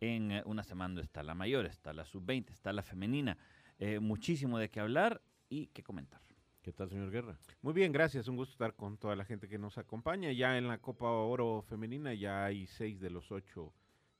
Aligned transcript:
En 0.00 0.30
eh, 0.30 0.42
una 0.44 0.62
semana 0.62 1.00
está 1.00 1.22
la 1.22 1.34
mayor, 1.34 1.66
está 1.66 1.92
la 1.92 2.04
sub-20, 2.04 2.50
está 2.50 2.72
la 2.72 2.82
femenina. 2.82 3.36
Eh, 3.78 3.98
muchísimo 3.98 4.58
de 4.58 4.70
qué 4.70 4.80
hablar 4.80 5.22
y 5.48 5.68
qué 5.68 5.82
comentar. 5.82 6.20
¿Qué 6.62 6.72
tal, 6.72 6.88
señor 6.90 7.10
Guerra? 7.10 7.38
Muy 7.62 7.72
bien, 7.72 7.92
gracias. 7.92 8.26
Un 8.26 8.36
gusto 8.36 8.52
estar 8.52 8.74
con 8.74 8.98
toda 8.98 9.14
la 9.14 9.24
gente 9.24 9.48
que 9.48 9.56
nos 9.56 9.78
acompaña. 9.78 10.32
Ya 10.32 10.58
en 10.58 10.66
la 10.66 10.78
Copa 10.78 11.08
Oro 11.08 11.62
Femenina 11.62 12.12
ya 12.12 12.44
hay 12.44 12.66
seis 12.66 12.98
de 12.98 13.08
los 13.08 13.30
ocho 13.30 13.72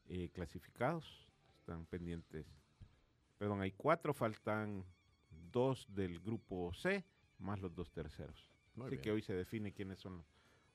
eh, 0.06 0.30
clasificados. 0.32 1.28
Están 1.58 1.86
pendientes. 1.86 2.46
Perdón, 3.36 3.62
hay 3.62 3.72
cuatro, 3.72 4.14
faltan 4.14 4.84
dos 5.50 5.86
del 5.90 6.20
grupo 6.20 6.72
C, 6.72 7.04
más 7.38 7.60
los 7.60 7.74
dos 7.74 7.90
terceros. 7.90 8.48
Muy 8.76 8.86
Así 8.86 8.96
bien. 8.96 9.02
que 9.02 9.10
hoy 9.10 9.22
se 9.22 9.34
define 9.34 9.72
quiénes 9.72 9.98
son 9.98 10.18
los 10.18 10.26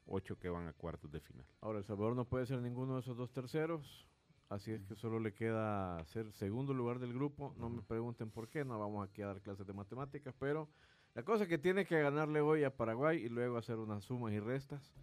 ocho 0.07 0.37
que 0.37 0.49
van 0.49 0.67
a 0.67 0.73
cuartos 0.73 1.09
de 1.11 1.21
final. 1.21 1.45
Ahora, 1.61 1.79
El 1.79 1.85
Salvador 1.85 2.15
no 2.15 2.25
puede 2.25 2.45
ser 2.45 2.59
ninguno 2.61 2.95
de 2.95 2.99
esos 2.99 3.15
dos 3.15 3.31
terceros, 3.31 4.07
así 4.51 4.73
es 4.73 4.83
que 4.83 4.95
solo 4.95 5.19
le 5.19 5.33
queda 5.33 6.03
ser 6.05 6.31
segundo 6.33 6.73
lugar 6.73 6.99
del 6.99 7.13
grupo. 7.13 7.55
No 7.57 7.69
me 7.69 7.81
pregunten 7.81 8.29
por 8.29 8.49
qué, 8.49 8.65
no 8.65 8.77
vamos 8.77 9.07
aquí 9.07 9.21
a 9.21 9.27
dar 9.27 9.41
clases 9.41 9.65
de 9.65 9.73
matemáticas, 9.73 10.35
pero 10.37 10.69
la 11.15 11.23
cosa 11.23 11.43
es 11.43 11.49
que 11.49 11.57
tiene 11.57 11.85
que 11.85 12.01
ganarle 12.01 12.41
hoy 12.41 12.63
a 12.65 12.75
Paraguay 12.75 13.23
y 13.23 13.29
luego 13.29 13.57
hacer 13.57 13.77
unas 13.77 14.03
sumas 14.03 14.33
y 14.33 14.39
restas 14.39 14.93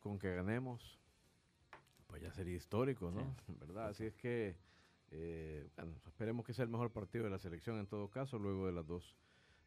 con 0.00 0.18
que 0.18 0.34
ganemos, 0.34 1.00
pues 2.06 2.20
ya 2.20 2.30
sería 2.32 2.56
histórico, 2.56 3.10
¿no? 3.10 3.34
¿Verdad? 3.58 3.88
Así 3.88 4.04
es 4.04 4.14
que, 4.14 4.54
eh, 5.10 5.66
bueno, 5.76 5.96
esperemos 6.06 6.44
que 6.44 6.52
sea 6.52 6.64
el 6.64 6.70
mejor 6.70 6.92
partido 6.92 7.24
de 7.24 7.30
la 7.30 7.38
selección 7.38 7.78
en 7.78 7.86
todo 7.86 8.10
caso, 8.10 8.38
luego 8.38 8.66
de 8.66 8.72
las 8.72 8.86
dos 8.86 9.16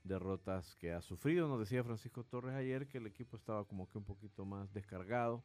derrotas 0.04 0.76
que 0.76 0.94
ha 0.94 1.02
sufrido. 1.02 1.48
Nos 1.48 1.60
decía 1.60 1.84
Francisco 1.84 2.24
Torres 2.24 2.54
ayer 2.54 2.88
que 2.88 3.00
el 3.00 3.08
equipo 3.08 3.36
estaba 3.36 3.66
como 3.66 3.90
que 3.90 3.98
un 3.98 4.06
poquito 4.06 4.46
más 4.46 4.72
descargado. 4.74 5.44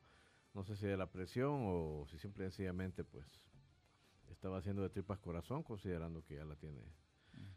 No 0.53 0.63
sé 0.63 0.77
si 0.77 0.87
de 0.87 0.99
la 0.99 1.07
presión 1.07 1.63
o 1.65 2.07
si 2.11 2.19
simple 2.19 2.45
y 2.45 2.49
sencillamente 2.49 3.03
pues 3.03 3.27
estaba 4.33 4.59
haciendo 4.59 4.83
de 4.83 4.91
tripas 4.91 5.19
corazón 5.19 5.63
considerando 5.63 6.25
que 6.25 6.37
ya 6.37 6.45
la 6.45 6.57
tiene 6.57 6.81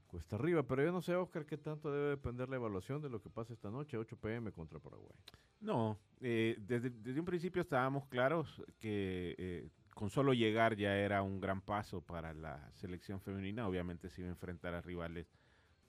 cuesta 0.07 0.35
arriba. 0.35 0.63
Pero 0.63 0.83
yo 0.83 0.91
no 0.91 1.01
sé, 1.01 1.15
Oscar, 1.15 1.45
qué 1.45 1.57
tanto 1.57 1.91
debe 1.91 2.09
depender 2.09 2.47
la 2.47 2.55
evaluación 2.55 3.01
de 3.01 3.09
lo 3.09 3.21
que 3.21 3.29
pasa 3.29 3.53
esta 3.53 3.69
noche, 3.69 3.97
8 3.97 4.17
pm 4.17 4.51
contra 4.51 4.79
Paraguay. 4.79 5.15
No, 5.59 5.97
eh, 6.21 6.55
desde, 6.59 6.89
desde 6.89 7.19
un 7.19 7.25
principio 7.25 7.61
estábamos 7.61 8.05
claros 8.07 8.63
que 8.79 9.35
eh, 9.37 9.69
con 9.93 10.09
solo 10.09 10.33
llegar 10.33 10.75
ya 10.75 10.95
era 10.95 11.21
un 11.21 11.39
gran 11.39 11.61
paso 11.61 12.01
para 12.01 12.33
la 12.33 12.71
selección 12.73 13.19
femenina. 13.19 13.67
Obviamente 13.67 14.09
se 14.09 14.21
iba 14.21 14.29
a 14.29 14.33
enfrentar 14.33 14.73
a 14.73 14.81
rivales 14.81 15.27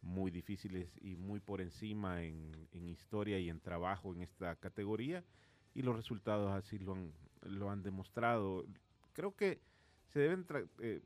muy 0.00 0.30
difíciles 0.30 0.96
y 1.00 1.16
muy 1.16 1.40
por 1.40 1.60
encima 1.60 2.22
en, 2.22 2.68
en 2.72 2.88
historia 2.88 3.38
y 3.38 3.48
en 3.48 3.60
trabajo 3.60 4.14
en 4.14 4.22
esta 4.22 4.54
categoría 4.56 5.24
y 5.76 5.82
los 5.82 5.94
resultados 5.94 6.52
así 6.52 6.78
lo 6.78 6.94
han, 6.94 7.12
lo 7.42 7.70
han 7.70 7.82
demostrado. 7.82 8.64
Creo 9.12 9.36
que 9.36 9.60
se 10.16 10.22
deben 10.22 10.46
eh, 10.78 11.02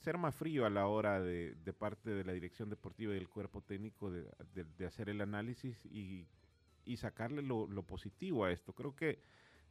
ser 0.00 0.18
más 0.18 0.34
frío 0.34 0.66
a 0.66 0.70
la 0.70 0.88
hora 0.88 1.20
de, 1.20 1.54
parte 1.78 2.10
de 2.10 2.24
la 2.24 2.32
dirección 2.32 2.68
deportiva 2.68 3.12
y 3.12 3.14
del 3.14 3.28
cuerpo 3.28 3.62
técnico 3.62 4.10
de, 4.10 4.84
hacer 4.84 5.08
el 5.10 5.20
análisis 5.20 5.78
y, 5.84 6.26
y 6.84 6.96
sacarle 6.96 7.40
lo, 7.40 7.68
positivo 7.84 8.44
a 8.44 8.50
esto. 8.50 8.72
Creo 8.72 8.96
que 8.96 9.20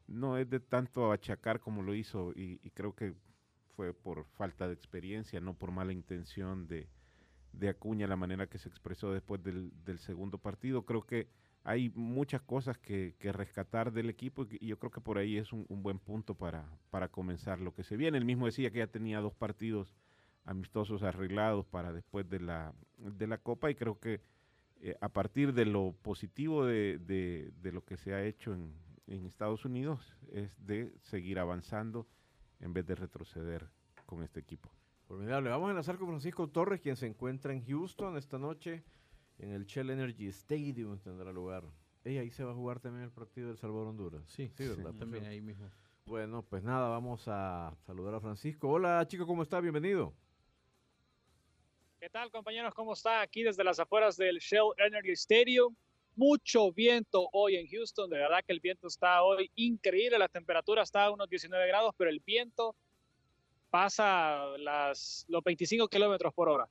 no 0.08 0.38
es 0.38 0.50
de 0.50 0.61
tanto 0.61 1.11
achacar 1.11 1.59
como 1.59 1.81
lo 1.81 1.94
hizo 1.94 2.31
y, 2.33 2.59
creo 2.73 2.95
que 2.95 3.14
fue 3.76 3.94
por 3.94 4.23
falta 4.23 4.67
de 4.67 4.73
experiencia, 4.73 5.42
no 5.42 5.53
por 5.53 5.72
mala 5.72 5.92
intención 5.92 6.66
de, 6.66 6.88
Acuña, 7.67 8.08
la 8.08 8.16
manera 8.16 8.48
que 8.48 8.58
se 8.58 8.70
expresó 8.70 9.11
después 9.11 9.44
del 9.44 10.00
segundo 10.00 10.38
partido. 10.38 10.86
Creo 10.86 11.06
que 11.06 11.28
hay 11.67 11.89
muchas 11.95 12.41
cosas 12.44 12.77
que, 12.77 13.16
que 13.19 13.31
rescatar 13.33 13.91
del 13.91 14.09
equipo 14.09 14.45
y, 14.49 14.67
yo 14.67 14.77
creo 14.77 14.91
que 14.91 15.02
por 15.02 15.17
ahí 15.17 15.35
es 15.38 15.52
un, 15.52 15.66
un 15.67 15.81
buen 15.81 15.97
punto 15.99 16.35
para, 16.35 16.63
para 16.91 17.09
comenzar 17.09 17.59
lo 17.59 17.73
que 17.73 17.83
se 17.83 17.97
viene. 17.97 18.17
Él 18.19 18.23
mismo 18.25 18.45
decía 18.45 18.69
que 18.71 18.77
ya 18.80 18.88
tenía 18.88 19.19
dos 19.19 19.33
partidos 19.33 19.95
amistosos 20.45 21.02
arreglados 21.02 21.66
para 21.66 21.91
después 21.91 22.30
de 22.30 22.39
la, 22.39 22.73
de 22.97 23.25
la 23.27 23.39
Copa 23.39 23.71
y 23.71 23.75
creo 23.75 23.99
que 23.99 24.21
eh, 24.81 24.95
a 25.02 25.09
partir 25.09 25.53
de 25.53 25.66
lo 25.66 25.93
positivo 26.03 26.65
de, 26.65 26.99
de- 26.99 27.52
de 27.61 27.71
lo 27.71 27.83
que 27.83 27.97
se 27.97 28.14
ha 28.14 28.23
hecho 28.23 28.53
en, 28.53 28.71
en 29.08 29.26
Estados 29.26 29.65
Unidos 29.65 30.15
es 30.32 30.52
de 30.65 30.93
seguir 31.02 31.39
avanzando 31.39 32.08
en 32.59 32.73
vez 32.73 32.86
de 32.86 32.93
retroceder 32.95 33.67
con 34.05 34.21
este 34.21 34.39
equipo. 34.39 34.70
Formidable. 35.08 35.49
Vamos 35.49 35.67
a 35.67 35.71
enlazar 35.71 35.97
con 35.97 36.08
Francisco 36.09 36.47
Torres, 36.47 36.80
quien 36.82 36.95
se 36.95 37.08
encuentra 37.08 37.53
en 37.53 37.65
Houston 37.65 38.17
esta 38.17 38.37
noche 38.37 38.83
en 39.39 39.51
el 39.51 39.65
Shell 39.65 39.89
Energy 39.89 40.27
Stadium. 40.27 40.99
Tendrá 40.99 41.31
lugar. 41.31 41.63
Ey, 42.03 42.17
ahí 42.17 42.29
se 42.29 42.43
va 42.43 42.51
a 42.51 42.55
jugar 42.55 42.79
también 42.79 43.03
el 43.03 43.11
partido 43.11 43.47
del 43.47 43.57
Salvador 43.57 43.87
Honduras. 43.87 44.23
Sí, 44.27 44.51
sí, 44.55 44.67
¿verdad? 44.67 44.91
sí. 44.91 44.99
también 44.99 45.25
ahí 45.25 45.41
mismo. 45.41 45.69
Bueno, 46.05 46.43
pues 46.43 46.63
nada, 46.63 46.87
vamos 46.87 47.27
a 47.27 47.75
saludar 47.85 48.13
a 48.13 48.19
Francisco. 48.19 48.69
Hola, 48.69 49.03
chico, 49.07 49.25
¿cómo 49.25 49.41
está? 49.41 49.59
Bienvenido. 49.59 50.13
¿Qué 51.99 52.09
tal, 52.09 52.29
compañeros? 52.29 52.75
¿Cómo 52.75 52.93
está? 52.93 53.21
Aquí 53.21 53.41
desde 53.41 53.63
las 53.63 53.79
afueras 53.79 54.15
del 54.15 54.37
Shell 54.37 54.73
Energy 54.77 55.13
Stadium. 55.13 55.75
Mucho 56.15 56.71
viento 56.71 57.27
hoy 57.33 57.55
en 57.55 57.67
Houston. 57.67 58.09
De 58.09 58.17
verdad 58.17 58.43
que 58.45 58.53
el 58.53 58.59
viento 58.59 58.87
está 58.87 59.23
hoy 59.23 59.49
increíble. 59.55 60.19
La 60.19 60.29
temperatura 60.29 60.83
está 60.83 61.05
a 61.05 61.11
unos 61.11 61.27
19 61.27 61.67
grados, 61.67 61.93
pero 61.97 62.11
el 62.11 62.19
viento 62.19 62.75
pasa 63.71 64.45
las, 64.59 65.25
los 65.27 65.43
25 65.43 65.87
kilómetros 65.87 66.33
por 66.33 66.47
hora. 66.47 66.69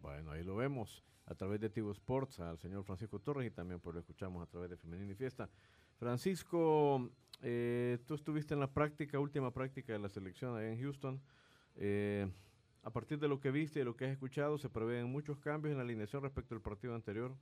Bueno, 0.00 0.30
ahí 0.30 0.44
lo 0.44 0.54
vemos 0.54 1.02
a 1.26 1.34
través 1.34 1.60
de 1.60 1.70
Tivo 1.70 1.90
Sports 1.92 2.40
al 2.40 2.58
señor 2.58 2.84
Francisco 2.84 3.18
Torres 3.18 3.46
y 3.46 3.50
también 3.50 3.80
pues 3.80 3.94
lo 3.94 4.00
escuchamos 4.00 4.42
a 4.42 4.50
través 4.50 4.70
de 4.70 4.76
Femenina 4.76 5.12
y 5.12 5.16
Fiesta. 5.16 5.48
Francisco, 5.98 7.10
eh, 7.42 7.98
tú 8.06 8.14
estuviste 8.14 8.54
en 8.54 8.60
la 8.60 8.72
práctica, 8.72 9.18
última 9.18 9.52
práctica 9.52 9.92
de 9.92 9.98
la 9.98 10.08
selección 10.08 10.56
allá 10.56 10.70
en 10.70 10.80
Houston. 10.80 11.20
Eh, 11.76 12.26
a 12.82 12.90
partir 12.90 13.18
de 13.18 13.26
lo 13.26 13.40
que 13.40 13.50
viste 13.50 13.80
y 13.80 13.84
lo 13.84 13.96
que 13.96 14.04
has 14.04 14.12
escuchado, 14.12 14.58
¿se 14.58 14.68
prevén 14.68 15.10
muchos 15.10 15.38
cambios 15.38 15.72
en 15.72 15.78
la 15.78 15.82
alineación 15.82 16.22
respecto 16.22 16.54
al 16.54 16.62
partido 16.62 16.94
anterior? 16.94 17.34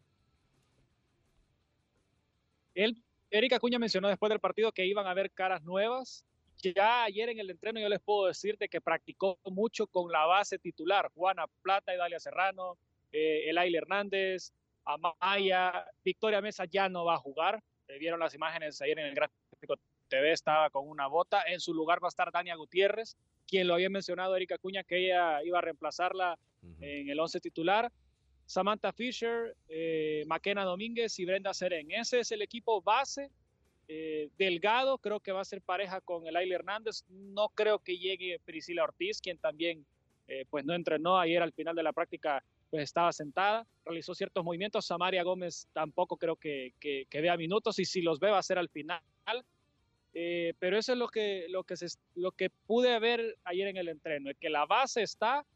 Él, 2.74 3.04
Eric 3.30 3.52
Acuña 3.52 3.78
mencionó 3.78 4.08
después 4.08 4.30
del 4.30 4.40
partido 4.40 4.72
que 4.72 4.86
iban 4.86 5.06
a 5.06 5.10
haber 5.10 5.30
caras 5.30 5.62
nuevas. 5.62 6.24
Ya 6.62 7.04
ayer 7.04 7.28
en 7.28 7.38
el 7.38 7.50
entreno 7.50 7.78
yo 7.78 7.88
les 7.90 8.00
puedo 8.00 8.28
decir 8.28 8.56
de 8.56 8.68
que 8.68 8.80
practicó 8.80 9.38
mucho 9.44 9.86
con 9.86 10.10
la 10.10 10.24
base 10.24 10.58
titular, 10.58 11.10
Juana 11.14 11.46
Plata 11.60 11.92
y 11.92 11.98
Dalia 11.98 12.18
Serrano, 12.18 12.78
eh, 13.14 13.48
Elaile 13.48 13.78
Hernández, 13.78 14.52
Amaya, 14.84 15.86
Victoria 16.04 16.40
Mesa 16.40 16.64
ya 16.64 16.88
no 16.88 17.04
va 17.04 17.14
a 17.14 17.18
jugar. 17.18 17.62
Eh, 17.88 17.98
vieron 17.98 18.18
las 18.18 18.34
imágenes 18.34 18.82
ayer 18.82 18.98
en 18.98 19.06
el 19.06 19.14
gráfico 19.14 19.76
TV, 20.08 20.32
estaba 20.32 20.68
con 20.70 20.88
una 20.88 21.06
bota. 21.06 21.44
En 21.46 21.60
su 21.60 21.72
lugar 21.72 22.02
va 22.02 22.08
a 22.08 22.10
estar 22.10 22.32
Dania 22.32 22.56
Gutiérrez, 22.56 23.16
quien 23.46 23.68
lo 23.68 23.74
había 23.74 23.88
mencionado 23.88 24.34
Erika 24.34 24.56
Acuña, 24.56 24.82
que 24.82 25.06
ella 25.06 25.42
iba 25.44 25.58
a 25.58 25.62
reemplazarla 25.62 26.38
en 26.80 27.08
el 27.08 27.20
11 27.20 27.40
titular. 27.40 27.92
Samantha 28.46 28.92
Fisher, 28.92 29.56
eh, 29.68 30.24
Maquena 30.26 30.64
Domínguez 30.64 31.18
y 31.18 31.24
Brenda 31.24 31.54
Serén. 31.54 31.90
Ese 31.90 32.20
es 32.20 32.32
el 32.32 32.42
equipo 32.42 32.82
base. 32.82 33.30
Eh, 33.88 34.30
Delgado 34.38 34.98
creo 34.98 35.20
que 35.20 35.32
va 35.32 35.40
a 35.40 35.44
ser 35.44 35.60
pareja 35.60 36.00
con 36.00 36.26
el 36.26 36.36
Aile 36.36 36.54
Hernández. 36.54 37.04
No 37.08 37.48
creo 37.50 37.78
que 37.78 37.96
llegue 37.96 38.40
Priscila 38.44 38.84
Ortiz, 38.84 39.20
quien 39.20 39.38
también 39.38 39.84
eh, 40.26 40.46
pues 40.50 40.64
no 40.64 40.74
entrenó 40.74 41.18
ayer 41.18 41.42
al 41.42 41.52
final 41.52 41.76
de 41.76 41.82
la 41.82 41.92
práctica, 41.92 42.42
pues 42.74 42.82
estaba 42.82 43.12
sentada, 43.12 43.64
realizó 43.84 44.16
ciertos 44.16 44.44
movimientos. 44.44 44.84
Samaria 44.84 45.22
Gómez 45.22 45.68
tampoco 45.72 46.16
creo 46.16 46.34
que, 46.34 46.74
que, 46.80 47.06
vea 47.12 47.36
minutos 47.36 47.78
y 47.78 47.84
si 47.84 48.02
los 48.02 48.18
ve 48.18 48.32
va 48.32 48.38
a 48.38 48.42
ser 48.42 48.58
al 48.58 48.68
final. 48.68 49.00
Eh, 50.12 50.54
pero 50.58 50.76
eso 50.76 50.90
es 50.90 50.98
lo 50.98 51.06
que, 51.06 51.46
lo, 51.50 51.62
que 51.62 51.76
se, 51.76 51.86
lo 52.16 52.32
que 52.32 52.50
pude 52.50 52.98
ver 52.98 53.38
ayer 53.44 53.68
en 53.68 53.76
el 53.76 53.88
entreno, 53.88 54.28
que 54.40 54.50
la 54.50 54.66
base 54.66 55.04
está, 55.04 55.46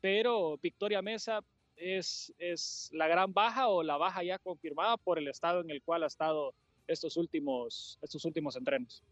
pero 0.00 0.56
Victoria 0.56 1.02
Mesa 1.02 1.44
es, 1.76 2.32
es 2.38 2.88
la 2.94 3.08
gran 3.08 3.34
baja 3.34 3.68
o 3.68 3.82
la 3.82 3.98
baja 3.98 4.22
ya 4.22 4.38
confirmada 4.38 4.96
por 4.96 5.18
el 5.18 5.28
estado 5.28 5.60
en 5.60 5.68
el 5.68 5.82
cual 5.82 6.02
ha 6.02 6.06
estado 6.06 6.54
estos 6.86 7.18
últimos, 7.18 7.98
estos 8.00 8.24
últimos 8.24 8.56
entrenos. 8.56 9.02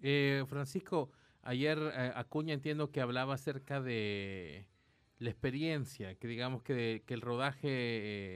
Eh, 0.00 0.44
Francisco, 0.48 1.10
ayer 1.42 1.76
eh, 1.78 2.12
Acuña 2.14 2.54
entiendo 2.54 2.90
que 2.90 3.02
hablaba 3.02 3.34
acerca 3.34 3.82
de 3.82 4.71
la 5.22 5.30
experiencia, 5.30 6.14
que 6.16 6.28
digamos 6.28 6.62
que, 6.62 7.02
el 7.06 7.20
rodaje 7.20 7.68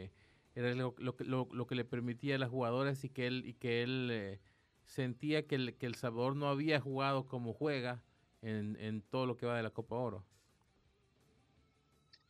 eh, 0.04 0.12
era 0.54 0.74
lo, 0.74 0.94
que- 0.94 1.74
le 1.74 1.84
permitía 1.84 2.36
a 2.36 2.38
las 2.38 2.50
jugadoras 2.50 3.04
y 3.04 3.10
que 3.10 3.26
él, 3.26 3.44
y 3.46 3.54
que 3.54 3.82
él 3.82 4.08
eh, 4.12 4.40
sentía 4.84 5.46
que 5.46 5.56
el, 5.56 5.76
que 5.76 5.86
el 5.86 5.94
Salvador 5.96 6.36
no 6.36 6.48
había 6.48 6.80
jugado 6.80 7.26
como 7.26 7.52
juega 7.52 8.02
en, 8.42 8.76
en 8.80 9.02
todo 9.02 9.26
lo 9.26 9.36
que 9.36 9.46
va 9.46 9.56
de 9.56 9.62
la 9.62 9.70
Copa 9.70 9.96
Oro. 9.96 10.24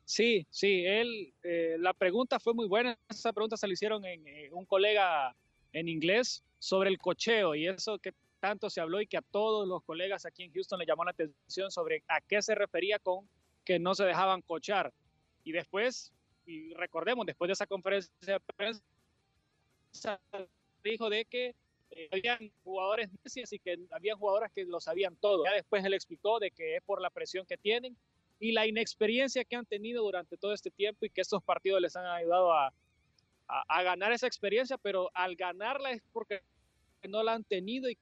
Sí, 0.04 0.46
sí, 0.50 0.84
él, 0.86 1.34
eh, 1.42 1.76
la 1.80 1.92
pregunta 1.92 2.38
fue 2.38 2.54
muy 2.54 2.68
buena. 2.68 2.96
Esa 3.08 3.32
pregunta 3.32 3.56
se 3.56 3.66
le 3.66 3.72
hicieron 3.74 4.04
en 4.04 4.24
un 4.52 4.64
colega 4.64 5.34
en 5.72 5.88
inglés 5.88 6.44
sobre 6.58 6.90
el 6.90 6.98
cocheo 6.98 7.54
y 7.54 7.66
eso 7.66 7.98
que 7.98 8.12
tanto 8.40 8.70
se 8.70 8.80
habló 8.80 9.00
y 9.00 9.06
que 9.06 9.16
a 9.16 9.22
todos 9.22 9.66
los 9.66 9.82
colegas 9.82 10.24
aquí 10.24 10.44
en 10.44 10.52
Houston 10.52 10.78
le 10.78 10.86
llamó 10.86 11.04
la 11.04 11.10
atención 11.10 11.70
sobre 11.70 12.04
a 12.08 12.20
qué 12.20 12.40
se 12.40 12.54
refería 12.54 12.98
con 13.00 13.28
que 13.66 13.78
no 13.78 13.94
se 13.94 14.04
dejaban 14.04 14.40
cochar. 14.40 14.94
Y 15.44 15.52
después, 15.52 16.12
recordemos, 16.76 17.26
después 17.26 17.48
de 17.48 17.52
esa 17.52 17.66
conferencia 17.66 18.10
de 18.20 18.40
prensa, 18.56 18.80
dijo 20.82 21.10
de 21.10 21.24
que 21.24 21.54
eh, 21.90 22.08
habían 22.12 22.50
jugadores 22.64 23.10
necios 23.24 23.52
y 23.52 23.58
que 23.58 23.78
había 23.90 24.16
jugadores 24.16 24.52
que 24.54 24.64
lo 24.64 24.80
sabían 24.80 25.16
todo. 25.16 25.44
Ya 25.44 25.52
después 25.52 25.84
él 25.84 25.94
explicó 25.94 26.38
de 26.38 26.50
que 26.52 26.76
es 26.76 26.82
por 26.82 27.02
la 27.02 27.10
presión 27.10 27.44
que 27.44 27.58
tienen 27.58 27.96
y 28.38 28.52
la 28.52 28.66
inexperiencia 28.66 29.44
que 29.44 29.56
han 29.56 29.66
tenido 29.66 30.02
durante 30.02 30.36
todo 30.36 30.52
este 30.52 30.70
tiempo 30.70 31.04
y 31.04 31.10
que 31.10 31.20
estos 31.20 31.42
partidos 31.42 31.80
les 31.80 31.96
han 31.96 32.06
ayudado 32.06 32.52
a, 32.52 32.72
a, 33.48 33.82
ganar 33.82 34.12
esa 34.12 34.26
experiencia, 34.26 34.78
pero 34.78 35.10
al 35.14 35.36
ganarla 35.36 35.90
es 35.90 36.02
porque 36.12 36.42
no 37.08 37.22
la 37.22 37.32
han 37.34 37.44
tenido 37.44 37.88
y 37.88 37.98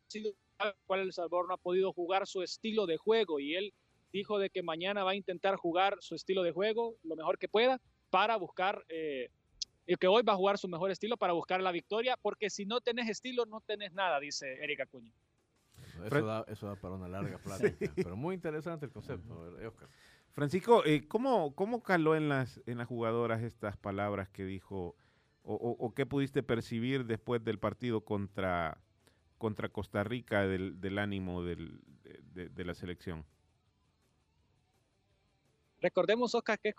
cual 0.86 1.00
El 1.00 1.12
Salvador 1.12 1.48
no 1.48 1.54
ha 1.54 1.58
podido 1.58 1.92
jugar 1.92 2.26
su 2.26 2.42
estilo 2.42 2.86
de 2.86 2.96
juego 2.96 3.38
y 3.40 3.54
él 3.54 3.72
dijo 4.14 4.38
de 4.38 4.48
que 4.48 4.62
mañana 4.62 5.02
va 5.02 5.10
a 5.10 5.16
intentar 5.16 5.56
jugar 5.56 5.96
su 6.00 6.14
estilo 6.14 6.44
de 6.44 6.52
juego 6.52 6.94
lo 7.02 7.16
mejor 7.16 7.36
que 7.36 7.48
pueda 7.48 7.80
para 8.10 8.36
buscar 8.36 8.84
eh, 8.88 9.28
y 9.86 9.96
que 9.96 10.06
hoy 10.06 10.22
va 10.22 10.34
a 10.34 10.36
jugar 10.36 10.56
su 10.56 10.68
mejor 10.68 10.92
estilo 10.92 11.16
para 11.16 11.32
buscar 11.32 11.60
la 11.60 11.72
victoria, 11.72 12.16
porque 12.22 12.48
si 12.48 12.64
no 12.64 12.80
tenés 12.80 13.08
estilo, 13.08 13.44
no 13.44 13.60
tenés 13.60 13.92
nada, 13.92 14.20
dice 14.20 14.62
Erika 14.62 14.84
Acuña. 14.84 15.12
Eso 16.04 16.24
da, 16.24 16.44
eso 16.46 16.66
da, 16.66 16.76
para 16.76 16.94
una 16.94 17.08
larga 17.08 17.38
plática, 17.44 17.92
pero 17.96 18.16
muy 18.16 18.36
interesante 18.36 18.86
el 18.86 18.92
concepto, 18.92 19.34
Oscar. 19.66 19.88
Francisco, 20.32 20.84
eh, 20.86 21.06
¿cómo, 21.06 21.54
¿cómo 21.54 21.82
caló 21.82 22.14
en 22.14 22.28
las, 22.28 22.60
en 22.66 22.78
las 22.78 22.86
jugadoras 22.86 23.42
estas 23.42 23.76
palabras 23.76 24.28
que 24.28 24.44
dijo, 24.44 24.96
o, 25.42 25.54
o, 25.54 25.94
qué 25.94 26.06
pudiste 26.06 26.42
percibir 26.42 27.04
después 27.04 27.44
del 27.44 27.58
partido 27.58 28.04
contra, 28.04 28.80
contra 29.38 29.68
Costa 29.68 30.02
Rica 30.04 30.46
del, 30.46 30.80
del 30.80 30.98
ánimo 30.98 31.42
del, 31.42 31.80
de, 32.32 32.48
de, 32.48 32.64
la 32.64 32.74
selección? 32.74 33.24
Recordemos, 35.84 36.34
Oscar, 36.34 36.58
que 36.58 36.70
es 36.70 36.74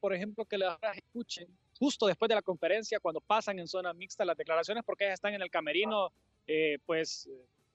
por 0.00 0.12
ejemplo, 0.12 0.44
que 0.44 0.58
las 0.58 0.78
escuchen 0.96 1.46
justo 1.78 2.08
después 2.08 2.28
de 2.28 2.34
la 2.34 2.42
conferencia, 2.42 2.98
cuando 2.98 3.20
pasan 3.20 3.60
en 3.60 3.68
zona 3.68 3.92
mixta 3.92 4.24
las 4.24 4.36
declaraciones, 4.36 4.82
porque 4.84 5.04
ellas 5.04 5.14
están 5.14 5.32
en 5.34 5.42
el 5.42 5.50
camerino, 5.50 6.12
eh, 6.48 6.78
pues, 6.86 7.30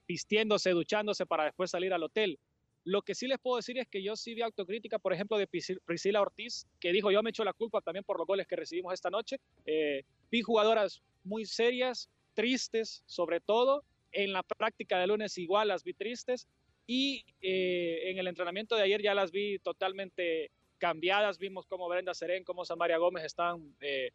vistiéndose, 0.05 0.71
duchándose 0.71 1.25
para 1.25 1.45
después 1.45 1.71
salir 1.71 1.93
al 1.93 2.03
hotel. 2.03 2.37
Lo 2.83 3.01
que 3.01 3.15
sí 3.15 3.27
les 3.27 3.39
puedo 3.39 3.55
decir 3.55 3.77
es 3.77 3.87
que 3.87 4.03
yo 4.03 4.17
sí 4.17 4.35
vi 4.35 4.41
autocrítica, 4.41 4.99
por 4.99 5.13
ejemplo, 5.13 5.37
de 5.37 5.47
Priscila 5.47 6.21
Ortiz, 6.21 6.67
que 6.81 6.91
dijo, 6.91 7.11
yo 7.11 7.23
me 7.23 7.29
echo 7.29 7.45
la 7.45 7.53
culpa 7.53 7.79
también 7.79 8.03
por 8.03 8.17
los 8.17 8.27
goles 8.27 8.45
que 8.45 8.57
recibimos 8.57 8.93
esta 8.93 9.09
noche. 9.09 9.39
Eh, 9.65 10.03
vi 10.29 10.41
jugadoras 10.41 11.01
muy 11.23 11.45
serias, 11.45 12.09
tristes, 12.33 13.03
sobre 13.05 13.39
todo. 13.39 13.85
En 14.11 14.33
la 14.33 14.43
práctica 14.43 14.99
de 14.99 15.07
lunes 15.07 15.37
igual 15.37 15.69
las 15.69 15.85
vi 15.85 15.93
tristes. 15.93 16.45
Y 16.87 17.25
eh, 17.41 18.11
en 18.11 18.17
el 18.17 18.27
entrenamiento 18.27 18.75
de 18.75 18.83
ayer 18.83 19.01
ya 19.01 19.13
las 19.13 19.31
vi 19.31 19.59
totalmente 19.59 20.51
cambiadas. 20.77 21.39
Vimos 21.39 21.65
cómo 21.65 21.87
Brenda 21.87 22.13
Serén, 22.13 22.43
cómo 22.43 22.65
Samaria 22.65 22.97
Gómez 22.97 23.23
están 23.23 23.75
eh, 23.81 24.11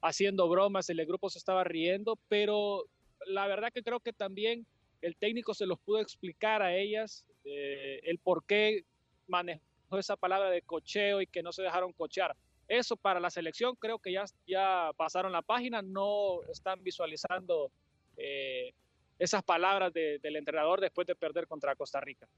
haciendo 0.00 0.48
bromas, 0.48 0.88
el 0.88 1.04
grupo 1.06 1.28
se 1.28 1.38
estaba 1.38 1.64
riendo, 1.64 2.18
pero 2.28 2.84
la 3.26 3.46
verdad 3.46 3.72
que 3.72 3.82
creo 3.82 4.00
que 4.00 4.12
también 4.12 4.66
el 5.02 5.16
técnico 5.16 5.54
se 5.54 5.66
los 5.66 5.78
pudo 5.80 6.00
explicar 6.00 6.62
a 6.62 6.74
ellas 6.74 7.24
eh, 7.44 8.00
el 8.04 8.18
por 8.18 8.44
qué 8.44 8.84
manejó 9.26 9.60
esa 9.98 10.16
palabra 10.16 10.50
de 10.50 10.62
cocheo 10.62 11.20
y 11.20 11.26
que 11.26 11.42
no 11.42 11.52
se 11.52 11.62
dejaron 11.62 11.92
cochear. 11.92 12.34
Eso 12.68 12.96
para 12.96 13.20
la 13.20 13.30
selección 13.30 13.76
creo 13.76 13.98
que 13.98 14.12
ya, 14.12 14.24
ya 14.46 14.90
pasaron 14.96 15.32
la 15.32 15.42
página, 15.42 15.80
no 15.82 16.42
están 16.50 16.82
visualizando 16.82 17.70
eh, 18.16 18.74
esas 19.18 19.42
palabras 19.42 19.92
del 19.92 20.36
entrenador 20.36 20.80
después 20.80 21.06
de 21.06 21.14
perder 21.14 21.46
contra 21.46 21.74
Costa 21.74 22.00
Rica. 22.00 22.28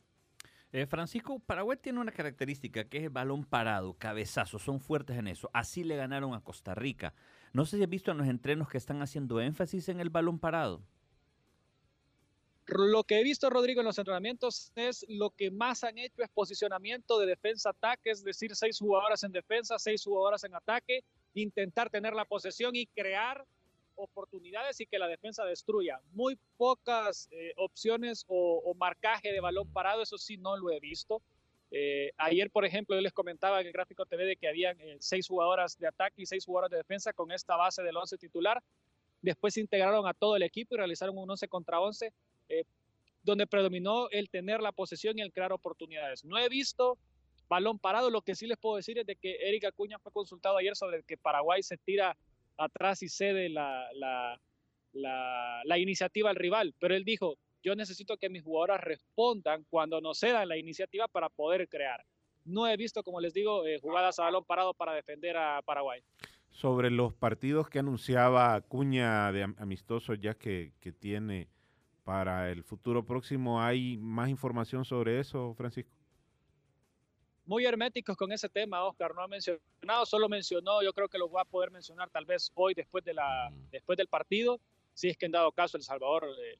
Eh, 0.72 0.86
Francisco, 0.86 1.40
Paraguay 1.40 1.76
tiene 1.76 1.98
una 1.98 2.12
característica 2.12 2.84
que 2.84 2.98
es 2.98 3.04
el 3.04 3.10
balón 3.10 3.44
parado, 3.44 3.94
cabezazo, 3.94 4.58
son 4.58 4.80
fuertes 4.80 5.16
en 5.18 5.26
eso. 5.26 5.50
Así 5.52 5.82
le 5.82 5.96
ganaron 5.96 6.32
a 6.32 6.44
Costa 6.44 6.74
Rica. 6.74 7.12
No 7.52 7.66
sé 7.66 7.76
si 7.76 7.82
has 7.82 7.88
visto 7.88 8.12
en 8.12 8.18
los 8.18 8.28
entrenos 8.28 8.68
que 8.68 8.78
están 8.78 9.02
haciendo 9.02 9.40
énfasis 9.40 9.88
en 9.88 9.98
el 9.98 10.10
balón 10.10 10.38
parado. 10.38 10.82
Lo 12.66 13.02
que 13.02 13.18
he 13.18 13.24
visto, 13.24 13.50
Rodrigo, 13.50 13.80
en 13.80 13.86
los 13.86 13.98
entrenamientos 13.98 14.70
es 14.76 15.04
lo 15.08 15.30
que 15.30 15.50
más 15.50 15.82
han 15.82 15.98
hecho 15.98 16.22
es 16.22 16.30
posicionamiento 16.30 17.18
de 17.18 17.26
defensa-ataque, 17.26 18.10
es 18.10 18.22
decir, 18.22 18.54
seis 18.54 18.78
jugadoras 18.78 19.24
en 19.24 19.32
defensa, 19.32 19.76
seis 19.76 20.04
jugadoras 20.04 20.44
en 20.44 20.54
ataque, 20.54 21.02
intentar 21.34 21.90
tener 21.90 22.14
la 22.14 22.26
posesión 22.26 22.76
y 22.76 22.86
crear 22.86 23.44
oportunidades 24.00 24.80
y 24.80 24.86
que 24.86 24.98
la 24.98 25.08
defensa 25.08 25.44
destruya. 25.44 26.00
Muy 26.12 26.38
pocas 26.56 27.28
eh, 27.30 27.52
opciones 27.56 28.24
o, 28.28 28.74
marcaje 28.74 29.32
de 29.32 29.40
balón 29.40 29.72
parado, 29.72 30.02
eso 30.02 30.18
sí 30.18 30.36
no 30.36 30.56
lo 30.56 30.70
he 30.70 30.80
visto. 30.80 31.22
Eh, 31.70 32.10
ayer, 32.16 32.50
por 32.50 32.64
ejemplo, 32.64 32.96
yo 32.96 33.02
les 33.02 33.12
comentaba 33.12 33.60
en 33.60 33.66
el 33.66 33.72
gráfico 33.72 34.04
TV 34.06 34.24
de 34.24 34.36
que 34.36 34.48
habían 34.48 34.80
eh, 34.80 34.96
seis 34.98 35.28
jugadoras 35.28 35.78
de 35.78 35.86
ataque 35.86 36.22
y 36.22 36.26
seis 36.26 36.44
jugadoras 36.44 36.70
de 36.70 36.78
defensa 36.78 37.12
con 37.12 37.30
esta 37.30 37.56
base 37.56 37.82
del 37.82 37.96
11 37.96 38.18
titular. 38.18 38.62
Después 39.22 39.54
se 39.54 39.60
integraron 39.60 40.06
a 40.06 40.14
todo 40.14 40.36
el 40.36 40.42
equipo 40.42 40.74
y 40.74 40.78
realizaron 40.78 41.16
un 41.18 41.30
11 41.30 41.48
contra 41.48 41.80
11, 41.80 42.12
donde 43.22 43.46
predominó 43.46 44.08
el 44.10 44.30
tener 44.30 44.62
la 44.62 44.72
posesión 44.72 45.18
y 45.18 45.22
el 45.22 45.30
crear 45.30 45.52
oportunidades. 45.52 46.24
No 46.24 46.38
he 46.38 46.48
visto 46.48 46.98
balón 47.50 47.78
parado. 47.78 48.08
Lo 48.08 48.22
que 48.22 48.34
sí 48.34 48.46
les 48.46 48.56
puedo 48.56 48.76
decir 48.76 48.98
es 48.98 49.04
de 49.04 49.16
que 49.16 49.36
Erika 49.42 49.68
Acuña 49.68 49.98
fue 49.98 50.12
consultado 50.12 50.56
ayer 50.56 50.74
sobre 50.74 51.02
que 51.02 51.18
Paraguay 51.18 51.62
se 51.62 51.76
tira 51.76 52.16
atrás 52.60 53.02
y 53.02 53.08
cede 53.08 53.48
la, 53.48 53.88
la, 54.92 55.78
iniciativa 55.78 56.30
al 56.30 56.36
rival. 56.36 56.74
Pero 56.78 56.94
él 56.94 57.04
dijo, 57.04 57.36
yo 57.62 57.74
necesito 57.74 58.16
que 58.16 58.28
mis 58.28 58.42
jugadoras 58.42 58.80
respondan 58.80 59.64
cuando 59.70 60.00
nos 60.00 60.18
cedan 60.20 60.48
la 60.48 60.56
iniciativa 60.56 61.08
para 61.08 61.28
poder 61.28 61.68
crear. 61.68 62.04
No 62.44 62.66
he 62.66 62.76
visto, 62.76 63.02
como 63.02 63.20
les 63.20 63.34
digo, 63.34 63.66
eh, 63.66 63.78
jugadas 63.80 64.18
a 64.18 64.24
balón 64.24 64.44
parado 64.44 64.74
para 64.74 64.94
defender 64.94 65.36
a 65.36 65.60
Paraguay. 65.62 66.02
Sobre 66.50 66.90
los 66.90 67.14
partidos 67.14 67.68
que 67.68 67.78
anunciaba 67.78 68.60
Cuña 68.62 69.30
de 69.32 69.42
amistosos 69.58 70.18
ya 70.20 70.34
que, 70.34 70.72
que 70.80 70.92
tiene 70.92 71.48
para 72.02 72.50
el 72.50 72.64
futuro 72.64 73.04
próximo, 73.04 73.62
¿hay 73.62 73.96
más 73.98 74.30
información 74.30 74.84
sobre 74.84 75.20
eso, 75.20 75.54
Francisco? 75.54 75.99
Muy 77.50 77.66
herméticos 77.66 78.16
con 78.16 78.30
ese 78.30 78.48
tema, 78.48 78.84
Oscar, 78.84 79.12
no 79.12 79.22
ha 79.22 79.26
mencionado, 79.26 80.06
solo 80.06 80.28
mencionó, 80.28 80.84
yo 80.84 80.92
creo 80.92 81.08
que 81.08 81.18
lo 81.18 81.28
va 81.28 81.42
a 81.42 81.44
poder 81.44 81.72
mencionar 81.72 82.08
tal 82.08 82.24
vez 82.24 82.52
hoy 82.54 82.74
después, 82.74 83.04
de 83.04 83.12
la, 83.12 83.52
después 83.72 83.96
del 83.96 84.06
partido, 84.06 84.60
si 84.94 85.08
es 85.08 85.16
que 85.16 85.26
en 85.26 85.32
dado 85.32 85.50
caso 85.50 85.76
El 85.76 85.82
Salvador 85.82 86.28
eh, 86.40 86.58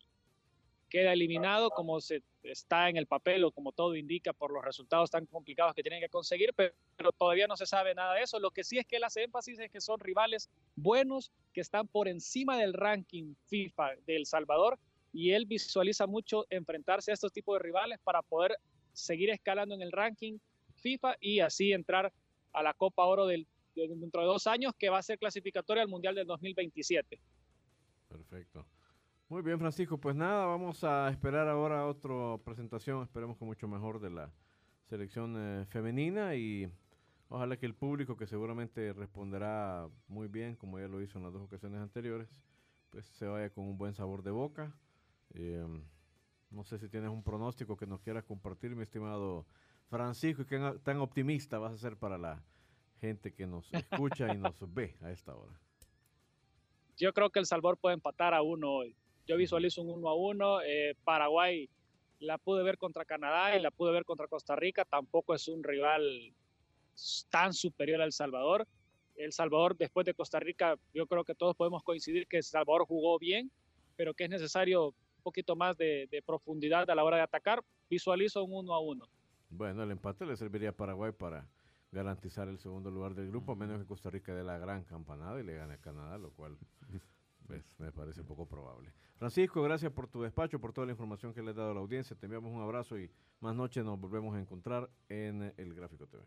queda 0.89 1.13
eliminado 1.13 1.71
como 1.71 2.01
se 2.01 2.25
está 2.43 2.89
en 2.89 2.97
el 2.97 3.07
papel 3.07 3.45
o 3.45 3.53
como 3.53 3.71
todo 3.71 3.95
indica 3.95 4.33
por 4.33 4.53
los 4.53 4.65
resultados 4.65 5.13
tan 5.13 5.27
complicados 5.27 5.75
que 5.75 5.83
tienen 5.85 6.01
que 6.01 6.09
conseguir, 6.09 6.53
pero, 6.57 6.75
pero, 6.97 7.13
todavía 7.13 7.47
no 7.47 7.57
se 7.57 7.67
sabe 7.67 7.95
nada 7.95 8.15
de 8.15 8.23
eso. 8.23 8.41
Lo 8.41 8.51
que 8.51 8.65
sí 8.65 8.77
es 8.77 8.85
que 8.85 8.97
él 8.97 9.05
hace 9.05 9.23
énfasis 9.23 9.61
es 9.61 9.71
que 9.71 9.81
son 9.81 10.01
rivales 10.01 10.51
buenos 10.75 11.31
que 11.53 11.61
están 11.61 11.87
por 11.87 12.09
encima 12.09 12.59
del 12.59 12.73
ranking 12.73 13.37
FIFA 13.47 13.91
de 14.09 14.17
El 14.17 14.27
Salvador 14.27 14.77
y 15.13 15.31
él 15.31 15.47
visualiza 15.47 16.09
mucho 16.09 16.47
enfrentarse 16.51 17.13
a 17.13 17.15
estos 17.15 17.33
tipos 17.33 17.55
de 17.55 17.63
rivales 17.63 18.01
para 18.03 18.23
poder 18.23 18.57
seguir 18.93 19.31
escalando 19.31 19.77
en 19.77 19.83
el 19.83 19.93
ranking 19.93 20.39
FIFA 20.81 21.17
y 21.21 21.41
así 21.41 21.73
entrar 21.73 22.13
a 22.53 22.63
la 22.63 22.75
Copa 22.75 23.05
Oro 23.05 23.27
del, 23.27 23.47
dentro 23.75 24.23
de 24.23 24.27
dos 24.27 24.47
años, 24.47 24.73
que 24.79 24.89
va 24.89 24.99
a 24.99 25.03
ser 25.03 25.19
clasificatoria 25.19 25.83
al 25.83 25.89
Mundial 25.89 26.15
del 26.15 26.27
2027. 26.27 27.21
Perfecto. 28.09 28.67
Muy 29.29 29.43
bien, 29.43 29.59
Francisco. 29.59 29.99
Pues 29.99 30.17
nada, 30.17 30.45
vamos 30.47 30.83
a 30.83 31.09
esperar 31.09 31.49
ahora 31.49 31.87
otra 31.87 32.37
presentación, 32.45 33.03
esperemos 33.05 33.39
que 33.39 33.45
mucho 33.45 33.69
mejor 33.69 34.01
de 34.01 34.11
la 34.11 34.33
selección 34.87 35.37
eh, 35.39 35.67
femenina 35.67 36.35
y 36.35 36.69
ojalá 37.29 37.57
que 37.57 37.67
el 37.67 37.75
público, 37.75 38.17
que 38.17 38.27
seguramente 38.27 38.93
responderá 38.93 39.89
muy 40.09 40.27
bien, 40.27 40.57
como 40.57 40.81
ya 40.81 40.89
lo 40.89 41.01
hizo 41.01 41.19
en 41.19 41.25
las 41.25 41.33
dos 41.33 41.43
ocasiones 41.43 41.81
anteriores, 41.81 42.29
pues 42.91 43.07
se 43.07 43.27
vaya 43.27 43.51
con 43.51 43.67
un 43.67 43.79
buen 43.79 43.95
sabor 43.95 44.25
de 44.25 44.33
boca. 44.33 44.75
Eh, 45.35 45.65
no 46.51 46.65
sé 46.65 46.79
si 46.79 46.89
tienes 46.89 47.11
un 47.11 47.23
pronóstico 47.23 47.77
que 47.77 47.87
nos 47.87 48.01
quieras 48.01 48.25
compartir, 48.25 48.75
mi 48.75 48.83
estimado 48.83 49.47
Francisco, 49.91 50.47
¿qué 50.47 50.59
tan 50.85 51.01
optimista 51.01 51.59
vas 51.59 51.73
a 51.73 51.77
ser 51.77 51.97
para 51.97 52.17
la 52.17 52.41
gente 53.01 53.35
que 53.35 53.45
nos 53.45 53.75
escucha 53.75 54.33
y 54.33 54.39
nos 54.39 54.55
ve 54.73 54.97
a 55.03 55.11
esta 55.11 55.35
hora? 55.35 55.53
Yo 56.97 57.13
creo 57.13 57.31
que 57.31 57.41
El 57.41 57.47
Salvador 57.47 57.77
puede 57.77 57.95
empatar 57.95 58.33
a 58.33 58.41
uno 58.41 58.71
hoy. 58.71 58.95
Yo 59.27 59.37
visualizo 59.37 59.83
un 59.83 59.91
1 59.99 60.09
a 60.09 60.15
1. 60.15 60.61
Eh, 60.63 60.97
Paraguay 61.03 61.69
la 62.21 62.39
pude 62.39 62.63
ver 62.63 62.79
contra 62.79 63.05
Canadá 63.05 63.57
y 63.57 63.61
la 63.61 63.73
pude 63.73 63.91
ver 63.91 64.05
contra 64.05 64.29
Costa 64.29 64.55
Rica. 64.55 64.85
Tampoco 64.85 65.35
es 65.35 65.49
un 65.49 65.65
rival 65.65 66.33
tan 67.29 67.53
superior 67.53 68.01
a 68.01 68.05
El 68.05 68.13
Salvador. 68.13 68.69
El 69.17 69.33
Salvador, 69.33 69.77
después 69.77 70.07
de 70.07 70.15
Costa 70.15 70.39
Rica, 70.39 70.77
yo 70.95 71.09
creo 71.09 71.25
que 71.25 71.35
todos 71.35 71.57
podemos 71.57 71.83
coincidir 71.83 72.29
que 72.29 72.37
El 72.37 72.45
Salvador 72.45 72.87
jugó 72.87 73.19
bien, 73.19 73.51
pero 73.97 74.15
que 74.15 74.25
es 74.25 74.31
necesario 74.31 74.89
un 74.89 75.23
poquito 75.25 75.57
más 75.57 75.77
de, 75.77 76.07
de 76.13 76.23
profundidad 76.23 76.89
a 76.89 76.95
la 76.95 77.03
hora 77.03 77.17
de 77.17 77.23
atacar. 77.25 77.65
Visualizo 77.89 78.45
un 78.45 78.67
1 78.67 78.75
a 78.75 78.79
1. 78.79 79.09
Bueno, 79.51 79.83
el 79.83 79.91
empate 79.91 80.25
le 80.25 80.37
serviría 80.37 80.71
a 80.71 80.73
Paraguay 80.73 81.13
para 81.13 81.49
garantizar 81.93 82.49
el 82.49 82.59
segundo 82.59 82.91
lugar 82.91 83.15
del 83.15 83.29
grupo, 83.29 83.53
a 83.53 83.57
menos 83.57 83.81
que 83.81 83.87
Costa 83.87 84.11
Rica 84.11 84.35
dé 84.35 84.45
la 84.45 84.59
gran 84.59 84.85
campanada 84.85 85.41
y 85.41 85.43
le 85.43 85.57
gane 85.57 85.75
a 85.75 85.79
Canadá, 85.79 86.19
lo 86.19 86.31
cual 86.31 86.57
pues, 87.47 87.65
me 87.79 87.91
parece 87.91 88.23
poco 88.23 88.47
probable. 88.47 88.93
Francisco, 89.17 89.61
gracias 89.63 89.93
por 89.93 90.07
tu 90.07 90.23
despacho, 90.23 90.61
por 90.61 90.73
toda 90.73 90.87
la 90.87 90.93
información 90.93 91.35
que 91.35 91.43
le 91.43 91.51
has 91.51 91.57
dado 91.57 91.73
a 91.73 91.75
la 91.75 91.81
audiencia. 91.81 92.17
Te 92.17 92.27
enviamos 92.27 92.53
un 92.53 92.63
abrazo 92.63 92.99
y 92.99 93.11
más 93.41 93.55
noche 93.55 93.83
nos 93.83 94.01
volvemos 94.01 94.35
a 94.37 94.41
encontrar 94.41 94.89
en 95.09 95.53
el 95.57 95.75
Gráfico 95.75 96.07
TV. 96.07 96.23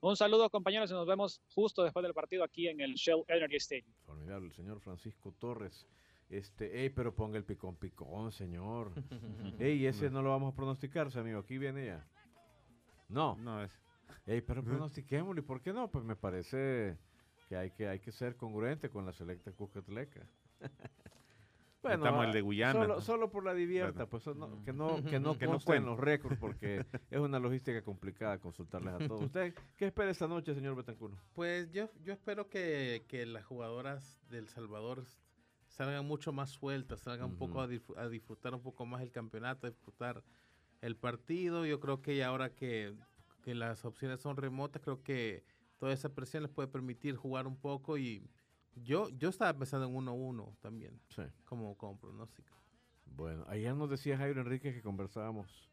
Un 0.00 0.16
saludo 0.16 0.48
compañeros 0.48 0.88
y 0.92 0.94
nos 0.94 1.08
vemos 1.08 1.40
justo 1.48 1.82
después 1.82 2.04
del 2.04 2.14
partido 2.14 2.44
aquí 2.44 2.68
en 2.68 2.80
el 2.80 2.94
Shell 2.94 3.24
Energy 3.26 3.56
Stadium. 3.56 3.92
Formidable, 4.06 4.46
el 4.46 4.54
señor 4.54 4.78
Francisco 4.80 5.34
Torres. 5.40 5.88
Este, 6.28 6.82
ey, 6.82 6.90
pero 6.90 7.14
ponga 7.14 7.38
el 7.38 7.44
picón 7.44 7.76
picón, 7.76 8.32
señor. 8.32 8.92
ey, 9.58 9.86
ese 9.86 10.10
no 10.10 10.22
lo 10.22 10.30
vamos 10.30 10.52
a 10.52 10.56
pronosticar, 10.56 11.08
amigo. 11.16 11.40
Aquí 11.40 11.58
viene 11.58 11.86
ya. 11.86 12.06
No. 13.08 13.36
No 13.36 13.62
es. 13.62 13.72
Ey, 14.26 14.42
pero 14.42 14.62
pronostiquémoslo. 14.62 15.40
¿Y 15.40 15.44
por 15.44 15.62
qué 15.62 15.72
no? 15.72 15.90
Pues 15.90 16.04
me 16.04 16.16
parece 16.16 16.98
que 17.48 17.56
hay 17.56 17.70
que, 17.70 17.88
hay 17.88 18.00
que 18.00 18.12
ser 18.12 18.36
congruente 18.36 18.90
con 18.90 19.06
la 19.06 19.12
selecta 19.12 19.52
Cuscatleca. 19.52 20.20
Estamos 21.82 22.26
el 22.26 22.32
de 22.32 22.40
Guyana. 22.40 22.72
Solo, 22.72 23.00
solo 23.00 23.30
por 23.30 23.44
la 23.44 23.54
divierta, 23.54 24.06
pues 24.06 24.26
no, 24.26 24.62
que 24.64 24.72
no, 24.72 25.02
que 25.04 25.18
no 25.20 25.38
Que 25.38 25.46
no 25.46 25.58
los 25.86 25.98
récords, 25.98 26.36
porque 26.38 26.84
es 27.10 27.18
una 27.18 27.38
logística 27.38 27.82
complicada 27.82 28.38
consultarles 28.38 28.94
a 28.94 28.98
todos. 29.08 29.22
¿Usted 29.22 29.54
qué 29.76 29.86
espera 29.86 30.10
esta 30.10 30.26
noche, 30.26 30.54
señor 30.54 30.74
Betancuno? 30.74 31.16
Pues 31.34 31.70
yo, 31.72 31.88
yo 32.02 32.12
espero 32.12 32.48
que, 32.48 33.04
que 33.08 33.24
las 33.24 33.44
jugadoras 33.44 34.20
del 34.28 34.48
Salvador 34.48 35.04
salgan 35.78 36.04
mucho 36.04 36.32
más 36.32 36.50
sueltas, 36.50 37.00
salgan 37.00 37.30
un 37.30 37.36
poco 37.36 37.60
a, 37.60 37.68
disfr- 37.68 37.96
a 37.96 38.08
disfrutar 38.08 38.52
un 38.52 38.60
poco 38.62 38.84
más 38.84 39.00
el 39.00 39.12
campeonato, 39.12 39.68
a 39.68 39.70
disfrutar 39.70 40.24
el 40.80 40.96
partido. 40.96 41.64
Yo 41.64 41.78
creo 41.78 42.02
que 42.02 42.24
ahora 42.24 42.52
que, 42.52 42.96
que 43.42 43.54
las 43.54 43.84
opciones 43.84 44.20
son 44.20 44.36
remotas, 44.36 44.82
creo 44.82 45.04
que 45.04 45.44
toda 45.78 45.92
esa 45.92 46.12
presión 46.12 46.42
les 46.42 46.50
puede 46.50 46.66
permitir 46.66 47.14
jugar 47.14 47.46
un 47.46 47.56
poco 47.56 47.96
y 47.96 48.28
yo, 48.74 49.08
yo 49.10 49.28
estaba 49.28 49.56
pensando 49.56 49.86
en 49.86 49.94
1-1 49.94 50.56
también, 50.60 51.00
Sí. 51.10 51.22
como, 51.44 51.76
como 51.78 51.96
pronóstico. 51.96 52.56
Bueno, 53.06 53.44
ayer 53.48 53.72
nos 53.76 53.88
decía 53.88 54.18
Jairo 54.18 54.40
Enrique 54.40 54.72
que 54.74 54.82
conversábamos 54.82 55.70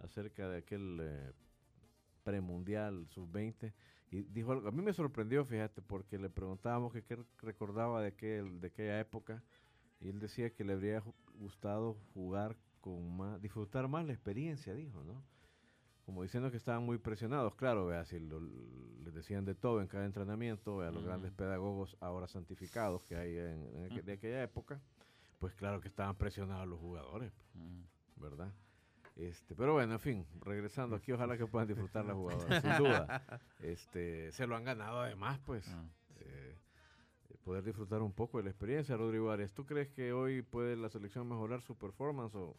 acerca 0.00 0.50
de 0.50 0.58
aquel 0.58 0.98
eh, 1.00 1.32
premundial 2.24 3.06
sub-20 3.08 3.72
y 4.10 4.22
dijo 4.22 4.52
algo, 4.52 4.68
a 4.68 4.72
mí 4.72 4.82
me 4.82 4.92
sorprendió, 4.92 5.44
fíjate, 5.44 5.82
porque 5.82 6.18
le 6.18 6.30
preguntábamos 6.30 6.92
que 6.92 7.02
qué 7.02 7.18
recordaba 7.42 8.00
de, 8.02 8.08
aquel, 8.08 8.60
de 8.60 8.68
aquella 8.68 9.00
época 9.00 9.42
y 10.00 10.08
él 10.08 10.20
decía 10.20 10.50
que 10.54 10.64
le 10.64 10.74
habría 10.74 11.02
gustado 11.38 11.94
jugar 12.14 12.56
con 12.80 13.16
más, 13.16 13.40
disfrutar 13.42 13.88
más 13.88 14.06
la 14.06 14.12
experiencia, 14.12 14.74
dijo, 14.74 15.02
¿no? 15.02 15.22
Como 16.04 16.22
diciendo 16.22 16.52
que 16.52 16.56
estaban 16.56 16.84
muy 16.84 16.98
presionados, 16.98 17.56
claro, 17.56 17.86
vea, 17.86 18.04
si 18.04 18.20
lo- 18.20 18.38
les 18.40 19.12
decían 19.12 19.44
de 19.44 19.56
todo 19.56 19.80
en 19.80 19.88
cada 19.88 20.04
entrenamiento, 20.06 20.76
vea, 20.76 20.92
los 20.92 21.02
grandes 21.04 21.32
pedagogos 21.32 21.96
ahora 22.00 22.28
santificados 22.28 23.02
que 23.02 23.16
hay 23.16 23.36
en, 23.36 23.62
en 23.74 23.90
aqu- 23.90 24.04
de 24.04 24.12
aquella 24.12 24.42
época, 24.44 24.80
pues 25.40 25.52
claro 25.54 25.80
que 25.80 25.88
estaban 25.88 26.14
presionados 26.16 26.68
los 26.68 26.78
jugadores. 26.78 27.32
¿verdad? 28.16 28.52
Este, 29.16 29.54
pero 29.54 29.72
bueno, 29.72 29.94
en 29.94 30.00
fin, 30.00 30.26
regresando 30.42 30.94
aquí, 30.96 31.10
ojalá 31.12 31.38
que 31.38 31.46
puedan 31.46 31.66
disfrutar 31.66 32.04
las 32.04 32.14
jugadoras, 32.14 32.62
sin 32.62 32.76
duda. 32.78 33.40
Este, 33.60 34.30
se 34.32 34.46
lo 34.46 34.54
han 34.56 34.64
ganado 34.64 35.00
además, 35.00 35.38
pues, 35.44 35.66
Ah. 35.68 35.84
eh, 36.20 36.58
poder 37.42 37.62
disfrutar 37.64 38.02
un 38.02 38.12
poco 38.12 38.38
de 38.38 38.44
la 38.44 38.50
experiencia, 38.50 38.96
Rodrigo 38.96 39.30
Arias. 39.30 39.52
¿Tú 39.54 39.64
crees 39.64 39.88
que 39.88 40.12
hoy 40.12 40.42
puede 40.42 40.76
la 40.76 40.88
selección 40.90 41.28
mejorar 41.28 41.62
su 41.62 41.76
performance 41.78 42.34
o, 42.34 42.56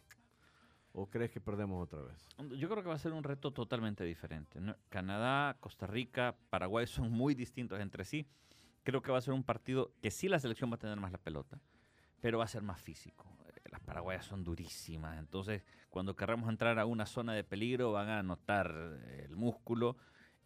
o 0.92 1.06
crees 1.10 1.30
que 1.30 1.40
perdemos 1.40 1.82
otra 1.84 2.00
vez? 2.02 2.26
Yo 2.58 2.68
creo 2.70 2.82
que 2.82 2.88
va 2.88 2.94
a 2.94 2.98
ser 2.98 3.12
un 3.12 3.22
reto 3.22 3.52
totalmente 3.52 4.02
diferente. 4.04 4.60
¿no? 4.60 4.74
Canadá, 4.88 5.58
Costa 5.60 5.86
Rica, 5.86 6.36
Paraguay 6.50 6.86
son 6.86 7.12
muy 7.12 7.34
distintos 7.34 7.78
entre 7.80 8.04
sí. 8.04 8.26
Creo 8.82 9.02
que 9.02 9.12
va 9.12 9.18
a 9.18 9.20
ser 9.20 9.34
un 9.34 9.44
partido 9.44 9.92
que 10.00 10.10
sí 10.10 10.26
la 10.28 10.38
selección 10.38 10.70
va 10.70 10.76
a 10.76 10.78
tener 10.78 10.98
más 10.98 11.12
la 11.12 11.18
pelota, 11.18 11.60
pero 12.22 12.38
va 12.38 12.44
a 12.44 12.48
ser 12.48 12.62
más 12.62 12.80
físico. 12.80 13.26
Las 13.70 13.80
paraguayas 13.80 14.24
son 14.24 14.44
durísimas, 14.44 15.18
entonces 15.18 15.62
cuando 15.90 16.16
querramos 16.16 16.48
entrar 16.48 16.78
a 16.78 16.86
una 16.86 17.04
zona 17.06 17.34
de 17.34 17.44
peligro 17.44 17.92
van 17.92 18.08
a 18.08 18.22
notar 18.22 18.98
eh, 19.04 19.26
el 19.28 19.36
músculo 19.36 19.96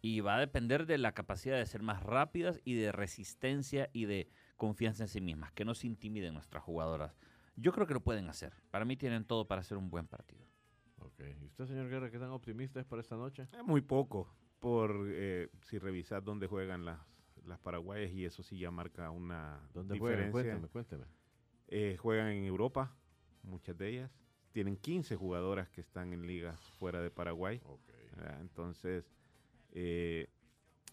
y 0.01 0.19
va 0.19 0.35
a 0.35 0.39
depender 0.39 0.85
de 0.85 0.97
la 0.97 1.13
capacidad 1.13 1.57
de 1.57 1.65
ser 1.65 1.81
más 1.83 2.03
rápidas 2.03 2.59
y 2.65 2.73
de 2.75 2.91
resistencia 2.91 3.89
y 3.93 4.05
de 4.05 4.29
confianza 4.57 5.03
en 5.03 5.07
sí 5.07 5.21
mismas, 5.21 5.53
que 5.53 5.63
no 5.63 5.73
se 5.73 5.87
intimiden 5.87 6.33
nuestras 6.33 6.63
jugadoras. 6.63 7.15
Yo 7.55 7.71
creo 7.71 7.87
que 7.87 7.93
lo 7.93 8.01
pueden 8.03 8.27
hacer. 8.27 8.53
Para 8.71 8.83
mí 8.83 8.97
tienen 8.97 9.23
todo 9.23 9.47
para 9.47 9.61
hacer 9.61 9.77
un 9.77 9.89
buen 9.89 10.07
partido. 10.07 10.45
Ok. 10.97 11.21
¿Y 11.41 11.45
usted, 11.45 11.65
señor 11.67 11.87
Guerra, 11.89 12.11
qué 12.11 12.19
tan 12.19 12.31
optimista 12.31 12.79
es 12.81 12.85
para 12.85 13.01
esta 13.01 13.15
noche? 13.15 13.47
Eh, 13.53 13.63
Muy 13.63 13.81
poco, 13.81 14.33
por 14.59 15.05
eh, 15.07 15.49
si 15.61 15.77
revisas 15.77 16.23
dónde 16.23 16.47
juegan 16.47 16.83
las, 16.83 16.99
las 17.45 17.59
paraguayas 17.59 18.11
y 18.11 18.25
eso 18.25 18.43
sí 18.43 18.57
ya 18.57 18.71
marca 18.71 19.09
una 19.11 19.61
¿Dónde 19.73 19.97
juegan? 19.97 20.25
diferencia. 20.31 20.51
Cuénteme, 20.59 20.67
cuénteme. 20.69 21.05
Eh, 21.67 21.97
juegan 21.97 22.27
en 22.27 22.43
Europa, 22.45 22.93
muchas 23.43 23.77
de 23.77 23.89
ellas. 23.89 24.11
Tienen 24.51 24.77
15 24.77 25.15
jugadoras 25.15 25.69
que 25.69 25.81
están 25.81 26.13
en 26.13 26.27
ligas 26.27 26.59
fuera 26.79 27.01
de 27.01 27.09
Paraguay. 27.11 27.61
Entonces, 28.39 29.09
eh, 29.71 30.27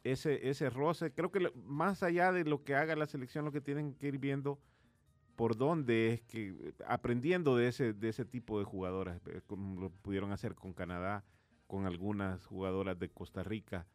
ese, 0.02 0.48
ese 0.48 0.70
roce, 0.70 1.12
creo 1.12 1.30
que 1.30 1.40
lo- 1.40 1.52
más 1.54 2.02
allá 2.02 2.32
de 2.32 2.44
lo 2.44 2.64
que 2.64 2.74
haga 2.74 2.96
la 2.96 3.06
selección, 3.06 3.44
lo 3.44 3.52
que 3.52 3.60
tienen 3.60 3.94
que 3.94 4.08
ir 4.08 4.18
viendo 4.18 4.58
por 5.36 5.56
dónde 5.56 6.12
es 6.12 6.22
que, 6.22 6.74
aprendiendo 6.86 7.56
de 7.56 7.68
ese, 7.68 7.92
de 7.92 8.08
ese 8.08 8.24
tipo 8.24 8.58
de 8.58 8.64
jugadoras, 8.64 9.20
eh, 9.26 9.40
como 9.46 9.80
lo 9.80 9.90
pudieron 9.90 10.32
hacer 10.32 10.54
con 10.54 10.72
Canadá, 10.72 11.24
con 11.66 11.86
algunas 11.86 12.44
jugadoras 12.46 12.98
de 12.98 13.10
Costa 13.10 13.42
Rica, 13.42 13.86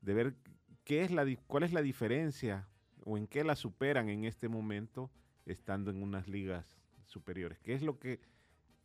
de 0.00 0.14
ver 0.14 0.36
qué 0.84 1.02
es 1.02 1.10
la, 1.10 1.24
cuál 1.46 1.62
es 1.62 1.72
la 1.72 1.82
diferencia 1.82 2.68
o 3.04 3.16
en 3.16 3.26
qué 3.26 3.42
la 3.44 3.56
superan 3.56 4.08
en 4.08 4.24
este 4.24 4.48
momento 4.48 5.10
estando 5.46 5.90
en 5.90 6.02
unas 6.02 6.28
ligas 6.28 6.81
superiores. 7.12 7.58
¿Qué 7.60 7.74
es 7.74 7.82
lo 7.82 7.98
que 7.98 8.20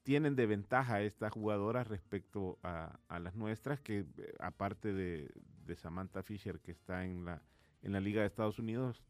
tienen 0.04 0.36
de 0.36 0.46
ventaja 0.46 1.02
estas 1.02 1.34
jugadoras 1.34 1.88
respecto 1.88 2.60
a, 2.64 3.00
a 3.10 3.20
las 3.20 3.36
nuestras, 3.36 3.80
que 3.82 4.00
eh, 4.18 4.34
aparte 4.40 4.94
de, 4.94 5.32
de 5.66 5.76
Samantha 5.76 6.24
Fisher, 6.24 6.60
que 6.60 6.72
está 6.72 7.06
en 7.06 7.26
la, 7.26 7.42
en 7.82 7.92
la 7.92 8.00
Liga 8.00 8.22
de 8.22 8.28
Estados 8.28 8.58
Unidos, 8.60 9.04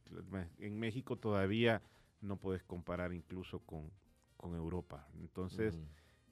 en 0.60 0.80
México 0.80 1.18
todavía 1.18 1.82
no 2.22 2.38
puedes 2.38 2.64
comparar 2.64 3.14
incluso 3.14 3.60
con, 3.60 3.92
con 4.38 4.56
Europa. 4.56 5.08
Entonces, 5.20 5.76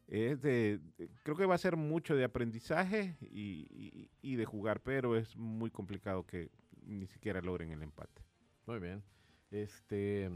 es 0.07 0.41
de, 0.41 0.79
de- 0.97 1.09
creo 1.23 1.35
que 1.35 1.45
va 1.45 1.55
a 1.55 1.59
ser 1.59 1.77
mucho 1.77 2.15
de 2.15 2.23
aprendizaje 2.23 3.17
y, 3.21 3.67
y- 3.69 4.09
y 4.21 4.35
de 4.35 4.45
jugar, 4.45 4.81
pero 4.81 5.15
es 5.15 5.35
muy 5.37 5.69
complicado 5.69 6.25
que 6.25 6.49
ni 6.83 7.05
siquiera 7.07 7.39
logren 7.41 7.71
el 7.71 7.83
empate. 7.83 8.23
Muy 8.65 8.79
bien. 8.79 9.03
Este, 9.51 10.31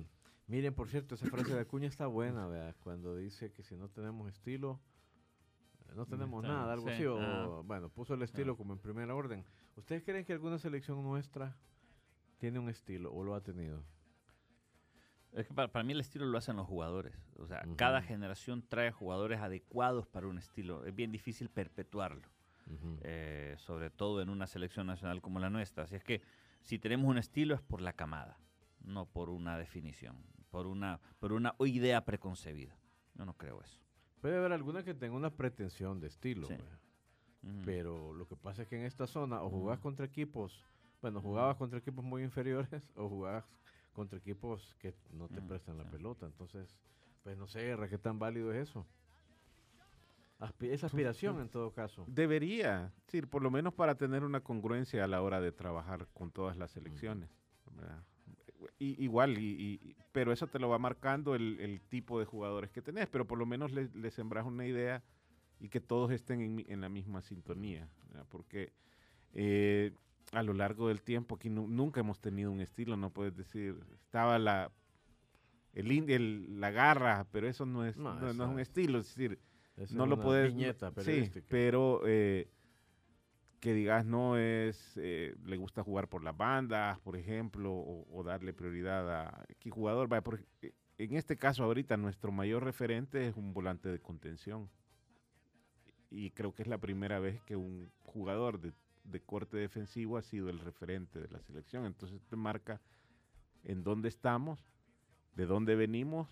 miren, 0.49 0.73
por 0.73 0.89
cierto, 0.89 1.15
esa 1.15 1.27
frase 1.27 1.53
de 1.53 1.61
Acuña 1.61 1.87
está 1.87 2.07
buena, 2.07 2.47
¿verdad? 2.47 2.75
Cuando 2.81 3.15
dice 3.15 3.51
que 3.51 3.63
si 3.63 3.75
no 3.75 3.87
tenemos 3.89 4.27
estilo, 4.29 4.79
eh, 5.87 5.93
no 5.95 6.05
tenemos 6.05 6.43
nada, 6.43 6.73
algo 6.73 6.87
sí, 6.87 6.93
así. 6.93 7.05
O, 7.05 7.17
ah. 7.19 7.61
bueno, 7.63 7.89
puso 7.89 8.13
el 8.15 8.21
estilo 8.23 8.53
Ah. 8.53 8.57
como 8.57 8.73
en 8.73 8.79
primera 8.79 9.15
orden. 9.15 9.45
¿Ustedes 9.75 10.03
creen 10.03 10.25
que 10.25 10.33
alguna 10.33 10.57
selección 10.59 11.01
nuestra 11.03 11.55
tiene 12.37 12.59
un 12.59 12.69
estilo 12.69 13.13
o 13.13 13.23
lo 13.23 13.35
ha 13.35 13.41
tenido? 13.41 13.83
Es 15.31 15.47
que 15.47 15.53
para, 15.53 15.67
para 15.71 15.83
mí 15.83 15.93
el 15.93 15.99
estilo 15.99 16.25
lo 16.25 16.37
hacen 16.37 16.55
los 16.55 16.65
jugadores. 16.67 17.15
O 17.37 17.45
sea, 17.45 17.63
cada 17.77 17.99
Ujú. 17.99 18.07
generación 18.07 18.63
trae 18.67 18.91
jugadores 18.91 19.39
adecuados 19.39 20.07
para 20.07 20.27
un 20.27 20.39
estilo. 20.39 20.83
Es 20.85 20.95
bien 20.95 21.11
difícil 21.11 21.49
perpetuarlo, 21.49 22.27
Ujú. 22.65 22.97
eh, 23.03 23.53
sobre 23.59 23.91
todo 23.91 24.21
en 24.23 24.29
una 24.29 24.47
selección 24.47 24.87
nacional 24.87 25.21
como 25.21 25.39
la 25.39 25.51
nuestra. 25.51 25.83
Así 25.83 25.95
es 25.95 26.03
que 26.03 26.21
si 26.63 26.79
tenemos 26.79 27.07
un 27.07 27.19
estilo 27.19 27.53
es 27.53 27.61
por 27.61 27.79
la 27.81 27.93
camada, 27.93 28.39
no 28.81 29.05
por 29.05 29.29
una 29.29 29.57
definición, 29.57 30.17
por 30.49 30.67
una, 30.67 30.99
por 31.19 31.33
una 31.33 31.55
idea 31.59 32.03
preconcebida. 32.05 32.75
Yo 33.15 33.25
no 33.25 33.33
creo 33.33 33.61
eso. 33.61 33.79
Puede 34.21 34.37
haber 34.37 34.51
alguna 34.51 34.83
que 34.83 34.93
tenga 34.93 35.15
una 35.15 35.29
pretensión 35.29 35.99
de 35.99 36.07
estilo, 36.07 36.47
pero 37.63 38.13
lo 38.13 38.27
que 38.27 38.35
pasa 38.35 38.63
es 38.63 38.67
que 38.67 38.77
en 38.77 38.85
esta 38.85 39.07
zona 39.07 39.41
o 39.41 39.49
jugás 39.49 39.79
contra 39.79 40.05
equipos, 40.05 40.65
bueno, 41.01 41.21
jugabas 41.21 41.55
contra 41.57 41.79
equipos 41.79 42.03
muy 42.03 42.23
inferiores 42.23 42.91
o 42.95 43.07
jugabas 43.07 43.45
contra 43.93 44.19
equipos 44.19 44.75
que 44.79 44.93
no 45.11 45.27
te 45.29 45.41
prestan 45.41 45.77
la 45.77 45.83
sí. 45.85 45.89
pelota. 45.91 46.25
Entonces, 46.25 46.75
pues 47.23 47.37
no 47.37 47.47
sé, 47.47 47.63
Guerra, 47.63 47.87
qué 47.89 47.97
tan 47.97 48.19
válido 48.19 48.51
es 48.53 48.69
eso. 48.69 48.85
Aspi- 50.39 50.69
es 50.71 50.83
aspiración 50.83 51.41
en 51.41 51.49
todo 51.49 51.71
caso. 51.73 52.05
Debería, 52.07 52.93
sí, 53.07 53.21
por 53.21 53.41
lo 53.43 53.51
menos 53.51 53.73
para 53.73 53.95
tener 53.95 54.23
una 54.23 54.41
congruencia 54.41 55.03
a 55.03 55.07
la 55.07 55.21
hora 55.21 55.41
de 55.41 55.51
trabajar 55.51 56.07
con 56.13 56.31
todas 56.31 56.55
las 56.55 56.71
selecciones. 56.71 57.29
¿verdad? 57.75 58.03
Y- 58.77 59.01
igual, 59.03 59.37
y, 59.37 59.79
y- 59.81 59.95
pero 60.11 60.31
eso 60.33 60.47
te 60.47 60.59
lo 60.59 60.69
va 60.69 60.79
marcando 60.79 61.35
el, 61.35 61.59
el 61.59 61.81
tipo 61.81 62.19
de 62.19 62.25
jugadores 62.25 62.71
que 62.71 62.81
tenés, 62.81 63.07
pero 63.07 63.25
por 63.25 63.37
lo 63.37 63.45
menos 63.45 63.71
le, 63.71 63.89
le 63.93 64.11
sembras 64.11 64.45
una 64.45 64.65
idea 64.65 65.01
y 65.59 65.69
que 65.69 65.79
todos 65.79 66.11
estén 66.11 66.41
en, 66.41 66.65
en 66.67 66.81
la 66.81 66.89
misma 66.89 67.21
sintonía, 67.21 67.87
¿verdad? 68.07 68.25
porque 68.29 68.73
eh, 69.33 69.93
a 70.31 70.43
lo 70.43 70.53
largo 70.53 70.87
del 70.89 71.01
tiempo 71.01 71.35
aquí 71.35 71.49
nu- 71.49 71.67
nunca 71.67 71.99
hemos 72.01 72.19
tenido 72.19 72.51
un 72.51 72.59
estilo, 72.61 72.97
no 72.97 73.11
puedes 73.11 73.35
decir, 73.35 73.75
estaba 74.03 74.37
la, 74.39 74.71
el, 75.73 75.91
el- 76.09 76.59
la 76.59 76.71
garra, 76.71 77.27
pero 77.31 77.47
eso 77.47 77.65
no 77.65 77.85
es, 77.85 77.97
No, 77.97 78.13
no, 78.15 78.33
no 78.33 78.43
es 78.43 78.49
un 78.49 78.59
es- 78.59 78.67
estilo, 78.69 78.99
es 78.99 79.07
decir, 79.15 79.39
Esa 79.77 79.95
no 79.95 80.03
es 80.03 80.09
lo 80.09 80.15
puedes 80.19 80.53
viñeta 80.53 80.91
sí, 81.03 81.41
pero 81.47 82.01
eh, 82.05 82.49
que 83.59 83.73
digas 83.73 84.05
no 84.05 84.37
es 84.37 84.93
eh, 84.97 85.35
le 85.45 85.57
gusta 85.57 85.83
jugar 85.83 86.07
por 86.07 86.23
las 86.23 86.35
bandas 86.37 86.99
por 86.99 87.17
ejemplo 87.17 87.71
o, 87.73 88.07
o 88.17 88.23
darle 88.23 88.53
prioridad 88.53 89.09
a 89.27 89.45
qué 89.59 89.69
jugador 89.69 90.07
vaya 90.07 90.23
por- 90.23 90.43
eh, 90.61 90.73
en 90.97 91.15
este 91.15 91.37
caso 91.37 91.63
ahorita 91.63 91.97
nuestro 91.97 92.31
mayor 92.31 92.63
referente 92.63 93.27
es 93.27 93.35
un 93.35 93.53
volante 93.53 93.89
de 93.89 93.99
contención 93.99 94.69
y 96.09 96.31
creo 96.31 96.53
que 96.53 96.63
es 96.63 96.67
la 96.67 96.77
primera 96.79 97.19
vez 97.19 97.41
que 97.43 97.55
un 97.55 97.91
jugador 98.03 98.59
de, 98.59 98.73
de 99.03 99.21
corte 99.21 99.57
defensivo 99.57 100.17
ha 100.17 100.21
sido 100.21 100.49
el 100.49 100.59
referente 100.59 101.19
de 101.19 101.27
la 101.29 101.39
selección. 101.41 101.85
Entonces 101.85 102.21
te 102.27 102.35
marca 102.35 102.81
en 103.63 103.83
dónde 103.83 104.09
estamos, 104.09 104.65
de 105.35 105.45
dónde 105.45 105.75
venimos 105.75 106.29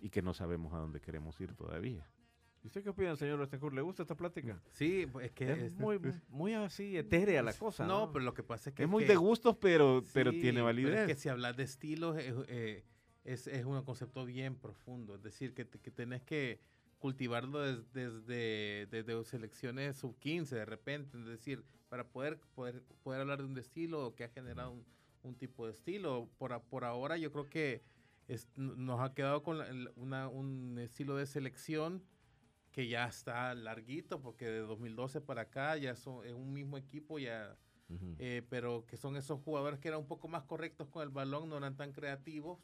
y 0.00 0.10
que 0.10 0.22
no 0.22 0.34
sabemos 0.34 0.72
a 0.74 0.78
dónde 0.78 1.00
queremos 1.00 1.40
ir 1.40 1.54
todavía. 1.54 2.08
¿Y 2.64 2.68
usted 2.68 2.82
qué 2.82 2.88
opina, 2.88 3.14
señor 3.14 3.38
Betancourt? 3.38 3.74
¿Le 3.74 3.82
gusta 3.82 4.02
esta 4.02 4.16
plática? 4.16 4.58
Sí, 4.72 5.06
es 5.20 5.32
que 5.32 5.52
Es 5.52 5.58
es- 5.64 5.72
muy, 5.74 6.00
muy 6.30 6.54
así 6.54 6.96
etérea 6.96 7.42
la 7.42 7.52
cosa. 7.52 7.86
no, 7.86 8.06
No, 8.06 8.12
pero 8.12 8.24
lo 8.24 8.32
que 8.32 8.42
pasa 8.42 8.70
es 8.70 8.74
que 8.74 8.84
Es 8.84 8.88
muy 8.88 9.02
que- 9.04 9.10
de 9.10 9.16
gustos, 9.16 9.56
pero, 9.60 10.02
pero 10.14 10.30
Sí, 10.32 10.40
tiene 10.40 10.56
pero 10.56 10.64
validez. 10.64 11.00
es 11.00 11.06
que 11.08 11.14
si 11.20 11.28
hablas 11.28 11.56
de 11.58 11.62
estilos 11.64 12.16
es, 12.16 12.34
eh, 12.48 12.82
es, 13.24 13.46
es 13.48 13.66
un 13.66 13.82
concepto 13.84 14.24
bien 14.24 14.56
profundo. 14.56 15.14
Es 15.14 15.22
decir, 15.22 15.52
que, 15.52 15.68
que 15.68 15.90
tenés 15.90 16.22
que 16.22 16.58
cultivarlo 16.98 17.60
des- 17.60 17.92
desde, 17.92 18.86
desde 18.90 19.22
selecciones 19.24 19.98
sub-15 19.98 20.48
de 20.56 20.64
repente. 20.64 21.18
Es 21.18 21.26
decir, 21.26 21.62
para 21.90 22.08
poder, 22.08 22.40
poder, 22.54 22.82
poder 23.02 23.20
hablar 23.20 23.40
de 23.42 23.44
un 23.44 23.58
estilo 23.58 24.14
que 24.16 24.24
ha 24.24 24.28
generado 24.30 24.70
un, 24.70 24.86
un 25.22 25.34
tipo 25.34 25.66
de 25.66 25.72
estilo. 25.72 26.30
Por, 26.38 26.58
por 26.62 26.84
ahora 26.84 27.18
yo 27.18 27.30
creo 27.30 27.50
que 27.50 27.82
es- 28.26 28.48
nos 28.56 29.00
ha 29.02 29.12
quedado 29.12 29.42
con 29.42 29.58
la- 29.58 29.68
una- 29.96 30.28
un 30.28 30.78
estilo 30.78 31.14
de 31.18 31.26
selección 31.26 32.02
que 32.74 32.88
ya 32.88 33.06
está 33.06 33.54
larguito, 33.54 34.20
porque 34.20 34.46
de 34.46 34.58
2012 34.58 35.20
para 35.20 35.42
acá 35.42 35.76
ya 35.76 35.94
son, 35.94 36.26
es 36.26 36.32
un 36.32 36.52
mismo 36.52 36.76
equipo, 36.76 37.20
ya 37.20 37.56
eh, 38.18 38.42
pero 38.50 38.84
que 38.84 38.96
son 38.96 39.14
esos 39.16 39.40
jugadores 39.42 39.78
que 39.78 39.86
eran 39.86 40.00
un 40.00 40.08
poco 40.08 40.26
más 40.26 40.42
correctos 40.42 40.88
con 40.88 41.04
el 41.04 41.10
balón, 41.10 41.48
no 41.48 41.56
eran 41.56 41.76
tan 41.76 41.92
creativos, 41.92 42.58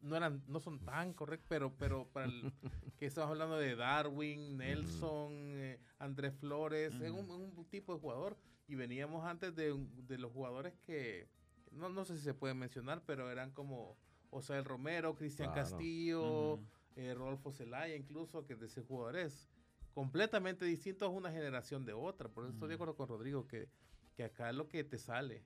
no 0.00 0.16
eran, 0.16 0.42
no 0.46 0.58
son 0.58 0.78
tan 0.86 1.12
correctos, 1.12 1.44
pero, 1.50 1.74
pero 1.76 2.08
para 2.08 2.24
el, 2.26 2.50
que 2.98 3.04
estamos 3.04 3.28
hablando 3.28 3.58
de 3.58 3.76
Darwin, 3.76 4.56
Nelson, 4.56 5.32
eh, 5.34 5.78
Andrés 5.98 6.32
Flores, 6.40 6.94
es 6.94 7.10
un, 7.10 7.30
un 7.30 7.64
tipo 7.66 7.92
de 7.92 8.00
jugador 8.00 8.38
y 8.68 8.74
veníamos 8.74 9.26
antes 9.26 9.54
de, 9.54 9.76
de 10.06 10.16
los 10.16 10.32
jugadores 10.32 10.72
que 10.86 11.28
no, 11.72 11.90
no 11.90 12.06
sé 12.06 12.16
si 12.16 12.22
se 12.22 12.32
pueden 12.32 12.58
mencionar, 12.58 13.02
pero 13.04 13.30
eran 13.30 13.50
como 13.50 13.98
Osael 14.30 14.64
Romero, 14.64 15.14
Cristian 15.14 15.52
Claro. 15.52 15.68
Castillo. 15.68 16.58
Eh, 16.96 17.14
Rodolfo 17.14 17.52
Zelaya, 17.52 17.94
incluso, 17.96 18.44
que 18.46 18.56
de 18.56 18.66
ese 18.66 18.82
jugadores 18.82 19.48
completamente 19.94 20.64
distintos 20.64 21.10
una 21.12 21.30
generación 21.30 21.84
de 21.84 21.92
otra. 21.92 22.28
Por 22.28 22.44
eso 22.44 22.52
estoy 22.54 22.68
de 22.68 22.74
acuerdo 22.74 22.94
con 22.96 23.08
Rodrigo, 23.08 23.46
que, 23.46 23.68
que 24.14 24.24
acá 24.24 24.52
lo 24.52 24.68
que 24.68 24.84
te 24.84 24.98
sale. 24.98 25.44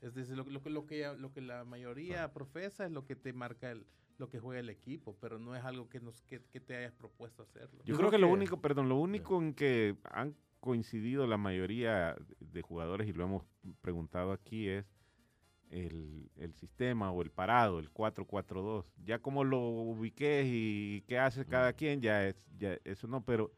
Es 0.00 0.14
decir, 0.14 0.36
lo, 0.36 0.44
lo, 0.44 0.62
que- 0.62 0.70
lo, 0.70 0.86
que, 0.86 1.14
lo 1.18 1.32
que 1.32 1.40
la 1.40 1.64
mayoría 1.64 2.32
profesa 2.32 2.84
es 2.86 2.92
lo 2.92 3.04
que 3.04 3.16
te 3.16 3.32
marca 3.32 3.70
el, 3.70 3.86
lo 4.18 4.28
que 4.30 4.38
juega 4.38 4.60
el 4.60 4.70
equipo, 4.70 5.16
pero 5.20 5.38
no 5.38 5.54
es 5.56 5.64
algo 5.64 5.88
que, 5.88 6.00
nos, 6.00 6.22
que, 6.22 6.42
que 6.44 6.60
te 6.60 6.76
hayas 6.76 6.92
propuesto 6.92 7.42
hacerlo. 7.42 7.78
Yo, 7.80 7.84
Yo 7.84 7.96
creo, 7.96 7.98
creo 7.98 8.10
que, 8.12 8.18
lo 8.18 8.26
que- 8.28 8.32
único, 8.32 8.60
perdón, 8.60 8.88
lo 8.88 8.96
único 8.96 9.40
en 9.42 9.52
que 9.54 9.96
han 10.04 10.34
coincidido 10.60 11.26
la 11.26 11.36
mayoría 11.36 12.16
de 12.40 12.62
jugadores, 12.62 13.06
y 13.08 13.12
lo 13.12 13.24
hemos 13.24 13.44
preguntado 13.82 14.32
aquí, 14.32 14.68
es 14.68 14.84
el, 15.70 16.30
el 16.36 16.54
sistema 16.54 17.10
o 17.10 17.22
el 17.22 17.30
parado, 17.30 17.78
el 17.78 17.90
4-4-2. 17.92 18.84
Ya 19.04 19.18
como 19.20 19.44
lo 19.44 19.58
ubiques 19.60 20.44
y 20.48 21.02
qué 21.08 21.18
hace 21.18 21.44
cada 21.46 21.72
quien, 21.72 22.00
ya 22.00 22.26
es, 22.26 22.36
ya 22.58 22.78
eso 22.84 23.06
no, 23.08 23.24
pero, 23.24 23.50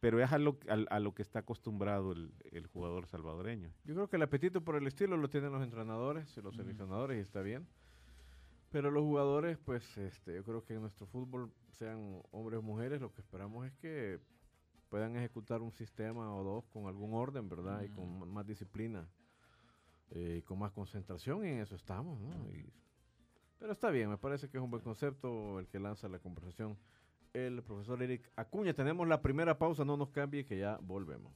pero 0.00 0.22
es 0.22 0.30
a 0.32 0.38
lo, 0.38 0.58
al- 0.68 0.86
a, 0.90 1.00
lo 1.00 1.14
que 1.14 1.22
está 1.22 1.40
acostumbrado 1.40 2.12
el, 2.12 2.32
el 2.52 2.66
jugador 2.66 3.06
salvadoreño. 3.06 3.72
Yo 3.84 3.94
creo 3.94 4.08
que 4.08 4.16
el 4.16 4.22
apetito 4.22 4.62
por 4.62 4.76
el 4.76 4.86
estilo 4.86 5.16
lo 5.16 5.28
tienen 5.28 5.52
los 5.52 5.62
entrenadores 5.62 6.36
y 6.36 6.40
los 6.42 6.54
seleccionadores 6.56 7.18
y 7.18 7.20
está 7.22 7.40
bien. 7.42 7.66
Pero 8.70 8.90
los 8.90 9.04
jugadores, 9.04 9.56
pues 9.64 9.96
este, 9.98 10.34
yo 10.34 10.42
creo 10.44 10.64
que 10.64 10.74
en 10.74 10.80
nuestro 10.80 11.06
fútbol, 11.06 11.50
sean 11.78 12.20
hombres 12.32 12.58
o 12.58 12.62
mujeres, 12.62 13.00
lo 13.00 13.12
que 13.12 13.20
esperamos 13.20 13.66
es 13.66 13.72
que 13.74 14.18
puedan 14.88 15.16
ejecutar 15.16 15.62
un 15.62 15.72
sistema 15.72 16.34
o 16.34 16.42
dos 16.44 16.64
con 16.66 16.86
algún 16.86 17.14
orden, 17.14 17.48
¿verdad? 17.48 17.82
Y 17.82 17.88
con 17.88 18.28
más 18.32 18.46
disciplina 18.46 19.08
eh, 20.14 20.42
con 20.44 20.58
más 20.58 20.72
concentración 20.72 21.44
y 21.44 21.50
en 21.50 21.60
eso 21.60 21.76
estamos, 21.76 22.20
¿no? 22.20 22.30
Pero 23.58 23.72
está 23.72 23.90
bien, 23.90 24.10
me 24.10 24.18
parece 24.18 24.48
que 24.48 24.58
es 24.58 24.62
un 24.62 24.70
buen 24.70 24.82
concepto 24.82 25.58
el 25.58 25.68
que 25.68 25.78
lanza 25.78 26.08
la 26.08 26.18
conversación 26.18 26.78
el 27.34 27.62
profesor 27.62 28.02
Eric 28.02 28.30
Acuña. 28.36 28.72
Tenemos 28.72 29.06
la 29.08 29.20
primera 29.20 29.58
pausa, 29.58 29.84
no 29.84 29.96
nos 29.96 30.10
cambie 30.10 30.46
que 30.46 30.58
ya 30.58 30.78
volvemos. 30.80 31.32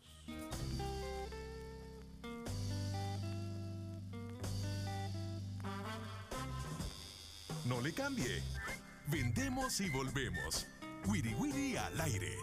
No 7.67 7.83
le 7.83 7.93
cambie. 7.93 8.43
Vendemos 9.09 9.81
y 9.81 9.91
volvemos. 9.91 10.67
Wiri 11.07 11.35
Wiri 11.35 11.77
al 11.77 12.01
aire. 12.01 12.37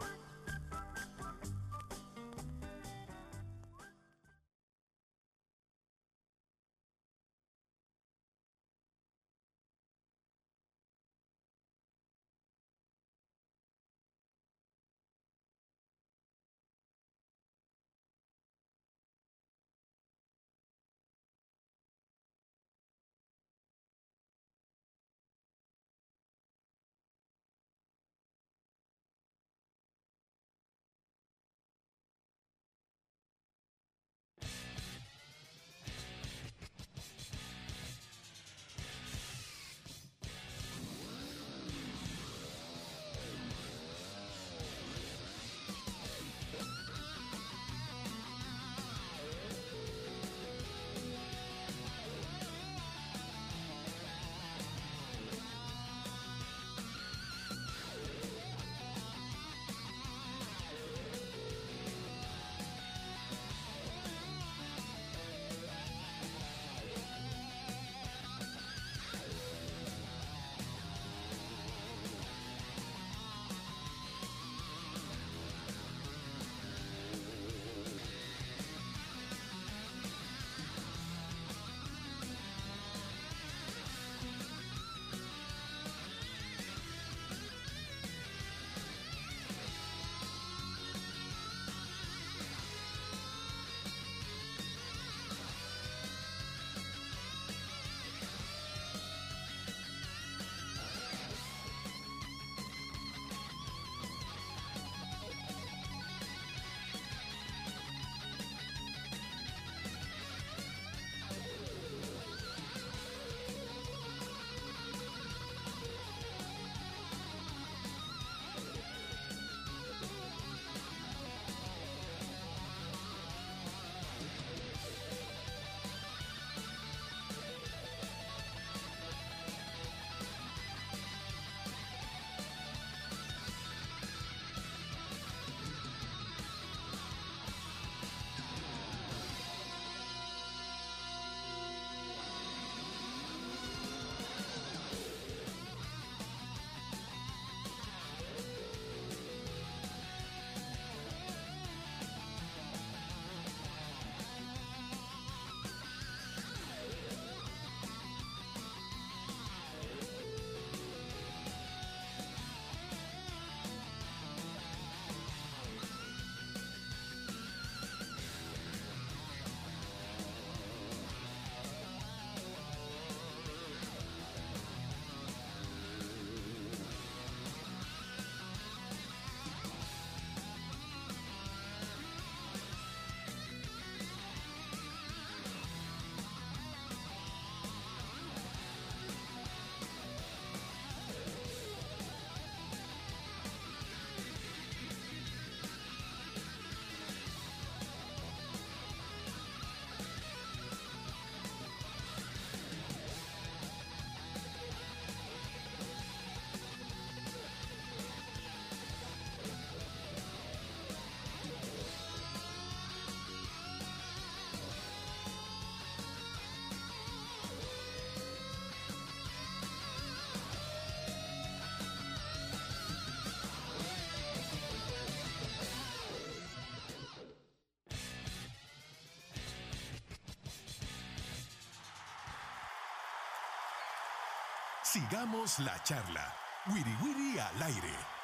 Sigamos 234.95 235.59
la 235.59 235.77
charla. 235.83 236.33
Wiri 236.67 236.95
Wiri 237.01 237.37
al 237.37 237.63
aire. 237.63 238.14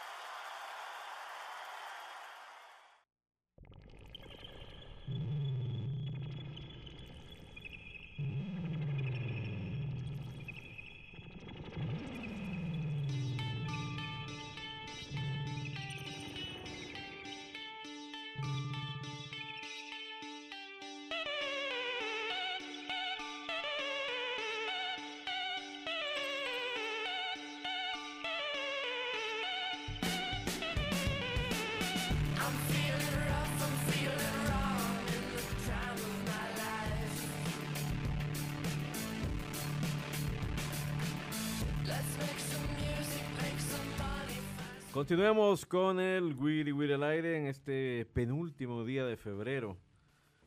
Continuemos 45.02 45.66
con 45.66 46.00
el 46.00 46.36
Wiri 46.36 46.72
Wiri 46.72 46.94
al 46.94 47.02
aire 47.02 47.36
en 47.36 47.48
este 47.48 48.06
penúltimo 48.14 48.86
día 48.86 49.04
de 49.04 49.18
febrero. 49.18 49.76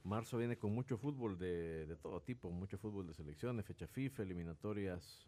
Marzo 0.04 0.38
viene 0.38 0.56
con 0.56 0.72
mucho 0.72 0.96
fútbol 0.96 1.36
de, 1.36 1.86
de 1.86 1.96
todo 1.96 2.20
tipo, 2.20 2.52
mucho 2.52 2.78
fútbol 2.78 3.08
de 3.08 3.14
selecciones, 3.14 3.66
fecha 3.66 3.88
FIFA, 3.88 4.22
eliminatorias 4.22 5.26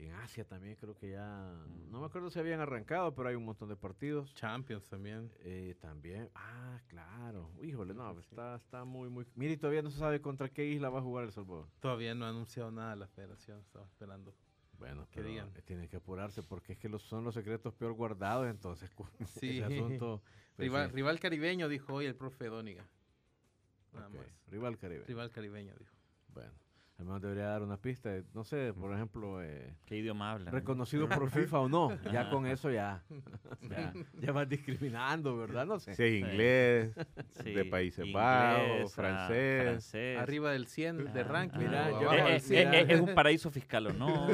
en 0.00 0.14
Asia 0.14 0.44
también 0.44 0.76
creo 0.76 0.96
que 0.96 1.10
ya, 1.10 1.54
no 1.90 2.00
me 2.00 2.06
acuerdo 2.06 2.30
si 2.30 2.38
habían 2.38 2.60
arrancado, 2.60 3.14
pero 3.14 3.28
hay 3.28 3.34
un 3.34 3.44
montón 3.44 3.68
de 3.68 3.76
partidos. 3.76 4.34
Champions 4.34 4.88
también. 4.88 5.30
Eh, 5.40 5.76
también, 5.80 6.30
ah, 6.34 6.80
claro, 6.88 7.50
híjole, 7.62 7.94
no, 7.94 8.18
está, 8.18 8.56
está 8.56 8.84
muy, 8.84 9.08
muy... 9.08 9.26
Mire, 9.34 9.56
todavía 9.58 9.82
no 9.82 9.90
se 9.90 9.98
sabe 9.98 10.20
contra 10.20 10.48
qué 10.48 10.66
isla 10.66 10.90
va 10.90 11.00
a 11.00 11.02
jugar 11.02 11.24
El 11.24 11.32
Salvador. 11.32 11.68
Todavía 11.80 12.14
no 12.14 12.24
ha 12.24 12.30
anunciado 12.30 12.70
nada 12.70 12.96
la 12.96 13.06
federación, 13.08 13.60
estaba 13.60 13.86
esperando. 13.86 14.34
Bueno, 14.80 15.06
que 15.10 15.16
pero 15.20 15.28
digan. 15.28 15.52
tienen 15.66 15.88
que 15.88 15.96
apurarse 15.96 16.42
porque 16.42 16.72
es 16.72 16.78
que 16.78 16.88
los, 16.88 17.02
son 17.02 17.22
los 17.22 17.34
secretos 17.34 17.74
peor 17.74 17.92
guardados, 17.92 18.48
entonces 18.48 18.90
Sí. 19.40 19.60
asunto... 19.60 20.22
pues, 20.56 20.58
rival, 20.66 20.88
sí. 20.88 20.96
rival 20.96 21.20
caribeño, 21.20 21.68
dijo 21.68 21.94
hoy 21.94 22.06
el 22.06 22.16
profe 22.16 22.46
Dóniga. 22.46 22.88
Nada 23.92 24.08
más. 24.08 24.26
Rival 24.48 24.78
Caribe. 24.78 25.04
Rival 25.04 25.30
caribeño, 25.30 25.74
dijo. 25.78 25.94
Bueno, 26.28 26.52
al 27.00 27.06
menos 27.06 27.22
debería 27.22 27.46
dar 27.46 27.62
una 27.62 27.78
pista, 27.78 28.10
de, 28.10 28.24
no 28.34 28.44
sé, 28.44 28.74
por 28.74 28.92
ejemplo, 28.92 29.42
eh, 29.42 29.74
¿Qué 29.86 29.96
idioma 29.96 30.32
hablan? 30.32 30.52
reconocido 30.52 31.08
por 31.24 31.30
FIFA 31.30 31.60
o 31.60 31.68
no. 31.70 31.98
Ya 32.12 32.28
con 32.28 32.46
eso 32.46 32.70
ya, 32.70 33.02
ya, 33.70 33.94
ya 34.20 34.32
vas 34.32 34.46
discriminando, 34.46 35.34
¿verdad? 35.38 35.64
No 35.64 35.78
sé. 35.80 35.94
Sí, 35.94 36.18
inglés, 36.18 36.94
Sí, 37.42 37.52
de 37.52 37.64
Países 37.64 38.00
inglés, 38.06 38.12
Bajos, 38.14 38.92
ah, 38.92 38.94
francés. 38.94 39.62
francés. 39.62 40.18
Arriba 40.18 40.52
del 40.52 40.66
100 40.66 41.12
de 41.14 41.20
Ah, 41.20 41.24
ranking. 41.24 41.58
mira, 41.58 41.88
o 41.88 42.02
yo- 42.02 42.10
abajo 42.10 42.28
del 42.28 42.40
sí, 42.42 42.48
100. 42.48 42.74
eh, 42.74 42.86
es 42.90 43.00
un 43.00 43.14
paraíso 43.14 43.50
fiscal 43.50 43.86
o 43.86 43.92
no. 43.94 44.26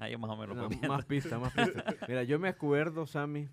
Ahí 0.00 0.16
más 0.16 0.30
o 0.30 0.36
menos 0.36 0.56
No, 0.56 0.88
más 0.88 1.04
pistas, 1.04 1.38
más 1.38 1.52
pistas. 1.52 1.84
Mira, 2.08 2.22
yo 2.22 2.38
me 2.38 2.48
acuerdo, 2.48 3.06
Sammy, 3.06 3.48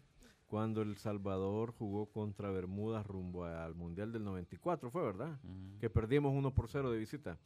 cuando 0.47 0.81
El 0.81 0.95
Salvador 0.95 1.73
jugó 1.73 2.05
contra 2.09 2.49
Bermudas 2.51 3.05
rumbo 3.05 3.43
al 3.43 3.75
Mundial 3.75 4.13
del 4.13 4.23
94, 4.23 4.89
fue 4.91 5.03
verdad, 5.03 5.37
que 5.81 5.89
perdimos 5.89 6.33
1 6.33 6.51
por 6.55 6.69
0 6.69 6.89
de 6.89 6.99
visita. 6.99 7.37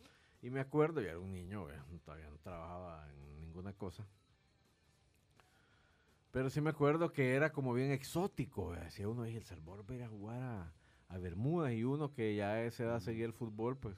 Y 0.44 0.50
me 0.52 0.60
acuerdo, 0.60 1.02
yo 1.02 1.08
era 1.10 1.20
un 1.20 1.32
niño, 1.32 1.68
eh, 1.72 1.80
todavía 2.06 2.30
no 2.30 2.38
trabajaba 2.38 3.10
en 3.12 3.40
ninguna 3.40 3.74
cosa. 3.74 4.06
Pero 6.32 6.50
sí 6.50 6.62
me 6.62 6.72
acuerdo 6.72 7.12
que 7.12 7.34
era 7.36 7.52
como 7.52 7.74
bien 7.74 7.92
exótico. 7.92 8.74
Decía 8.74 9.08
uno, 9.08 9.24
"Ay, 9.24 9.36
El 9.38 9.44
Salvador 9.46 9.86
va 9.90 9.94
a 9.94 9.98
ir 9.98 10.04
a 10.04 10.10
jugar 10.10 10.42
a, 10.42 10.74
a 11.10 11.18
Bermudas. 11.18 11.72
Y 11.74 11.84
uno 11.84 12.12
que 12.12 12.36
ya 12.36 12.50
a 12.52 12.64
esa 12.64 12.84
edad 12.84 13.00
seguía 13.00 13.26
el 13.26 13.34
fútbol, 13.34 13.78
pues 13.78 13.96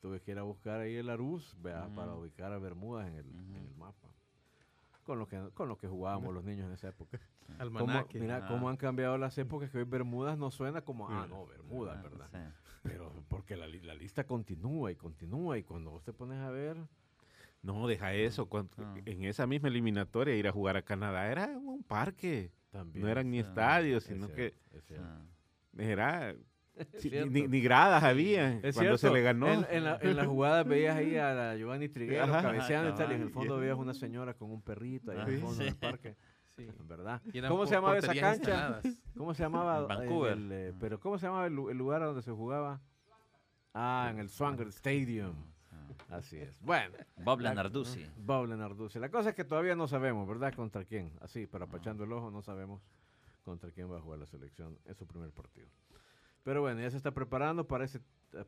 tuve 0.00 0.20
que 0.20 0.30
ir 0.30 0.38
a 0.38 0.42
buscar 0.42 0.80
ahí 0.80 0.94
el 0.96 1.10
Arús 1.10 1.56
vea, 1.60 1.88
para 1.94 2.14
ubicar 2.14 2.52
a 2.52 2.58
Bermudas 2.58 3.08
en 3.08 3.16
el, 3.16 3.26
en 3.34 3.56
el 3.56 3.74
mapa. 3.76 4.08
Con 5.04 5.18
lo, 5.18 5.26
que, 5.26 5.40
con 5.54 5.68
lo 5.68 5.76
que 5.76 5.88
jugábamos 5.88 6.32
los 6.32 6.44
niños 6.44 6.66
en 6.66 6.72
esa 6.74 6.88
época. 6.88 7.18
Cómo- 7.46 7.60
Almanaque. 7.62 8.20
mira 8.20 8.36
Ajá. 8.36 8.48
cómo 8.48 8.68
han 8.68 8.76
cambiado 8.76 9.18
las 9.18 9.36
épocas 9.38 9.70
que 9.70 9.78
hoy 9.78 9.84
Bermudas 9.84 10.38
no 10.38 10.50
suena 10.52 10.82
como, 10.82 11.08
ah, 11.08 11.26
no, 11.28 11.46
Bermudas, 11.46 11.96
Ah, 11.98 12.02
¿verdad? 12.02 12.28
sí. 12.30 12.38
Pero 12.82 13.12
porque 13.28 13.56
la, 13.56 13.66
li- 13.66 13.80
la 13.82 13.94
lista 13.94 14.24
continúa 14.24 14.90
y 14.90 14.96
continúa 14.96 15.58
y 15.58 15.62
cuando 15.64 15.90
vos 15.90 16.02
te 16.02 16.12
pones 16.12 16.38
a 16.38 16.50
ver, 16.50 16.76
No, 17.62 17.86
deja 17.86 18.14
eso. 18.14 18.46
cuando- 18.46 18.70
Ah. 18.78 18.94
En 19.04 19.24
esa 19.24 19.46
misma 19.46 19.68
eliminatoria 19.68 20.34
ir 20.36 20.48
a 20.48 20.52
jugar 20.52 20.76
a 20.78 20.82
Canadá 20.82 21.30
era 21.30 21.46
un 21.58 21.82
parque. 21.82 22.50
también. 22.70 23.04
No 23.04 23.10
eran 23.10 23.30
ni 23.30 23.40
estadios, 23.40 24.04
Es 24.04 24.08
sino 24.14 24.28
cierto, 24.28 24.56
que 24.70 24.76
es. 24.78 24.98
Ah. 24.98 25.20
era... 25.76 26.34
sí, 26.98 27.10
ni, 27.28 27.42
ni 27.48 27.60
gradas 27.60 28.02
había 28.04 28.58
Es 28.62 28.74
cuando 28.76 28.96
se 28.96 29.10
le 29.10 29.20
ganó. 29.22 29.48
En, 29.48 29.66
en 29.70 29.84
la, 29.84 29.98
en 30.00 30.16
la 30.16 30.24
jugada 30.24 30.62
veías 30.62 30.96
ahí 30.96 31.16
a 31.16 31.34
la 31.34 31.56
Giovanni 31.56 31.88
Triguero 31.90 32.32
cabeceando 32.32 32.90
y 32.90 32.94
tal, 32.94 33.12
y 33.12 33.16
en 33.16 33.22
el 33.22 33.30
fondo 33.30 33.58
veías 33.58 33.76
una 33.76 33.92
señora 33.92 34.32
con 34.34 34.50
un 34.52 34.62
perrito 34.62 35.10
ahí 35.10 35.18
en 35.20 35.28
el 35.28 35.40
fondo 35.40 35.64
del 35.64 35.72
sí. 35.72 35.78
parque, 35.78 36.16
¿Cómo 37.48 37.66
se 37.66 37.74
llamaba 37.74 37.98
esa 37.98 38.08
cancha? 38.08 38.34
instaladas. 38.34 38.84
¿Cómo 39.16 39.34
se 39.34 39.42
llamaba? 39.42 39.80
Vancouver. 39.86 40.32
el, 40.32 40.52
eh, 40.52 40.72
Ah. 40.74 40.76
pero 40.80 41.00
¿cómo 41.00 41.18
se 41.18 41.26
llamaba 41.26 41.46
el, 41.46 41.52
el 41.52 41.76
lugar 41.78 42.02
donde 42.02 42.22
se 42.22 42.32
jugaba? 42.32 42.80
Ah, 43.74 44.08
en 44.10 44.18
el 44.18 44.28
Swanger 44.28 44.68
Stadium. 44.68 45.34
Ah. 45.72 46.16
Así 46.16 46.36
es. 46.38 46.60
Bueno, 46.60 46.96
Bob 47.16 47.40
La- 47.40 47.50
Lenarduzzi. 47.50 48.04
Bob 48.16 48.46
Lenarduzzi. 48.46 48.98
La 48.98 49.10
cosa 49.10 49.30
es 49.30 49.34
que 49.36 49.44
todavía 49.44 49.76
no 49.76 49.86
sabemos, 49.86 50.26
¿verdad? 50.26 50.52
Contra 50.54 50.84
quién. 50.84 51.12
Así, 51.20 51.46
para 51.46 51.66
apachando 51.66 52.04
el 52.04 52.12
ojo, 52.12 52.30
no 52.30 52.42
sabemos 52.42 52.82
contra 53.44 53.70
quién 53.70 53.90
va 53.90 53.98
a 53.98 54.00
jugar 54.00 54.18
la 54.18 54.26
selección 54.26 54.78
en 54.84 54.94
su 54.94 55.06
primer 55.06 55.30
partido. 55.30 55.68
Pero 56.42 56.62
bueno, 56.62 56.80
ya 56.80 56.90
se 56.90 56.96
está 56.96 57.12
preparando 57.12 57.66
para 57.68 57.84
ese, 57.84 58.00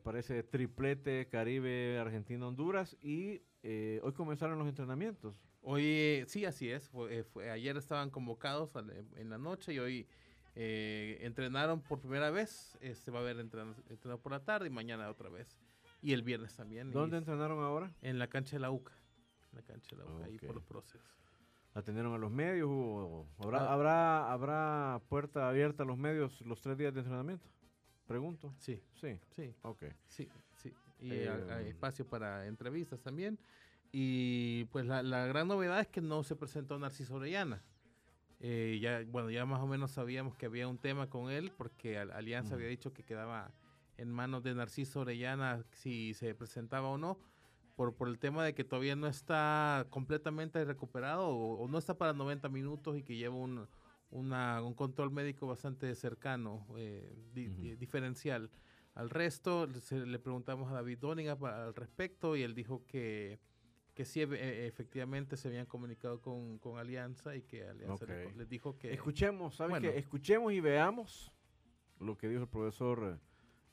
para 0.03 0.19
ese 0.19 0.43
triplete 0.43 1.27
Caribe, 1.29 1.99
Argentina, 1.99 2.47
Honduras. 2.47 2.97
Y 3.01 3.41
eh, 3.61 3.99
hoy 4.03 4.13
comenzaron 4.13 4.57
los 4.59 4.67
entrenamientos. 4.67 5.35
Hoy, 5.63 5.83
eh, 5.85 6.25
sí, 6.27 6.45
así 6.45 6.69
es. 6.69 6.89
Fue, 6.89 7.19
eh, 7.19 7.23
fue- 7.23 7.49
ayer 7.49 7.77
estaban 7.77 8.09
convocados 8.09 8.75
al- 8.75 8.91
en 9.15 9.29
la 9.29 9.37
noche 9.37 9.73
y 9.73 9.79
hoy 9.79 10.07
eh, 10.55 11.17
entrenaron 11.21 11.81
por 11.81 11.99
primera 11.99 12.29
vez. 12.29 12.77
Este 12.81 13.09
va 13.09 13.19
a 13.19 13.21
haber 13.23 13.39
entrenado, 13.39 13.75
entrenado 13.89 14.21
por 14.21 14.33
la 14.33 14.43
tarde 14.43 14.67
y 14.67 14.69
mañana 14.69 15.09
otra 15.09 15.29
vez. 15.29 15.57
Y 16.01 16.13
el 16.13 16.21
viernes 16.21 16.55
también. 16.55 16.89
y 16.89 16.91
¿Dónde 16.91 17.15
s- 17.15 17.21
entrenaron 17.23 17.63
ahora? 17.63 17.91
En 18.01 18.19
la 18.19 18.27
cancha 18.27 18.57
de 18.57 18.59
la 18.59 18.69
UCA. 18.69 18.91
En 19.51 19.55
la 19.57 19.61
cancha 19.63 19.95
de 19.95 20.03
la 20.03 20.09
UCA, 20.11 20.25
ahí 20.25 20.35
Ok. 20.35 20.45
por 20.45 20.55
los 20.55 20.63
procesos. 20.65 21.01
¿Atendieron 21.73 22.13
a 22.13 22.17
los 22.19 22.29
medios? 22.29 22.67
hubo- 22.67 23.27
¿Habrá, 23.39 23.61
Ah. 23.61 23.73
habrá, 23.73 24.31
¿Habrá 24.31 25.01
puerta 25.09 25.49
abierta 25.49 25.81
a 25.83 25.85
los 25.87 25.97
medios 25.97 26.39
los 26.41 26.61
tres 26.61 26.77
días 26.77 26.93
de 26.93 26.99
entrenamiento? 26.99 27.49
Pregunto. 28.05 28.53
Sí, 28.59 28.79
Sí, 28.93 29.17
sí, 29.31 29.55
ok. 29.63 29.85
sí, 30.07 30.29
sí. 30.57 30.71
Y 30.99 31.13
Eh, 31.13 31.29
ha- 31.29 31.55
hay 31.55 31.69
espacio 31.69 32.05
para 32.05 32.45
entrevistas 32.45 33.01
también. 33.01 33.39
Y 33.95 34.65
pues 34.65 34.87
la, 34.87 35.03
la 35.03 35.27
gran 35.27 35.47
novedad 35.47 35.79
es 35.79 35.87
que 35.87 36.01
no 36.01 36.23
se 36.23 36.35
presentó 36.35 36.79
Narciso 36.79 37.15
Orellana. 37.15 37.63
Eh, 38.39 38.79
ya, 38.81 39.03
bueno, 39.07 39.29
ya 39.29 39.45
más 39.45 39.61
o 39.61 39.67
menos 39.67 39.91
sabíamos 39.91 40.35
que 40.35 40.47
había 40.47 40.67
un 40.67 40.79
tema 40.79 41.09
con 41.09 41.29
él 41.31 41.51
porque 41.55 41.97
Al- 41.99 42.11
Alianza 42.11 42.55
había 42.55 42.67
dicho 42.67 42.91
que 42.91 43.03
quedaba 43.03 43.53
en 43.97 44.11
manos 44.11 44.41
de 44.43 44.55
Narciso 44.55 45.01
Orellana 45.01 45.63
si 45.71 46.13
se 46.15 46.33
presentaba 46.33 46.87
o 46.89 46.97
no, 46.97 47.19
por, 47.75 47.93
por 47.95 48.07
el 48.09 48.17
tema 48.17 48.43
de 48.43 48.53
que 48.55 48.63
todavía 48.63 48.95
no 48.95 49.05
está 49.07 49.85
completamente 49.91 50.65
recuperado 50.65 51.27
o, 51.27 51.59
o 51.63 51.67
no 51.67 51.77
está 51.77 51.95
para 51.97 52.13
90 52.13 52.49
minutos 52.49 52.97
y 52.97 53.03
que 53.03 53.15
lleva 53.15 53.35
un, 53.35 53.67
una- 54.09 54.61
un 54.63 54.73
control 54.73 55.11
médico 55.11 55.45
bastante 55.47 55.93
cercano, 55.93 56.65
eh, 56.77 57.15
di- 57.33 57.75
diferencial 57.75 58.49
al 58.95 59.11
resto. 59.11 59.71
Se- 59.79 60.05
le 60.07 60.17
preguntamos 60.19 60.69
a 60.71 60.73
David 60.73 60.97
Dóniga 60.97 61.37
pa- 61.37 61.63
al 61.65 61.75
respecto 61.75 62.35
y 62.35 62.41
él 62.41 62.55
dijo 62.55 62.83
que, 62.87 63.39
que 63.93 64.05
sí, 64.05 64.21
e- 64.21 64.25
e- 64.33 64.67
efectivamente 64.67 65.37
se 65.37 65.47
habían 65.47 65.65
comunicado 65.65 66.21
con, 66.21 66.57
con 66.59 66.77
Alianza 66.79 67.35
y 67.35 67.43
que 67.43 67.67
Alianza 67.67 68.05
le- 68.05 68.25
Ok. 68.27 68.35
les 68.35 68.49
dijo 68.49 68.77
que... 68.77 68.91
Escuchemos, 68.93 69.55
¿sabes 69.55 69.71
bueno. 69.71 69.91
qué? 69.91 69.97
Escuchemos 69.99 70.51
y 70.53 70.59
veamos 70.59 71.31
lo 71.99 72.17
que 72.17 72.27
dijo 72.27 72.41
el 72.43 72.49
profesor 72.49 73.19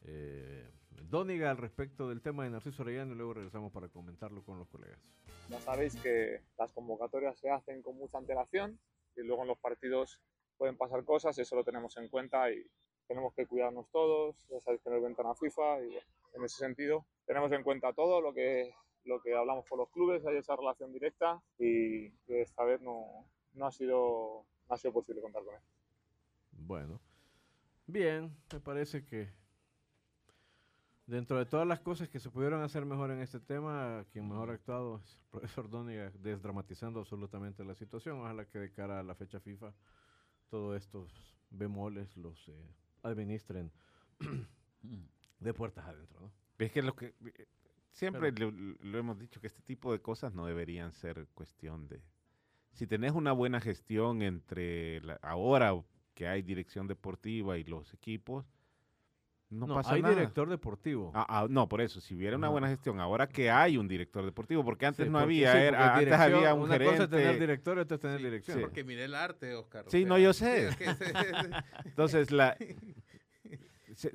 eh, 0.03 0.71
Dóniga 1.09 1.51
al 1.51 1.57
respecto 1.57 2.09
del 2.09 2.21
tema 2.21 2.45
de 2.45 2.51
Narciso 2.51 2.83
Orellana 2.83 3.13
y 3.13 3.17
luego 3.17 3.35
regresamos 3.35 3.73
para 3.73 3.89
comentarlo 3.89 4.43
con 4.45 4.59
los 4.59 4.69
colegas. 4.69 5.01
Ya 5.49 5.61
sabéis 5.61 5.97
que 5.97 6.43
las 6.59 6.71
convocatorias 6.73 7.39
se 7.39 7.51
hacen 7.51 7.83
con 7.83 7.97
mucha 7.97 8.19
antelación 8.19 8.79
y 9.17 9.23
luego 9.23 9.43
en 9.43 9.49
los 9.49 9.59
partidos 9.59 10.21
pueden 10.59 10.77
pasar 10.77 11.03
cosas, 11.05 11.39
eso 11.39 11.57
lo 11.57 11.65
tenemos 11.65 11.97
en 11.97 12.09
cuenta 12.09 12.53
y 12.53 12.63
tenemos 13.09 13.35
que 13.35 13.47
cuidarnos 13.47 13.89
todos, 13.91 14.37
ya 14.51 14.61
sabéis 14.61 14.83
que 14.83 14.91
no 14.91 14.97
es 14.97 15.03
ventana 15.03 15.35
FIFA 15.35 15.81
y 15.83 15.87
bueno, 15.87 16.07
en 16.35 16.45
ese 16.45 16.59
sentido 16.59 17.07
tenemos 17.27 17.51
en 17.53 17.63
cuenta 17.65 17.93
todo 17.93 18.21
lo 18.21 18.33
que, 18.35 18.73
lo 19.05 19.21
que 19.21 19.35
hablamos 19.35 19.67
con 19.69 19.79
los 19.79 19.91
clubes, 19.91 20.25
hay 20.27 20.37
esa 20.37 20.57
relación 20.57 20.93
directa 20.93 21.43
y 21.59 22.11
que 22.27 22.43
esta 22.43 22.65
vez 22.65 22.81
no, 22.81 23.27
no, 23.55 23.67
ha 23.67 23.73
sido, 23.73 24.45
no 24.69 24.75
ha 24.75 24.77
sido 24.77 24.93
posible 24.93 25.21
contar 25.21 25.45
con 25.45 25.55
él. 25.55 25.61
Bueno, 26.53 27.01
bien, 27.87 28.37
me 28.53 28.61
parece 28.61 29.05
que 29.05 29.29
Dentro 31.07 31.39
de 31.39 31.45
todas 31.45 31.67
las 31.67 31.81
cosas 31.81 32.09
que 32.09 32.21
se 32.21 32.31
pudieron 32.31 32.63
hacer 32.63 32.87
mejor 32.87 33.11
en 33.11 33.19
este 33.19 33.41
tema, 33.41 34.07
quien 34.13 34.29
mejor 34.29 34.51
ha 34.51 34.53
actuado 34.53 34.99
es 34.99 35.17
el 35.17 35.27
profesor 35.29 35.69
Dóniga, 35.69 36.13
desdramatizando 36.15 37.01
absolutamente 37.01 37.65
la 37.65 37.75
situación. 37.75 38.21
Ojalá 38.21 38.45
que 38.45 38.61
de 38.61 38.71
cara 38.71 39.01
a 39.01 39.03
la 39.03 39.17
fecha 39.17 39.41
FIFA, 39.41 39.75
todos 40.49 40.77
estos 40.77 41.37
bemoles 41.51 42.17
los 42.17 42.49
eh, 42.49 42.53
administren 43.03 43.73
Mm. 44.83 45.05
de 45.41 45.55
puertas 45.55 45.87
adentro, 45.87 46.21
¿no? 46.21 46.33
Es 46.59 46.73
que 46.73 46.83
lo 46.83 46.95
que 46.95 47.15
siempre 47.93 48.33
lo, 48.33 48.51
lo 48.51 48.99
hemos 48.99 49.19
dicho 49.19 49.41
que 49.41 49.47
este 49.49 49.63
tipo 49.63 49.93
de 49.93 50.01
cosas 50.01 50.33
no 50.35 50.47
deberían 50.47 50.93
ser 50.93 51.27
cuestión 51.35 51.89
de 51.89 52.01
si 52.73 52.87
tenés 52.87 53.13
una 53.13 53.33
buena 53.33 53.61
gestión 53.61 54.23
entre 54.23 55.01
la- 55.01 55.19
ahora 55.23 55.75
que 56.15 56.29
hay 56.29 56.43
dirección 56.43 56.87
deportiva 56.87 57.59
y 57.59 57.65
los 57.65 57.93
equipos 57.95 58.47
no, 59.51 59.67
No, 59.67 59.75
pasa 59.75 59.95
hay 59.95 60.03
nada. 60.03 60.15
director 60.15 60.49
deportivo. 60.49 61.11
Ah, 61.13 61.27
ah, 61.29 61.47
no, 61.51 61.69
por 61.69 61.81
eso, 61.81 62.01
si 62.01 62.15
hubiera 62.15 62.37
una 62.37 62.49
buena 62.49 62.69
gestión, 62.69 63.01
ahora 63.01 63.27
que 63.27 63.51
hay 63.51 63.77
un 63.77 63.89
director 63.89 64.25
deportivo, 64.25 64.65
porque 64.65 64.87
antes 64.87 65.07
Sí, 65.07 65.11
no 65.11 65.19
porque 65.19 65.25
había, 65.25 65.53
sí, 65.53 65.59
era- 65.59 65.79
porque 65.95 65.99
antes 66.13 66.21
había 66.21 66.55
un 66.55 66.61
una 66.63 66.79
cosa 66.79 66.91
gerente. 66.93 67.03
es 67.05 67.11
tener 67.11 67.41
director 67.41 67.79
otra 67.81 67.95
es 67.97 68.01
tener 68.01 68.19
Sí, 68.19 68.25
dirección. 68.25 68.59
sí. 68.59 68.63
Porque 68.63 68.85
miré 68.85 69.05
el 69.07 69.15
arte, 69.17 69.53
Oscar. 69.57 69.89
o 69.89 69.91
Sí, 69.91 70.03
sea, 70.03 70.09
no, 70.09 70.19
yo 70.19 70.33
sé. 70.33 70.69
Entonces, 71.85 72.31
la, 72.31 72.57
se- 73.95 74.13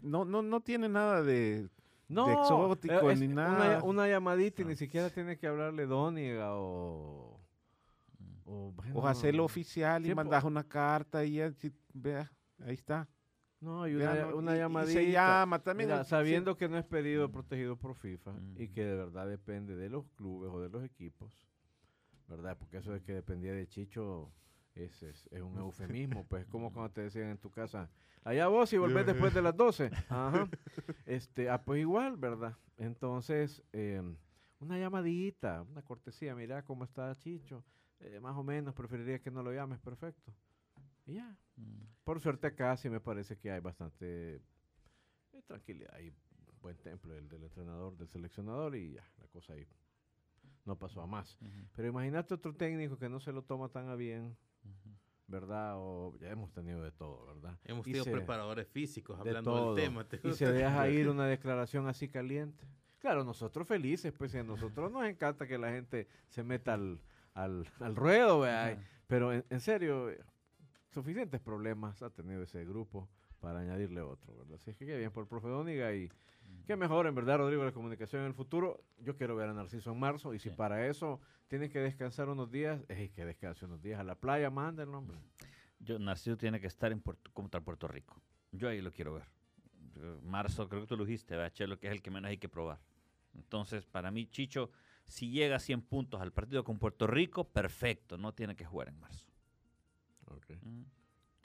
no, 0.00 0.24
no, 0.24 0.42
no 0.42 0.60
tiene 0.60 0.88
nada 0.88 1.22
de... 1.22 1.68
No, 2.08 2.30
exótico 2.42 3.10
eh, 3.10 3.12
es 3.12 3.20
ni 3.20 3.26
una- 3.26 3.48
nada. 3.58 3.82
Una, 3.84 4.08
llamadita 4.08 4.62
y 4.62 4.64
No. 4.64 4.70
ni 4.70 4.76
siquiera 4.76 5.10
tiene 5.10 5.36
que 5.38 5.46
hablarle 5.46 5.86
Dóniga 5.86 6.54
o... 6.54 7.38
O, 8.50 8.72
bueno, 8.72 8.94
O 8.94 9.06
hacerlo 9.06 9.44
oficial 9.44 10.06
y 10.06 10.14
mandas 10.14 10.42
una 10.42 10.64
carta 10.64 11.22
y 11.22 11.34
ya, 11.34 11.52
vea, 11.92 12.32
ahí 12.64 12.72
está. 12.74 13.06
No, 13.60 13.86
y 13.86 13.94
una, 13.94 14.14
no, 14.14 14.36
una 14.36 14.52
y- 14.52 14.54
y 14.54 14.58
llamadita. 14.60 14.92
se 15.00 15.10
llama 15.10 15.58
también. 15.58 15.90
Mira, 15.90 16.02
sí. 16.04 16.10
sabiendo 16.10 16.56
que 16.56 16.66
no 16.68 16.78
es 16.78 16.84
pedido 16.86 17.30
protegido 17.30 17.76
por 17.76 17.94
FIFA 17.94 18.32
y 18.56 18.68
Mm. 18.68 18.72
que 18.72 18.84
de 18.84 18.94
verdad 18.96 19.28
depende 19.28 19.76
de 19.76 19.90
los 19.90 20.06
clubes 20.16 20.50
o 20.50 20.60
de 20.62 20.70
los 20.70 20.82
equipos, 20.82 21.46
¿verdad? 22.26 22.56
Porque 22.58 22.78
eso 22.78 22.90
de 22.92 23.02
que 23.02 23.12
dependía 23.12 23.52
de 23.52 23.66
Chicho 23.66 24.32
es, 24.74 25.02
es, 25.02 25.28
es 25.30 25.42
un 25.42 25.58
eufemismo, 25.58 26.24
pues 26.24 26.44
es 26.44 26.48
como 26.48 26.72
cuando 26.72 26.92
te 26.92 27.02
decían 27.02 27.30
en 27.30 27.38
tu 27.38 27.50
casa, 27.50 27.90
allá 28.24 28.48
vos 28.48 28.72
y 28.72 28.78
volvés 28.78 29.06
después 29.06 29.34
de 29.34 29.42
las 29.42 29.56
12. 29.56 29.90
Ajá. 30.08 30.48
Este, 31.06 31.50
ah, 31.50 31.62
pues 31.62 31.80
igual, 31.80 32.16
¿verdad? 32.16 32.56
Entonces, 32.76 33.62
em, 33.72 34.16
una 34.60 34.78
llamadita, 34.78 35.62
una 35.62 35.82
cortesía, 35.82 36.34
mira 36.34 36.64
cómo 36.64 36.84
está 36.84 37.14
Chicho, 37.16 37.64
eh, 38.00 38.20
más 38.20 38.36
o 38.36 38.42
menos, 38.42 38.74
preferiría 38.74 39.20
que 39.20 39.30
no 39.30 39.42
lo 39.42 39.52
llames, 39.52 39.80
perfecto. 39.80 40.32
Y 41.06 41.14
ya. 41.14 41.36
Mm. 41.56 41.82
Por 42.04 42.20
suerte 42.20 42.46
acá 42.46 42.76
sí 42.76 42.88
me 42.88 43.00
parece 43.00 43.36
que 43.36 43.50
hay 43.50 43.60
bastante 43.60 44.36
eh, 44.36 45.42
tranquilidad 45.46 45.98
y 46.00 46.12
buen 46.60 46.76
templo 46.78 47.14
del, 47.14 47.28
del 47.28 47.44
entrenador, 47.44 47.96
del 47.96 48.08
seleccionador 48.08 48.76
y 48.76 48.92
ya, 48.94 49.08
la 49.18 49.28
cosa 49.28 49.52
ahí 49.52 49.66
no 50.68 50.78
pasó 50.78 51.00
a 51.00 51.06
más. 51.06 51.36
Pero 51.74 51.88
imagínate 51.88 52.34
otro 52.34 52.54
técnico 52.54 52.98
que 52.98 53.08
no 53.08 53.20
se 53.20 53.32
lo 53.32 53.42
toma 53.42 53.70
tan 53.70 53.88
a 53.88 53.94
bien. 53.94 54.36
¿Verdad? 55.28 55.74
O 55.76 56.16
ya 56.18 56.30
hemos 56.30 56.50
tenido 56.52 56.82
de 56.82 56.90
todo, 56.90 57.26
¿verdad? 57.26 57.56
Hemos 57.64 57.84
tenido 57.84 58.04
se- 58.04 58.10
preparadores 58.10 58.66
físicos 58.66 59.16
de 59.22 59.30
hablando 59.30 59.50
todo. 59.52 59.74
del 59.74 59.84
tema. 59.84 60.04
¿te 60.08 60.20
Y 60.26 60.32
se 60.32 60.50
deja 60.52 60.88
ir 60.88 61.08
una 61.08 61.26
declaración 61.26 61.86
así 61.86 62.08
caliente. 62.08 62.66
Claro, 62.98 63.22
nosotros 63.22 63.68
felices, 63.68 64.12
pues 64.12 64.34
a 64.34 64.42
nosotros 64.42 64.90
nos 64.90 65.04
encanta 65.06 65.46
que 65.46 65.56
la 65.58 65.70
gente 65.70 66.08
se 66.28 66.42
meta 66.42 66.74
al, 66.74 67.00
al, 67.34 67.64
al 67.78 67.94
ruedo, 67.94 68.40
¿verdad? 68.40 68.78
Pero 69.06 69.32
en, 69.32 69.44
en 69.48 69.60
serio, 69.60 70.10
suficientes 70.90 71.40
problemas 71.40 72.02
ha 72.02 72.10
tenido 72.10 72.42
ese 72.42 72.64
grupo 72.64 73.08
para 73.40 73.60
añadirle 73.60 74.00
otro, 74.00 74.34
¿verdad? 74.36 74.54
Así 74.56 74.70
es 74.70 74.76
que 74.76 74.86
qué 74.86 74.96
bien 74.98 75.10
por 75.10 75.22
el 75.22 75.28
profe 75.28 75.48
Dóniga 75.48 75.94
y 75.94 76.10
qué 76.66 76.76
mejor, 76.76 77.06
en 77.06 77.14
verdad, 77.14 77.38
Rodrigo, 77.38 77.64
la 77.64 77.72
comunicación 77.72 78.22
en 78.22 78.28
el 78.28 78.34
futuro. 78.34 78.82
Yo 78.98 79.16
quiero 79.16 79.36
ver 79.36 79.48
a 79.48 79.54
Narciso 79.54 79.92
en 79.92 79.98
marzo 79.98 80.34
y 80.34 80.38
si 80.38 80.50
Sí. 80.50 80.56
para 80.56 80.86
eso 80.86 81.20
tienen 81.48 81.70
que 81.70 81.78
descansar 81.78 82.28
unos 82.28 82.50
días, 82.50 82.80
es 82.88 83.10
que 83.10 83.24
descanse 83.24 83.64
unos 83.64 83.80
días 83.82 84.00
a 84.00 84.04
la 84.04 84.14
playa, 84.16 84.50
mándenlo, 84.50 84.98
hombre. 84.98 85.18
Yo, 85.80 85.98
Narciso 85.98 86.36
tiene 86.36 86.60
que 86.60 86.66
estar 86.66 86.90
en 86.92 87.00
Puerto, 87.00 87.30
contra 87.32 87.60
Puerto 87.60 87.86
Rico. 87.88 88.20
Yo 88.52 88.68
ahí 88.68 88.80
lo 88.80 88.90
quiero 88.90 89.14
ver. 89.14 89.24
Yo- 89.94 90.20
Marzo, 90.22 90.68
creo 90.68 90.82
que 90.82 90.86
tú 90.88 90.96
lo 90.96 91.04
dijiste, 91.04 91.36
¿verdad, 91.36 91.52
Chelo? 91.52 91.78
Que 91.78 91.86
es 91.88 91.92
el 91.92 92.02
que 92.02 92.10
menos 92.10 92.28
hay 92.28 92.38
que 92.38 92.48
probar. 92.48 92.80
Entonces, 93.34 93.86
para 93.86 94.10
mí, 94.10 94.26
Chicho, 94.26 94.70
si 95.06 95.30
llega 95.30 95.56
a 95.56 95.60
100 95.60 95.80
puntos 95.82 96.20
al 96.20 96.32
partido 96.32 96.64
con 96.64 96.78
Puerto 96.78 97.06
Rico, 97.06 97.44
perfecto, 97.44 98.18
no 98.18 98.32
tiene 98.34 98.56
que 98.56 98.64
jugar 98.64 98.88
en 98.88 98.98
marzo. 98.98 99.26
Mm. 100.62 100.82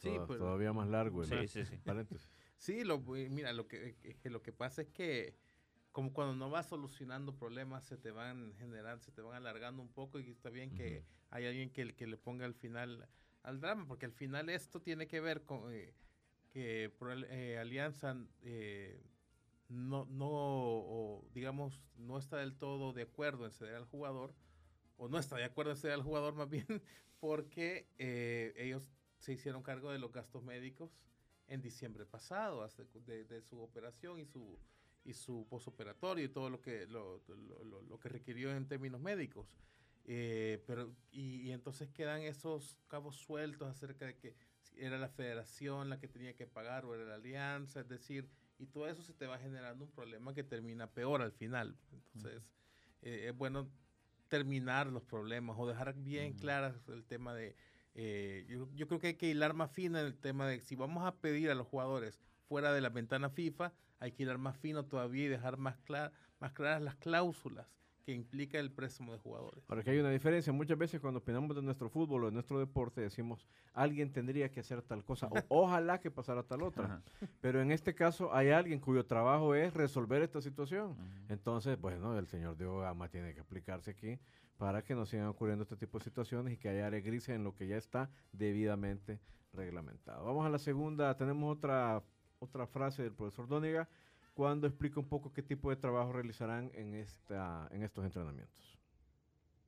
Sí, 0.04 0.10
Toda- 0.10 0.28
pero- 0.28 0.40
todavía 0.40 0.74
más 0.74 0.90
largo. 0.90 1.24
Sí, 1.24 1.48
sí, 1.48 1.66
sí. 1.66 1.78
paréntesis. 1.78 2.30
Sí, 2.58 2.84
lo, 2.86 2.96
eh, 3.18 3.30
mira, 3.30 3.52
lo 3.52 3.68
que, 3.68 3.98
eh, 4.04 4.16
que 4.22 4.30
lo 4.30 4.42
que 4.42 4.54
pasa 4.54 4.84
es 4.84 4.88
que 4.90 5.36
como 5.92 6.14
cuando 6.14 6.34
no 6.36 6.50
vas 6.50 6.68
solucionando 6.68 7.36
problemas 7.36 7.84
se 7.86 7.98
te 7.98 8.12
van 8.12 8.54
generando, 8.58 9.04
se 9.04 9.12
te 9.12 9.22
van 9.22 9.36
alargando 9.36 9.82
un 9.82 9.90
poco 9.92 10.18
y 10.20 10.30
está 10.30 10.50
bien 10.50 10.74
que 10.74 11.04
hay 11.30 11.46
alguien 11.46 11.70
que, 11.72 11.94
que 11.94 12.08
le 12.08 12.16
ponga 12.18 12.46
al 12.46 12.54
final 12.54 13.08
al 13.44 13.60
drama, 13.60 13.86
porque 13.86 14.06
al 14.06 14.14
final 14.14 14.50
esto 14.50 14.82
tiene 14.82 15.08
que 15.08 15.20
ver 15.20 15.44
con 15.44 15.74
eh, 15.74 15.94
que 16.52 16.90
eh, 17.30 17.58
Alianza 17.60 18.16
eh, 18.44 19.04
no, 19.68 20.06
no 20.06 20.30
o, 20.32 21.26
digamos, 21.34 21.82
no 21.98 22.18
está 22.18 22.38
del 22.38 22.56
todo 22.56 22.94
de 22.94 23.02
acuerdo 23.04 23.46
en 23.46 23.52
ceder 23.52 23.76
al 23.76 23.86
jugador, 23.86 24.34
o 24.98 25.10
no 25.10 25.18
está 25.20 25.36
de 25.36 25.44
acuerdo 25.44 25.72
en 25.72 25.78
ceder 25.78 25.96
al 25.96 26.04
jugador 26.04 26.34
más 26.34 26.50
bien, 26.50 26.66
porque 27.20 27.88
ellos 28.56 28.90
se 29.24 29.32
hicieron 29.32 29.64
cargo 29.64 29.90
de 29.92 30.00
los 30.00 30.12
gastos 30.12 30.44
médicos 30.44 30.92
en 31.48 31.62
diciembre 31.62 32.06
pasado, 32.06 32.68
de, 33.06 33.24
de 33.24 33.42
su 33.42 33.62
operación 33.62 34.20
y 34.20 34.26
su 34.26 34.60
y 35.06 35.14
su 35.14 35.46
posoperatorio 35.50 36.24
y 36.26 36.30
todo 36.30 36.50
lo 36.50 36.62
que 36.62 36.88
lo, 36.88 37.22
lo- 37.28 37.82
lo- 37.82 38.00
que 38.00 38.08
requirió 38.10 38.52
en 38.56 38.68
términos 38.68 39.02
médicos. 39.02 39.58
Eh, 40.06 40.62
pero 40.68 40.94
y, 41.12 41.42
y 41.42 41.52
entonces 41.52 41.90
quedan 41.90 42.22
esos 42.22 42.78
cabos 42.90 43.16
sueltos 43.18 43.70
acerca 43.70 44.06
de 44.06 44.16
que 44.18 44.36
era 44.78 44.98
la 44.98 45.08
federación 45.10 45.90
la 45.90 46.00
que 46.00 46.08
tenía 46.08 46.36
que 46.36 46.48
pagar 46.48 46.84
o 46.86 46.96
era 46.96 47.06
la 47.06 47.16
alianza, 47.16 47.82
es 47.82 47.88
decir, 47.88 48.30
y 48.60 48.66
todo 48.68 48.88
eso 48.88 49.04
se 49.04 49.14
te 49.14 49.26
va 49.28 49.38
generando 49.40 49.86
un 49.86 49.92
problema 49.92 50.34
que 50.34 50.44
termina 50.44 50.88
peor 50.88 51.22
al 51.22 51.32
final. 51.32 51.78
Entonces, 51.92 52.42
eh, 53.02 53.28
es 53.30 53.38
bueno 53.38 53.70
terminar 54.30 54.88
los 54.88 55.04
problemas 55.04 55.56
o 55.60 55.68
dejar 55.68 55.94
bien 55.96 56.32
Ujú. 56.32 56.40
claras 56.42 56.76
el 56.88 57.04
tema 57.06 57.34
de, 57.36 57.56
eh, 57.96 58.46
yo, 58.50 58.70
yo 58.74 58.88
creo 58.88 59.00
que 59.00 59.08
hay 59.08 59.14
que 59.16 59.28
hilar 59.30 59.54
más 59.54 59.72
fino 59.72 60.00
en 60.00 60.06
el 60.06 60.18
tema 60.18 60.48
de 60.48 60.62
si 60.62 60.76
vamos 60.76 61.06
a 61.06 61.20
pedir 61.20 61.50
a 61.52 61.56
los 61.56 61.68
jugadores 61.68 62.20
fuera 62.48 62.74
de 62.74 62.82
la 62.82 62.90
ventana 62.90 63.30
FIFA, 63.30 63.74
hay 64.00 64.12
que 64.12 64.24
hilar 64.24 64.38
más 64.38 64.58
fino 64.58 64.86
todavía 64.86 65.26
y 65.26 65.28
dejar 65.30 65.58
más, 65.58 65.78
clar- 65.86 66.12
más 66.40 66.54
claras 66.54 66.82
las 66.82 66.96
cláusulas 66.96 67.68
que 68.04 68.14
implica 68.14 68.60
el 68.60 68.72
préstamo 68.72 69.14
de 69.14 69.20
jugadores. 69.20 69.64
Ahora 69.70 69.84
que 69.84 69.92
hay 69.92 70.00
una 70.00 70.10
diferencia, 70.10 70.52
muchas 70.52 70.78
veces 70.78 71.00
cuando 71.00 71.20
opinamos 71.20 71.56
de 71.56 71.62
nuestro 71.62 71.90
fútbol 71.90 72.24
o 72.24 72.26
de 72.28 72.34
nuestro 72.34 72.60
deporte 72.60 73.02
decimos, 73.02 73.48
alguien 73.74 74.12
tendría 74.12 74.52
que 74.52 74.60
hacer 74.60 74.82
tal 74.82 75.04
cosa, 75.04 75.28
o 75.28 75.34
ojalá 75.48 76.00
que 76.00 76.12
pasara 76.12 76.44
tal 76.44 76.64
otra. 76.64 76.86
Ajá. 76.86 77.02
Pero 77.42 77.62
en 77.62 77.72
este 77.72 77.96
caso 77.96 78.34
hay 78.34 78.50
alguien 78.50 78.80
cuyo 78.80 79.06
trabajo 79.06 79.56
es 79.56 79.74
resolver 79.74 80.22
esta 80.22 80.42
situación. 80.42 80.96
Entonces, 81.30 81.80
bueno, 81.80 82.18
el 82.18 82.28
señor 82.28 82.58
Diego 82.58 82.80
Gama 82.80 83.08
tiene 83.10 83.34
que 83.34 83.40
aplicarse 83.40 83.92
aquí 83.92 84.20
para 84.58 84.84
que 84.84 84.96
no 84.96 85.06
sigan 85.06 85.28
ocurriendo 85.28 85.64
este 85.64 85.78
tipo 85.78 85.98
de 85.98 86.04
situaciones 86.04 86.54
y 86.54 86.58
que 86.58 86.70
haya 86.70 86.88
área 86.88 87.00
gris 87.00 87.30
en 87.30 87.44
lo 87.44 87.56
que 87.56 87.68
ya 87.68 87.78
está 87.78 88.10
debidamente 88.32 89.20
reglamentado. 89.54 90.26
Vamos 90.26 90.46
a 90.46 90.50
la 90.50 90.60
segunda, 90.60 91.16
tenemos 91.16 91.56
otra, 91.56 92.04
otra 92.40 92.68
frase 92.68 93.04
del 93.04 93.14
profesor 93.14 93.48
Dóniga 93.48 93.88
cuando 94.34 94.68
explica 94.68 95.00
un 95.00 95.08
poco 95.08 95.34
qué 95.34 95.44
tipo 95.44 95.70
de 95.70 95.76
trabajo 95.76 96.14
realizarán 96.14 96.72
en, 96.74 96.96
esta, 96.96 97.68
en 97.72 97.84
estos 97.84 98.04
entrenamientos. 98.06 98.80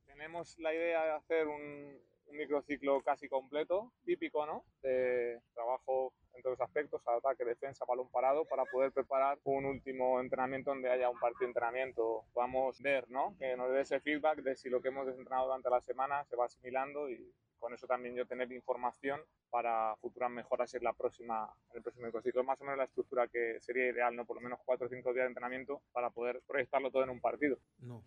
Tenemos 0.06 0.58
la 0.58 0.74
idea 0.74 1.04
de 1.04 1.10
hacer 1.12 1.46
un, 1.46 1.98
un 2.28 2.36
microciclo 2.36 3.00
casi 3.02 3.28
completo, 3.28 3.92
típico, 4.04 4.46
¿no? 4.46 4.64
De 4.82 5.40
trabajo 5.54 6.12
en 6.34 6.42
todos 6.42 6.58
los 6.58 6.66
aspectos, 6.66 7.02
ataque, 7.06 7.44
defensa, 7.44 7.84
balón 7.86 8.10
parado, 8.10 8.44
para 8.44 8.64
poder 8.64 8.92
preparar 8.92 9.38
un 9.44 9.64
último 9.64 10.20
entrenamiento 10.20 10.70
donde 10.70 10.90
haya 10.90 11.08
un 11.08 11.18
partido 11.18 11.46
de 11.46 11.46
entrenamiento. 11.46 12.24
A 12.36 12.72
ver, 12.82 13.08
¿no? 13.10 13.36
Que 13.38 13.56
nos 13.56 13.70
dé 13.70 13.80
ese 13.80 14.00
feedback 14.00 14.38
de 14.42 14.56
si 14.56 14.68
lo 14.68 14.80
que 14.80 14.88
hemos 14.88 15.08
entrenado 15.08 15.46
durante 15.46 15.70
la 15.70 15.80
semana 15.80 16.24
se 16.24 16.36
va 16.36 16.46
asimilando 16.46 17.08
y 17.10 17.32
con 17.58 17.72
eso 17.74 17.86
también 17.86 18.14
yo 18.14 18.26
tener 18.26 18.50
información 18.52 19.20
para 19.50 19.96
futuras 19.96 20.30
mejoras 20.30 20.72
en 20.74 20.84
la 20.84 20.92
próxima 20.92 21.48
en 21.70 21.76
el 21.78 21.82
próximo 21.82 22.06
microciclo. 22.06 22.40
Es 22.42 22.46
más 22.46 22.60
o 22.60 22.64
menos 22.64 22.78
la 22.78 22.84
estructura 22.84 23.28
que 23.28 23.58
sería 23.60 23.88
ideal, 23.90 24.14
¿no? 24.14 24.24
Por 24.24 24.36
lo 24.36 24.42
menos 24.42 24.58
cuatro 24.64 24.86
o 24.86 24.90
cinco 24.90 25.12
días 25.12 25.24
de 25.24 25.28
entrenamiento 25.28 25.82
para 25.92 26.10
poder 26.10 26.42
proyectarlo 26.46 26.90
todo 26.90 27.04
en 27.04 27.10
un 27.10 27.20
partido. 27.20 27.58
No. 27.78 28.02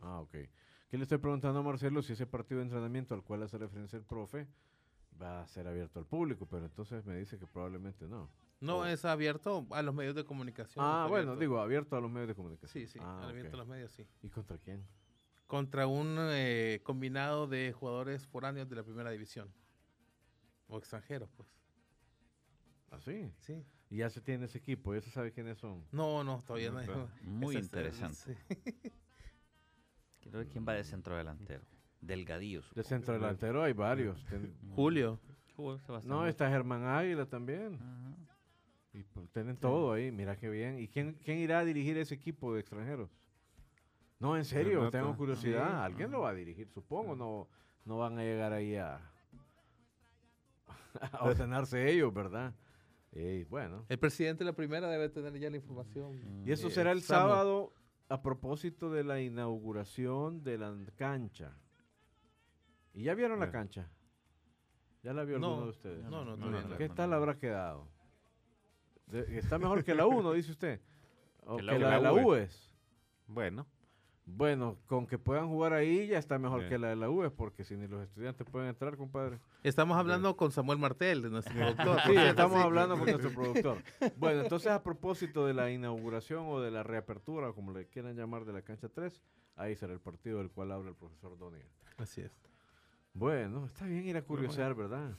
Ah, 0.00 0.20
ok. 0.20 0.32
¿Qué 0.32 0.96
le 0.96 1.02
estoy 1.04 1.18
preguntando 1.18 1.60
a 1.60 1.62
Marcelo 1.62 2.02
si 2.02 2.14
ese 2.14 2.26
partido 2.26 2.58
de 2.58 2.64
entrenamiento 2.64 3.14
al 3.14 3.22
cual 3.22 3.42
hace 3.44 3.58
referencia 3.58 3.96
el 3.96 4.04
profe 4.04 4.46
va 5.20 5.42
a 5.42 5.46
ser 5.46 5.66
abierto 5.68 5.98
al 5.98 6.06
público? 6.06 6.46
Pero 6.46 6.64
entonces 6.66 7.04
me 7.06 7.16
dice 7.16 7.38
que 7.38 7.46
probablemente 7.46 8.06
no. 8.08 8.28
No 8.60 8.78
Oh. 8.80 8.84
es 8.86 9.04
abierto 9.04 9.66
a 9.70 9.82
los 9.82 9.94
medios 9.94 10.14
de 10.14 10.24
comunicación. 10.24 10.84
Ah, 10.84 11.06
bueno, 11.08 11.32
abierto. 11.32 11.40
digo, 11.40 11.60
abierto 11.60 11.96
a 11.96 12.00
los 12.00 12.10
medios 12.10 12.28
de 12.28 12.34
comunicación. 12.34 12.70
Sí, 12.86 12.86
sí, 12.92 12.98
Ah, 13.02 13.28
abierto 13.28 13.48
ok. 13.50 13.54
a 13.54 13.56
los 13.58 13.66
medios, 13.68 13.92
sí. 13.92 14.06
¿Y 14.22 14.28
contra 14.28 14.58
quién? 14.58 14.84
Contra 15.50 15.88
un 15.88 16.16
eh, 16.20 16.78
combinado 16.84 17.48
de 17.48 17.72
jugadores 17.72 18.24
foráneos 18.24 18.68
de 18.68 18.76
la 18.76 18.84
primera 18.84 19.10
división. 19.10 19.52
O 20.68 20.78
extranjeros, 20.78 21.28
pues. 21.36 21.48
¿Ah, 22.92 23.00
sí? 23.00 23.28
Sí. 23.40 23.64
Y 23.88 23.96
ya 23.96 24.10
se 24.10 24.20
tiene 24.20 24.44
ese 24.44 24.58
equipo, 24.58 24.94
ya 24.94 25.00
se 25.00 25.10
sabe 25.10 25.32
quiénes 25.32 25.58
son. 25.58 25.84
No, 25.90 26.22
no, 26.22 26.40
todavía 26.42 26.70
no. 26.70 26.78
hay- 26.78 26.86
Claro. 26.86 27.08
Muy 27.24 27.56
interesante. 27.56 28.16
sí. 28.48 28.92
Quiero 30.20 30.38
ver 30.38 30.46
quién 30.46 30.64
va 30.68 30.74
de 30.74 30.84
centro 30.84 31.16
delantero. 31.16 31.64
Delgadillo. 32.00 32.62
De 32.76 32.84
centro 32.84 33.14
delantero 33.14 33.64
hay 33.64 33.72
varios. 33.72 34.24
Ten- 34.26 34.54
Julio. 34.76 35.18
Sebastián 35.56 36.04
No, 36.06 36.28
está 36.28 36.48
Germán 36.48 36.84
Águila 36.84 37.26
también. 37.26 37.74
Ajá. 37.74 38.16
Y 38.92 39.02
pues, 39.02 39.28
tienen 39.30 39.56
todo 39.56 39.92
ahí, 39.92 40.12
mira 40.12 40.36
qué 40.36 40.48
bien. 40.48 40.78
¿Y 40.78 40.86
quién, 40.86 41.14
quién 41.24 41.38
irá 41.38 41.58
a 41.58 41.64
dirigir 41.64 41.96
ese 41.98 42.14
equipo 42.14 42.54
de 42.54 42.60
extranjeros? 42.60 43.10
No, 44.20 44.36
en 44.36 44.44
serio, 44.44 44.90
tengo 44.90 45.16
curiosidad. 45.16 45.68
Sí. 45.68 45.76
Alguien 45.92 46.10
lo 46.10 46.20
va 46.20 46.30
a 46.30 46.34
dirigir, 46.34 46.68
supongo. 46.68 47.16
No, 47.16 47.48
no 47.84 47.98
van 47.98 48.18
a 48.18 48.22
llegar 48.22 48.52
ahí 48.52 48.76
a, 48.76 48.96
a 51.00 51.00
ordenarse 51.24 51.90
ellos, 51.90 52.12
¿verdad? 52.12 52.54
Y 53.12 53.44
bueno. 53.44 53.84
El 53.88 53.98
presidente 53.98 54.44
de 54.44 54.50
la 54.50 54.56
primera 54.56 54.88
debe 54.88 55.08
tener 55.08 55.36
ya 55.38 55.50
la 55.50 55.56
información. 55.56 56.44
Y 56.46 56.52
eso 56.52 56.68
Eh, 56.68 56.70
será 56.70 56.92
el 56.92 57.02
sábado 57.02 57.72
a 58.08 58.22
propósito 58.22 58.90
de 58.90 59.04
la 59.04 59.20
inauguración 59.20 60.42
de 60.44 60.58
la 60.58 60.74
cancha. 60.96 61.56
¿Y 62.92 63.04
ya 63.04 63.14
vieron 63.14 63.40
la 63.40 63.50
cancha? 63.50 63.88
¿Ya 65.02 65.12
la 65.14 65.24
vio 65.24 65.38
No, 65.38 65.46
alguno 65.46 65.64
de 65.64 65.70
ustedes? 65.70 66.04
No, 66.04 66.24
no, 66.24 66.36
No, 66.36 66.50
no, 66.50 66.60
no. 66.62 66.76
¿Qué 66.76 66.88
tal 66.88 67.12
habrá 67.14 67.38
quedado? 67.38 67.88
De- 69.06 69.38
está 69.38 69.58
mejor 69.58 69.82
que 69.82 69.94
la 69.94 70.06
1, 70.06 70.32
dice 70.32 70.52
usted. 70.52 70.80
O 71.46 71.56
Que 71.56 71.62
que 71.64 71.72
la 71.72 71.78
la, 71.78 71.90
la 71.98 72.00
La 72.00 72.12
U. 72.12 72.32
UES. 72.32 72.76
Bueno, 73.26 73.66
Bueno, 74.26 74.78
con 74.86 75.06
que 75.06 75.18
puedan 75.18 75.48
jugar 75.48 75.72
ahí 75.72 76.06
ya 76.06 76.18
está 76.18 76.38
mejor 76.38 76.68
que 76.68 76.78
la 76.78 76.88
de 76.88 76.96
la 76.96 77.10
UES, 77.10 77.32
porque 77.32 77.64
si 77.64 77.76
ni 77.76 77.88
los 77.88 78.02
estudiantes 78.02 78.46
pueden 78.48 78.68
entrar, 78.68 78.96
compadre. 78.96 79.40
Estamos 79.62 79.96
hablando 79.96 80.36
con 80.36 80.52
Samuel 80.52 80.78
Martel, 80.78 81.22
de 81.22 81.30
nuestro 81.30 81.54
productor. 81.76 82.00
Sí, 82.06 82.16
estamos 82.16 82.62
hablando 82.62 82.96
con 82.96 83.06
nuestro 83.06 83.30
productor. 83.34 83.82
Bueno, 84.16 84.42
entonces 84.42 84.70
a 84.70 84.82
propósito 84.82 85.46
de 85.46 85.54
la 85.54 85.70
inauguración 85.70 86.46
o 86.46 86.60
de 86.60 86.70
la 86.70 86.82
reapertura, 86.82 87.50
o 87.50 87.54
como 87.54 87.72
le 87.72 87.86
quieran 87.88 88.16
llamar, 88.16 88.44
de 88.44 88.52
la 88.52 88.62
cancha 88.62 88.88
3, 88.88 89.20
ahí 89.56 89.74
será 89.74 89.92
el 89.92 90.00
partido 90.00 90.38
del 90.38 90.50
cual 90.50 90.72
habla 90.72 90.90
el 90.90 90.96
profesor 90.96 91.36
Doniga. 91.36 91.66
Así 91.96 92.20
es. 92.20 92.32
Bueno, 93.12 93.66
está 93.66 93.86
bien 93.86 94.06
ir 94.06 94.16
a 94.16 94.22
curiosear, 94.22 94.74
¿verdad? 94.74 95.16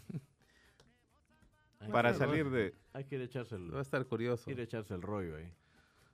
Para 1.92 2.14
salir 2.14 2.50
de... 2.50 2.76
Hay 2.94 3.06
que 3.06 3.16
ir 3.16 3.22
a 3.22 3.26
echarse 3.26 3.56
el, 3.56 3.74
Va 3.74 3.80
a 3.80 3.82
estar 3.82 4.06
curioso. 4.06 4.50
ir 4.50 4.60
a 4.60 4.64
echarse 4.64 4.94
el 4.94 5.02
rollo 5.02 5.36
ahí. 5.36 5.52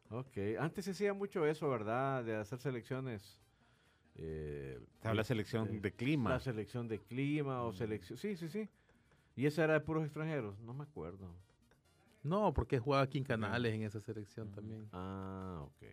Ok, 0.09 0.37
antes 0.59 0.85
se 0.85 0.91
hacía 0.91 1.13
mucho 1.13 1.45
eso, 1.45 1.69
¿verdad? 1.69 2.23
De 2.23 2.35
hacer 2.35 2.59
selecciones. 2.59 3.39
eh, 4.19 4.79
la 5.03 5.23
selección 5.23 5.67
de- 5.67 5.79
de 5.79 5.91
clima. 5.93 6.31
La 6.31 6.39
selección 6.39 6.87
de 6.87 6.99
clima 6.99 7.61
o 7.61 7.71
selección. 7.71 8.17
Sí, 8.17 8.35
sí, 8.35 8.49
sí. 8.49 8.67
Y 9.35 9.45
esa 9.45 9.63
era 9.63 9.73
de 9.73 9.79
puros 9.81 10.03
extranjeros, 10.03 10.57
no 10.61 10.73
me 10.73 10.83
acuerdo. 10.83 11.29
No, 12.23 12.51
porque 12.51 12.79
jugaba 12.79 13.03
aquí 13.03 13.19
en 13.19 13.23
Canales 13.23 13.73
en 13.75 13.83
esa 13.83 13.99
selección 14.01 14.49
también. 14.51 14.89
Ah, 14.91 15.59
ok. 15.67 15.83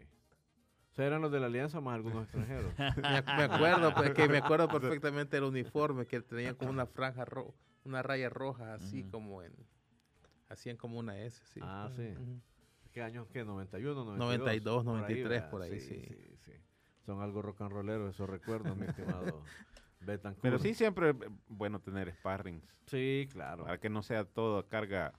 O 0.90 0.94
sea, 0.94 1.06
eran 1.06 1.20
los 1.20 1.30
de 1.30 1.38
la 1.40 1.46
Alianza 1.46 1.80
más 1.82 1.96
algunos 1.96 2.22
extranjeros. 2.24 2.72
Me, 2.96 3.22
ac- 3.22 3.36
me 3.36 3.42
acuerdo, 3.42 3.94
pues 3.94 4.14
que 4.14 4.26
me 4.28 4.38
acuerdo 4.38 4.68
perfectamente 4.80 5.36
del 5.36 5.44
uniforme 5.44 6.06
que 6.06 6.22
tenían 6.22 6.54
como 6.54 6.70
una 6.70 6.86
franja 6.86 7.24
roja, 7.26 7.52
una 7.84 8.02
raya 8.02 8.30
roja, 8.30 8.72
así 8.74 9.02
como 9.10 9.42
en. 9.42 9.52
Hacían 10.48 10.76
como 10.78 10.98
una 10.98 11.20
S, 11.20 11.44
sí. 11.52 11.60
Ah, 11.62 11.90
sí. 11.94 12.14
¿Qué 12.94 13.02
años? 13.02 13.26
¿Qué? 13.32 13.44
¿91, 13.44 14.16
92? 14.16 14.84
92, 14.84 14.84
Por 14.84 14.94
ahí, 14.94 15.00
93, 15.00 15.42
por 15.50 15.62
ahí, 15.62 15.80
sí. 15.80 16.00
sí, 16.06 16.36
sí. 16.44 16.52
Son 17.04 17.20
algo 17.20 17.42
rock 17.42 17.62
and 17.62 17.72
rollero, 17.72 18.08
esos 18.08 18.30
recuerdos, 18.30 18.76
mi 18.76 18.86
estimado 18.86 19.42
Betancourt. 20.00 20.40
Pero 20.40 20.60
sí 20.60 20.74
siempre 20.74 21.10
es 21.10 21.16
bueno 21.48 21.80
tener 21.80 22.12
sparrings. 22.14 22.84
Sí, 22.86 23.28
claro. 23.32 23.64
Para 23.64 23.80
que 23.80 23.90
no 23.90 24.04
sea 24.04 24.24
todo 24.24 24.68
carga, 24.68 25.12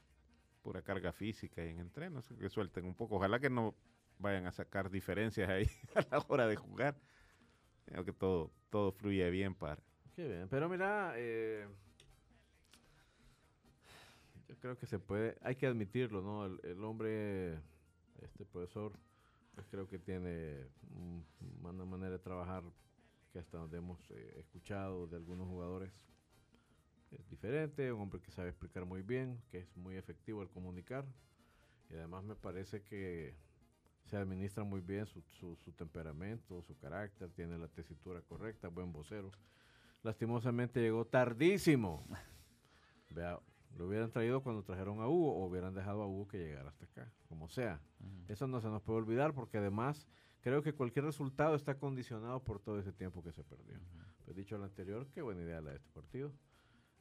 pura 0.62 0.84
carga 0.84 1.12
física 1.12 1.66
y 1.66 1.68
en 1.68 1.80
entrenos, 1.80 2.30
que 2.40 2.50
suelten 2.50 2.86
un 2.86 2.96
poco. 2.96 3.18
Ojalá 3.18 3.42
que 3.42 3.50
no 3.50 3.76
vayan 4.20 4.48
a 4.48 4.54
sacar 4.54 4.90
diferencias 4.90 5.50
ahí 5.50 5.70
a 5.96 6.16
la 6.16 6.26
hora 6.30 6.48
de 6.48 6.56
jugar. 6.56 6.96
Creo 7.84 8.06
que 8.06 8.14
todo, 8.14 8.54
todo 8.70 8.94
fluye 8.94 9.30
bien 9.30 9.54
para... 9.54 9.82
Qué 10.16 10.26
bien. 10.30 10.48
Pero 10.48 10.70
mira, 10.70 11.12
eh, 11.18 11.68
yo 14.48 14.56
creo 14.60 14.78
que 14.78 14.86
se 14.86 15.00
puede, 15.00 15.38
hay 15.42 15.56
que 15.56 15.68
admitirlo, 15.68 16.22
¿no? 16.22 16.46
El, 16.46 16.60
el 16.64 16.84
hombre, 16.84 17.56
este 18.22 18.46
profesor, 18.46 18.94
pues 19.54 19.68
creo 19.70 19.88
que 19.88 20.00
tiene 20.00 20.68
una 21.62 21.86
manera 21.86 22.12
de 22.12 22.20
trabajar 22.20 22.64
que 23.32 23.40
hasta 23.40 23.58
donde 23.58 23.78
hemos 23.78 24.00
eh, 24.12 24.36
escuchado 24.40 25.08
de 25.08 25.18
algunos 25.18 25.48
jugadores 25.48 25.92
es 27.12 27.30
diferente, 27.30 27.92
un 27.92 28.02
hombre 28.02 28.22
que 28.22 28.32
sabe 28.32 28.50
explicar 28.50 28.86
muy 28.86 29.02
bien, 29.02 29.42
que 29.50 29.60
es 29.60 29.78
muy 29.78 29.96
efectivo 29.96 30.42
al 30.42 30.50
comunicar 30.50 31.06
y 31.90 31.96
además 31.96 32.24
me 32.24 32.36
parece 32.36 32.82
que 32.82 33.36
se 34.06 34.18
administra 34.18 34.64
muy 34.64 34.82
bien 34.82 35.06
su, 35.06 35.22
su, 35.40 35.56
su 35.56 35.72
temperamento, 35.72 36.62
su 36.62 36.78
carácter, 36.78 37.30
tiene 37.32 37.58
la 37.58 37.68
tesitura 37.68 38.22
correcta, 38.22 38.68
buen 38.68 38.92
vocero. 38.92 39.32
Lastimosamente 40.04 40.80
llegó 40.80 41.06
tardísimo. 41.06 42.06
Vea, 43.10 43.40
lo 43.76 43.88
hubieran 43.88 44.10
traído 44.12 44.42
cuando 44.42 44.64
trajeron 44.64 45.00
a 45.02 45.08
Hugo 45.08 45.36
o 45.36 45.46
hubieran 45.46 45.74
dejado 45.74 46.02
a 46.02 46.08
Hugo 46.08 46.28
que 46.28 46.38
llegara 46.38 46.70
hasta 46.70 46.86
acá, 46.86 47.12
como 47.28 47.48
sea. 47.50 47.82
Eso 48.28 48.48
no 48.48 48.62
se 48.62 48.68
nos 48.70 48.82
puede 48.82 49.00
olvidar 49.00 49.34
porque 49.34 49.58
además 49.58 50.08
creo 50.42 50.62
que 50.62 50.74
cualquier 50.74 51.06
resultado 51.06 51.56
está 51.56 51.78
condicionado 51.78 52.44
por 52.44 52.60
todo 52.60 52.80
ese 52.80 52.94
tiempo 52.94 53.22
que 53.24 53.32
se 53.32 53.44
perdió. 53.44 53.78
Pues 54.24 54.36
dicho 54.38 54.58
lo 54.58 54.64
anterior, 54.66 55.08
qué 55.14 55.22
buena 55.22 55.42
idea 55.44 55.62
la 55.62 55.72
de 55.72 55.78
este 55.78 55.90
partido. 55.92 56.32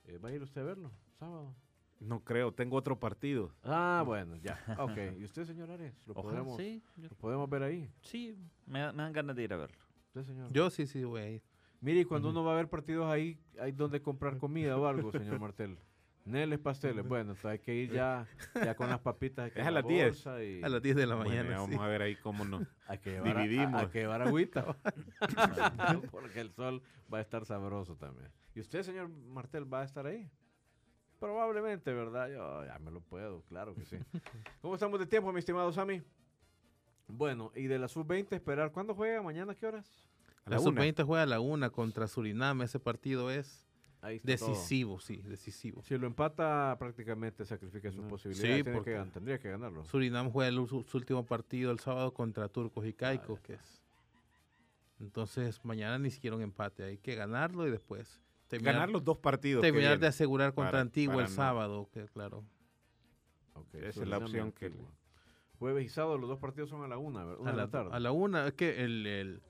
Eh, 0.04 0.18
¿Va 0.18 0.28
a 0.28 0.32
ir 0.32 0.42
usted 0.42 0.60
a 0.60 0.64
verlo? 0.64 0.90
Sábado. 1.18 1.54
No 2.00 2.22
creo, 2.24 2.52
tengo 2.52 2.76
otro 2.76 2.98
partido. 2.98 3.54
Ah, 3.62 4.02
bueno, 4.04 4.36
ya. 4.36 4.58
Ok. 4.78 4.98
¿Y 5.18 5.24
usted, 5.24 5.44
señor 5.44 5.70
Ares? 5.70 5.94
¿Lo, 6.06 6.12
Ojalá, 6.14 6.40
podemos, 6.42 6.56
sí, 6.56 6.82
yo- 6.96 7.08
¿Lo 7.08 7.16
podemos 7.16 7.48
ver 7.48 7.62
ahí? 7.62 7.90
sí, 8.02 8.36
me 8.66 8.80
dan 8.80 9.12
ganas 9.12 9.34
de 9.36 9.42
ir 9.44 9.52
a 9.54 9.56
verlo. 9.56 9.78
¿Usted, 10.08 10.24
señor? 10.24 10.52
Yo 10.52 10.68
sí, 10.70 10.86
sí, 10.86 11.04
voy 11.04 11.20
a 11.20 11.30
ir. 11.30 11.42
Mire, 11.80 12.00
y 12.00 12.04
cuando 12.04 12.30
uno 12.30 12.42
va 12.44 12.52
a 12.52 12.56
ver 12.56 12.68
partidos 12.68 13.06
ahí, 13.06 13.38
hay 13.60 13.72
donde 13.72 14.02
comprar 14.02 14.36
comida 14.38 14.76
o 14.76 14.86
algo, 14.86 15.12
señor 15.12 15.38
Martel. 15.40 15.78
Neles 16.24 16.58
pasteles. 16.58 17.06
Bueno, 17.06 17.32
entonces 17.32 17.44
hay 17.44 17.58
que 17.58 17.74
ir 17.74 17.92
ya, 17.92 18.26
ya 18.54 18.74
con 18.74 18.88
las 18.88 19.00
papitas. 19.00 19.52
Es 19.54 19.58
a 19.60 19.70
la 19.70 19.80
las 19.82 19.86
10. 19.86 20.06
bolsa 20.06 20.42
y 20.42 20.62
A 20.62 20.68
las 20.70 20.80
10 20.80 20.96
de 20.96 21.06
la 21.06 21.16
Bueno, 21.16 21.30
mañana. 21.30 21.48
sí. 21.50 21.54
vamos 21.72 21.84
a 21.84 21.88
ver 21.88 22.00
ahí 22.02 22.16
cómo 22.16 22.44
nos... 22.46 22.62
Hay 22.88 22.98
que 22.98 23.10
llevar, 23.12 23.36
a- 23.36 23.40
a- 23.40 23.42
dividimos. 23.42 23.88
que 23.90 23.98
llevar 24.00 24.22
agüita. 24.22 24.76
Porque 26.10 26.40
el 26.40 26.50
sol 26.52 26.82
va 27.12 27.18
a 27.18 27.20
estar 27.20 27.44
sabroso 27.44 27.96
también. 27.96 28.30
¿Y 28.54 28.60
usted, 28.60 28.82
señor 28.82 29.08
Martel, 29.08 29.70
va 29.72 29.82
a 29.82 29.84
estar 29.84 30.06
ahí? 30.06 30.30
Probablemente, 31.20 31.92
¿verdad? 31.92 32.28
Yo 32.30 32.64
ya 32.64 32.78
me 32.78 32.90
lo 32.90 33.00
puedo, 33.00 33.42
claro 33.42 33.74
que 33.74 33.84
sí. 33.84 33.98
¿Cómo 34.62 34.74
estamos 34.74 34.98
de 35.00 35.06
tiempo, 35.06 35.32
mi 35.32 35.38
estimado 35.40 35.72
Sammy? 35.72 36.02
Bueno, 37.06 37.52
y 37.54 37.66
de 37.66 37.78
la 37.78 37.88
sub-20 37.88 38.32
esperar. 38.32 38.72
¿Cuándo 38.72 38.94
juega? 38.94 39.22
¿Mañana 39.22 39.54
qué 39.54 39.66
horas? 39.66 39.86
A 40.46 40.50
La 40.50 40.56
la 40.56 40.62
una. 40.62 40.70
sub-20 40.82 41.04
juega 41.04 41.22
a 41.22 41.26
la 41.26 41.40
una 41.40 41.70
contra 41.70 42.06
Surinam. 42.06 42.62
Ese 42.62 42.78
partido 42.80 43.30
es 43.30 43.63
Ahí 44.04 44.16
está 44.16 44.36
todo. 44.36 44.50
decisivo, 44.50 45.00
sí, 45.00 45.16
decisivo. 45.22 45.82
Si 45.82 45.96
lo 45.96 46.06
empata, 46.06 46.76
prácticamente 46.78 47.44
sacrifica 47.46 47.90
sus 47.90 48.02
No. 48.02 48.08
posibilidades. 48.08 48.56
Sí, 48.58 48.62
Tiene 48.62 48.76
porque- 48.76 48.92
que 49.02 49.10
tendría 49.10 49.38
que 49.38 49.50
ganarlo. 49.50 49.84
Surinam 49.86 50.30
juega 50.30 50.48
el, 50.48 50.56
su, 50.68 50.82
su 50.84 50.96
último 50.98 51.24
partido 51.24 51.70
el 51.70 51.78
sábado 51.78 52.12
contra 52.12 52.48
Turcos 52.48 52.84
y 52.86 52.92
Caicos, 52.92 53.40
que 53.40 53.54
es. 53.54 53.80
Entonces, 55.00 55.64
mañana 55.64 55.98
ni 55.98 56.10
siquiera 56.10 56.36
un 56.36 56.42
empate. 56.42 56.84
Hay 56.84 56.98
que 56.98 57.14
ganarlo 57.14 57.66
y 57.66 57.70
después 57.70 58.20
terminar, 58.48 58.74
Ganar 58.74 58.90
los 58.90 59.04
dos 59.04 59.18
partidos. 59.18 59.62
terminar 59.62 59.98
de 59.98 60.06
asegurar 60.06 60.54
contra 60.54 60.72
para- 60.72 60.80
Antigua 60.82 61.14
para 61.14 61.26
el 61.26 61.32
no- 61.32 61.36
sábado, 61.36 61.88
que 61.92 62.04
claro. 62.06 62.44
Ok, 63.54 63.74
Esa 63.74 64.02
es 64.02 64.08
la 64.08 64.18
opción 64.18 64.52
que. 64.52 64.72
Jueves 65.58 65.86
y 65.86 65.88
sábado, 65.88 66.18
los 66.18 66.28
dos 66.28 66.38
partidos 66.38 66.68
son 66.68 66.82
a 66.82 66.88
la 66.88 66.98
una, 66.98 67.24
¿verdad? 67.24 67.40
Una 67.40 67.50
a, 67.50 67.52
de 67.52 67.56
la, 67.58 67.64
la 67.64 67.70
tarde. 67.70 67.90
a 67.92 68.00
la 68.00 68.12
una, 68.12 68.46
es 68.48 68.54
que 68.54 68.84
el, 68.84 69.06
el- 69.06 69.42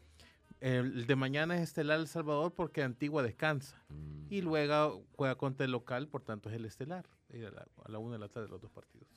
el 0.61 1.07
de 1.07 1.17
mañana 1.17 1.57
es 1.57 1.63
Estelar 1.63 1.99
El 2.01 2.07
Salvador 2.09 2.55
porque 2.55 2.83
Antigua 2.83 3.23
descansa. 3.23 3.83
Mm, 3.89 4.27
Y 4.31 4.41
luego 4.43 5.05
juega 5.17 5.35
contra 5.37 5.65
el 5.67 5.73
local, 5.73 6.09
por 6.09 6.23
tanto 6.23 6.49
es 6.49 6.55
el 6.57 6.65
Estelar. 6.65 7.07
A 7.33 7.37
la, 7.37 7.67
a 7.85 7.91
la 7.91 7.99
una 7.99 8.13
de 8.15 8.19
la 8.21 8.29
tarde 8.29 8.49
los 8.49 8.61
dos 8.61 8.71
partidos. 8.71 9.09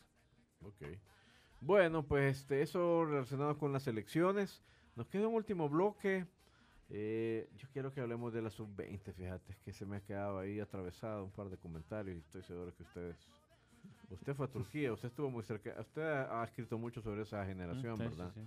ok. 0.61 0.83
Bueno, 1.59 2.03
pues 2.03 2.37
este, 2.39 2.61
eso 2.61 3.05
relacionado 3.05 3.57
con 3.57 3.71
las 3.73 3.87
elecciones. 3.87 4.63
Nos 4.95 5.07
queda 5.07 5.27
un 5.27 5.35
último 5.35 5.69
bloque. 5.69 6.25
Eh, 6.89 7.49
yo 7.57 7.67
quiero 7.73 7.91
que 7.91 7.99
hablemos 8.01 8.31
de 8.33 8.41
la 8.41 8.49
sub-20, 8.49 9.11
fíjate, 9.13 9.51
es 9.51 9.57
que 9.59 9.73
se 9.73 9.85
me 9.85 9.97
ha 9.97 10.01
quedado 10.01 10.39
ahí 10.39 10.59
atravesado 10.59 11.23
un 11.25 11.31
par 11.31 11.49
de 11.49 11.57
comentarios 11.57 12.15
y 12.15 12.19
estoy 12.19 12.43
seguro 12.43 12.73
que 12.75 12.83
ustedes... 12.83 13.17
Usted 14.09 14.33
fue 14.35 14.45
a 14.45 14.49
Turquía, 14.49 14.93
usted 14.93 15.09
estuvo 15.09 15.29
muy 15.29 15.43
cerca, 15.43 15.75
usted 15.79 16.01
ha, 16.01 16.41
ha 16.41 16.45
escrito 16.45 16.77
mucho 16.77 17.01
sobre 17.01 17.23
esa 17.23 17.45
generación, 17.45 17.97
Sí, 17.99 18.03
sí, 18.05 18.09
¿verdad? 18.09 18.31
sí. 18.33 18.41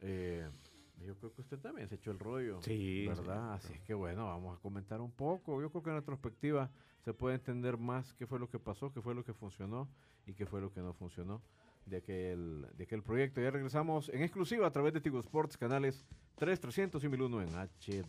Eh, 0.00 0.48
yo 1.00 1.14
creo 1.16 1.32
que 1.34 1.40
usted 1.42 1.58
también 1.58 1.88
se 1.88 1.96
echó 1.96 2.10
el 2.10 2.18
rollo. 2.18 2.60
Sí, 2.62 3.06
¿verdad? 3.06 3.60
sí, 3.60 3.66
Así 3.68 3.74
es 3.74 3.80
que 3.82 3.94
bueno, 3.94 4.26
vamos 4.26 4.56
a 4.56 4.60
comentar 4.60 5.00
un 5.00 5.10
poco. 5.10 5.60
Yo 5.60 5.70
creo 5.70 5.82
que 5.82 5.90
en 5.90 5.96
retrospectiva 5.96 6.70
se 7.04 7.12
puede 7.12 7.34
entender 7.34 7.76
más 7.76 8.14
qué 8.14 8.26
fue 8.26 8.38
lo 8.38 8.48
que 8.48 8.58
pasó, 8.58 8.92
qué 8.92 9.02
fue 9.02 9.14
lo 9.14 9.24
que 9.24 9.34
funcionó 9.34 9.88
y 10.26 10.34
qué 10.34 10.46
fue 10.46 10.60
lo 10.60 10.72
que 10.72 10.80
no 10.80 10.94
funcionó 10.94 11.42
de 11.86 11.98
aquel, 11.98 12.66
de 12.76 12.84
aquel 12.84 13.02
proyecto. 13.02 13.40
Ya 13.40 13.50
regresamos 13.50 14.08
en 14.08 14.22
exclusiva 14.22 14.66
a 14.66 14.72
través 14.72 14.94
de 14.94 15.00
Tigo 15.00 15.20
Sports, 15.20 15.56
canales 15.56 16.04
3, 16.36 16.60
300 16.60 17.04
y 17.04 17.08
1001 17.08 17.42
en 17.42 17.48
HD. 17.54 18.04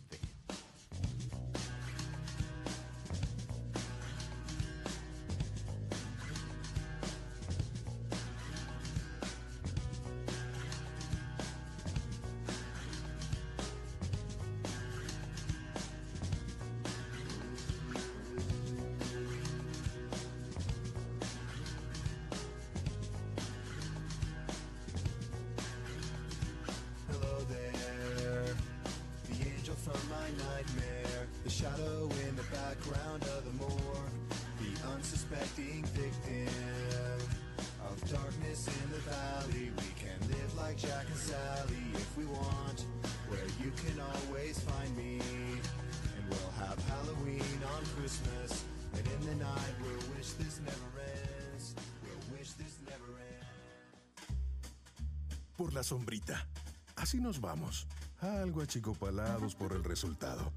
La 55.76 55.82
sombrita. 55.82 56.48
Así 56.96 57.20
nos 57.20 57.38
vamos. 57.38 57.86
Algo 58.20 58.62
achicopalados 58.62 59.54
por 59.54 59.74
el 59.74 59.84
resultado. 59.84 60.50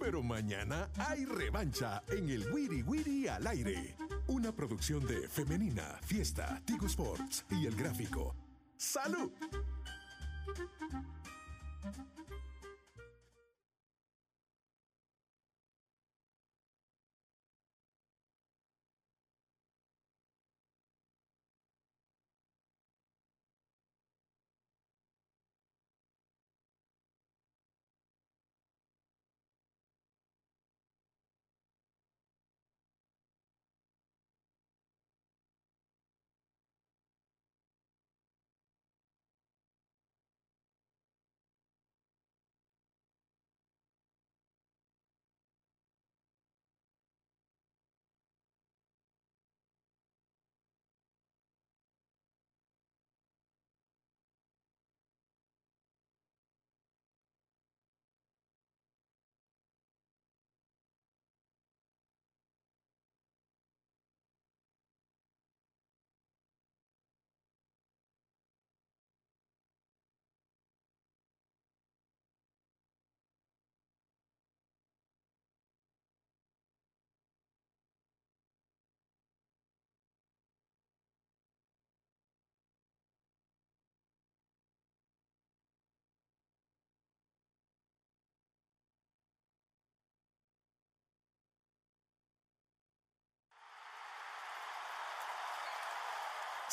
Pero 0.00 0.22
mañana 0.22 0.88
hay 0.96 1.26
revancha 1.26 2.02
en 2.08 2.30
el 2.30 2.50
Wiri 2.50 2.82
Wiri 2.82 3.28
al 3.28 3.46
aire. 3.48 3.94
Una 4.28 4.50
producción 4.50 5.06
de 5.06 5.28
Femenina, 5.28 5.98
Fiesta, 6.02 6.62
Tigo 6.64 6.86
Sports 6.86 7.44
y 7.50 7.66
El 7.66 7.76
Gráfico. 7.76 8.34
¡Salud! 8.78 9.30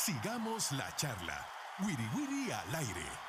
Sigamos 0.06 0.72
la 0.72 0.88
charla. 0.96 1.46
Wiri 1.82 2.08
Wiri 2.16 2.52
al 2.54 2.76
aire. 2.76 3.29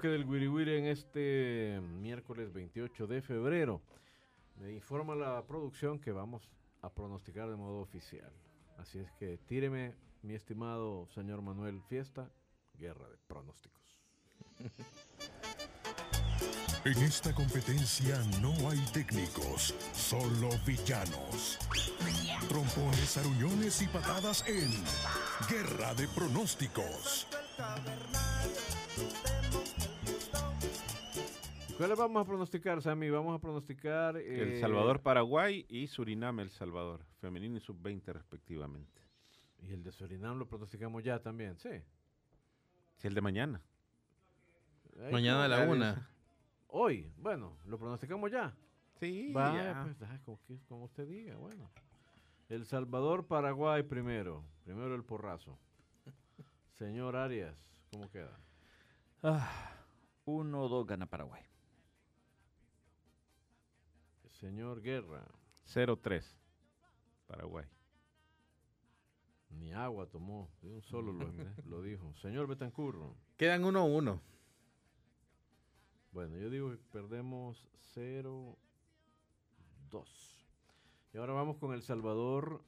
Bloque 0.00 0.08
del 0.08 0.24
Wiri 0.24 0.48
Wiri 0.48 0.78
en 0.78 0.86
este 0.86 1.78
miércoles 2.00 2.50
28 2.54 3.06
de 3.06 3.20
febrero. 3.20 3.82
Me 4.56 4.72
informa 4.72 5.14
la 5.14 5.44
producción 5.46 5.98
que 5.98 6.10
vamos 6.10 6.48
a 6.80 6.90
pronosticar 6.90 7.50
de 7.50 7.56
modo 7.56 7.80
oficial. 7.80 8.32
Así 8.78 8.98
es 8.98 9.12
que 9.12 9.36
tíreme, 9.36 9.94
mi 10.22 10.32
estimado 10.32 11.06
señor 11.08 11.42
Manuel 11.42 11.82
Fiesta, 11.82 12.30
guerra 12.78 13.10
de 13.10 13.18
pronósticos. 13.26 13.98
En 16.86 16.96
esta 17.02 17.34
competencia 17.34 18.18
no 18.40 18.54
hay 18.70 18.78
técnicos, 18.94 19.74
solo 19.92 20.48
villanos. 20.64 21.58
Trompones, 22.48 23.18
aruñones 23.18 23.82
y 23.82 23.86
patadas 23.88 24.44
en 24.48 24.70
Guerra 25.46 25.92
de 25.92 26.08
Pronósticos. 26.08 27.26
¿Cuáles 31.80 31.96
vamos 31.98 32.20
a 32.20 32.26
pronosticar, 32.26 32.82
Sammy? 32.82 33.08
Vamos 33.08 33.34
a 33.34 33.40
pronosticar... 33.40 34.14
El 34.18 34.52
eh, 34.52 34.60
Salvador, 34.60 35.00
Paraguay 35.00 35.64
y 35.66 35.86
Surinam, 35.86 36.38
El 36.40 36.50
Salvador. 36.50 37.06
Femenino 37.22 37.56
y 37.56 37.60
sub-20 37.60 38.12
respectivamente. 38.12 39.00
Y 39.62 39.72
el 39.72 39.82
de 39.82 39.90
Surinam 39.90 40.38
lo 40.38 40.46
pronosticamos 40.46 41.02
ya 41.02 41.22
también, 41.22 41.56
sí. 41.56 41.70
Si 42.96 43.08
el 43.08 43.14
de 43.14 43.22
mañana. 43.22 43.62
Mañana 45.10 45.46
a 45.46 45.48
la 45.48 45.60
una. 45.62 46.10
Hoy, 46.66 47.10
bueno, 47.16 47.56
lo 47.64 47.78
pronosticamos 47.78 48.30
ya. 48.30 48.54
Sí, 48.98 49.32
Vaya, 49.32 49.72
ya. 49.72 49.82
pues, 49.82 50.02
ah, 50.02 50.20
como, 50.26 50.38
que- 50.46 50.60
como 50.68 50.84
usted 50.84 51.08
diga, 51.08 51.36
bueno. 51.36 51.70
El 52.50 52.66
Salvador, 52.66 53.26
Paraguay 53.26 53.84
primero. 53.84 54.44
Primero 54.64 54.94
el 54.94 55.02
porrazo. 55.02 55.58
Señor 56.74 57.16
Arias, 57.16 57.56
¿cómo 57.90 58.10
queda? 58.10 58.38
Ah, 59.22 59.72
1-2 60.26 60.84
gana 60.84 61.06
Paraguay. 61.06 61.49
Señor 64.40 64.80
Guerra, 64.80 65.26
0-3. 65.66 66.24
Paraguay. 67.26 67.66
ni 69.50 69.72
agua 69.72 70.06
tomó, 70.06 70.48
de 70.62 70.70
un 70.70 70.82
solo 70.82 71.12
lo, 71.12 71.26
lo 71.66 71.82
dijo. 71.82 72.14
Señor 72.16 72.46
Betancurro, 72.46 73.14
Quedan 73.36 73.64
uno 73.64 73.80
a 73.80 73.84
uno. 73.84 74.20
bueno, 76.12 76.36
yo 76.38 76.48
digo 76.50 76.70
que 76.70 76.78
perdemos 76.90 77.66
0-2. 77.94 78.56
Y 81.12 81.18
ahora 81.18 81.32
vamos 81.34 81.56
con 81.58 81.72
El 81.74 81.82
Salvador, 81.82 82.62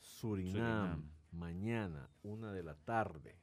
Surinam. 0.00 0.54
Surinam. 1.02 1.10
Mañana, 1.32 2.08
una 2.22 2.50
de 2.52 2.62
la 2.62 2.74
tarde. 2.76 3.36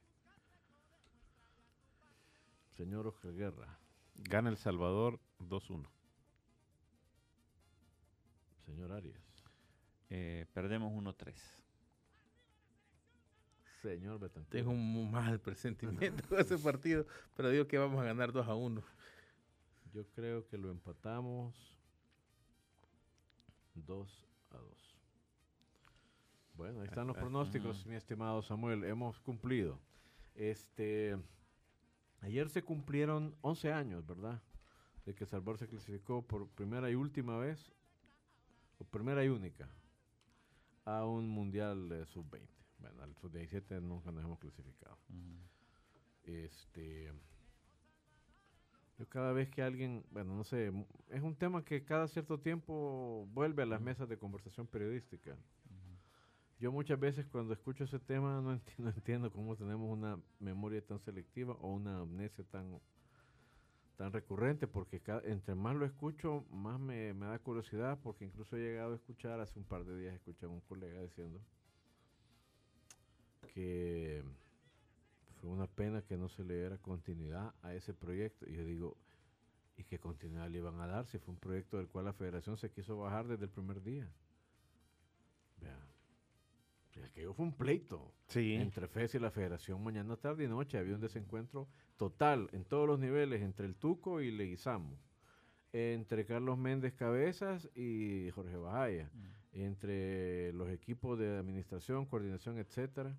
Señor 2.76 3.06
Oscar 3.06 3.34
Guerra, 3.34 3.78
Gana 4.16 4.50
El 4.50 4.58
Salvador 4.58 5.20
2-1. 5.40 5.88
Señor 8.66 8.92
Arias, 8.92 9.22
Eh, 10.10 10.46
perdemos 10.54 10.92
1-3. 10.94 11.34
señor 13.82 14.20
Betancurro. 14.20 14.50
Tengo 14.52 14.72
un 14.72 15.12
mal 15.12 15.40
presentimiento 15.42 16.28
con 16.30 16.40
ese 16.40 16.58
partido, 16.58 17.06
pero 17.36 17.50
digo 17.50 17.68
que 17.68 17.78
vamos 17.78 18.00
a 18.02 18.06
ganar 18.06 18.32
2 18.32 18.48
a 18.48 18.56
1. 18.56 18.82
Yo 19.94 20.06
creo 20.16 20.48
que 20.48 20.58
lo 20.58 20.72
empatamos 20.72 21.78
2 23.76 24.26
a 24.52 24.58
2. 24.58 24.96
Bueno, 26.56 26.80
ahí 26.82 26.86
están 26.88 27.08
los 27.08 27.16
Ah, 27.18 27.20
ah, 27.20 27.24
pronósticos, 27.24 27.86
mm. 27.86 27.90
mi 27.90 27.96
estimado 27.96 28.42
Samuel. 28.42 28.84
Hemos 28.86 29.20
cumplido. 29.20 29.80
Este, 30.36 31.18
ayer 32.22 32.50
se 32.50 32.64
cumplieron 32.64 33.36
11 33.42 33.74
años, 33.74 34.06
¿verdad? 34.06 34.42
De 35.06 35.14
que 35.14 35.26
Salvador 35.26 35.58
se 35.58 35.68
clasificó 35.68 36.22
por 36.26 36.48
primera 36.50 36.90
y 36.90 36.96
última 36.96 37.38
vez, 37.38 37.74
primera 38.86 39.24
y 39.24 39.30
única, 39.30 39.70
a 40.86 41.06
un 41.06 41.30
mundial 41.30 41.90
de 41.90 42.06
sub-20. 42.06 42.48
Bueno, 42.80 43.04
al 43.04 43.16
sub-17 43.16 43.82
nunca 43.82 44.12
nos 44.12 44.24
hemos 44.24 44.40
clasificado. 44.40 44.98
Este, 46.24 47.12
yo 48.98 49.08
cada 49.10 49.34
vez 49.34 49.50
que 49.50 49.62
alguien, 49.62 50.06
bueno, 50.12 50.36
no 50.36 50.44
sé, 50.44 50.72
es 51.10 51.22
un 51.22 51.36
tema 51.36 51.66
que 51.66 51.84
cada 51.84 52.08
cierto 52.08 52.40
tiempo 52.40 53.28
vuelve 53.34 53.64
a 53.64 53.66
las 53.66 53.82
mesas 53.82 54.08
de 54.08 54.18
conversación 54.18 54.68
periodística. 54.68 55.36
Yo 56.60 56.72
muchas 56.72 57.00
veces 57.00 57.26
cuando 57.26 57.54
escucho 57.54 57.84
ese 57.84 58.00
tema 58.00 58.40
no 58.42 58.90
entiendo 58.90 59.32
cómo 59.32 59.56
tenemos 59.58 59.90
una 59.90 60.18
memoria 60.40 60.82
tan 60.86 61.00
selectiva 61.00 61.58
o 61.60 61.74
una 61.74 62.02
amnesia 62.02 62.44
tan, 62.46 62.80
tan 63.98 64.12
recurrente, 64.12 64.68
porque 64.68 65.00
ca- 65.02 65.22
entre 65.26 65.56
más 65.56 65.76
lo 65.76 65.86
escucho, 65.86 66.46
más 66.52 66.80
me, 66.80 67.14
me 67.14 67.28
da 67.28 67.40
curiosidad, 67.40 68.00
porque 68.04 68.26
incluso 68.26 68.56
he 68.58 68.60
llegado 68.62 68.94
a 68.94 68.96
escuchar, 68.96 69.40
hace 69.40 69.60
un 69.60 69.66
par 69.66 69.86
de 69.86 69.98
días 69.98 70.16
escuché 70.16 70.46
a 70.46 70.50
un 70.50 70.62
colega 70.62 71.02
diciendo 71.02 71.40
que 73.54 74.24
fue 75.42 75.50
una 75.50 75.68
pena 75.68 76.02
que 76.02 76.18
no 76.18 76.30
se 76.30 76.44
le 76.44 76.56
diera 76.56 76.78
continuidad 76.78 77.54
a 77.62 77.74
ese 77.74 77.94
proyecto. 77.94 78.50
Y 78.50 78.54
yo 78.56 78.64
digo, 78.66 78.98
¿y 79.78 79.84
qué 79.84 80.00
continuidad 80.00 80.50
le 80.50 80.60
iban 80.60 80.80
a 80.82 80.88
dar 80.88 81.06
si 81.08 81.20
fue 81.20 81.34
un 81.34 81.40
proyecto 81.40 81.78
del 81.78 81.88
cual 81.90 82.06
la 82.06 82.14
federación 82.14 82.58
se 82.58 82.72
quiso 82.72 82.98
bajar 82.98 83.28
desde 83.28 83.46
el 83.46 83.52
primer 83.52 83.84
día? 83.84 84.08
Vea, 85.62 85.93
aquello 87.02 87.34
fue 87.34 87.46
un 87.46 87.54
pleito 87.54 88.14
Sí. 88.28 88.54
entre 88.56 88.88
FES 88.88 89.16
y 89.16 89.20
la 89.20 89.32
federación 89.32 89.84
mañana, 89.84 90.16
tarde 90.18 90.44
y 90.44 90.48
noche. 90.48 90.78
Había 90.78 90.96
un 90.96 91.02
desencuentro 91.02 91.68
total 91.98 92.50
en 92.52 92.66
todos 92.66 92.88
los 92.88 93.00
niveles 93.00 93.42
entre 93.42 93.66
el 93.66 93.76
Tuco 93.76 94.22
y 94.22 94.32
Leguizamo. 94.32 94.98
Entre 95.72 96.26
Carlos 96.26 96.58
Méndez 96.58 96.94
Cabezas 96.94 97.70
y 97.76 98.30
Jorge 98.32 98.58
Bajaya. 98.58 99.10
Entre 99.54 100.52
los 100.54 100.70
equipos 100.70 101.18
de 101.18 101.38
administración, 101.38 102.06
coordinación, 102.06 102.58
etcétera. 102.58 103.16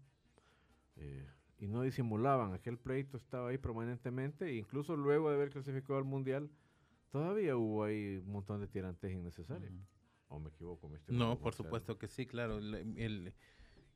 Eh, 0.97 1.27
y 1.59 1.67
no 1.69 1.83
disimulaban, 1.83 2.53
aquel 2.53 2.77
pleito 2.79 3.17
estaba 3.17 3.49
ahí 3.51 3.59
permanentemente, 3.59 4.47
e 4.47 4.57
incluso 4.57 4.97
luego 4.97 5.31
de 5.31 5.37
haber 5.37 5.51
clasificado 5.51 5.97
al 5.99 6.05
Mundial, 6.05 6.51
todavía 7.11 7.57
hubo 7.57 7.85
ahí 7.85 8.17
un 8.25 8.31
montón 8.33 8.61
de 8.61 8.67
tirantes 8.69 9.13
innecesarios. 9.13 9.73
¿O 10.29 10.39
me 10.41 10.49
equivoco? 10.51 10.93
estimado 10.95 11.31
No, 11.35 11.39
por 11.41 11.55
supuesto 11.55 11.97
que 11.99 12.09
sí, 12.09 12.27
claro. 12.27 12.59
El, 12.59 12.75
el- 12.99 13.33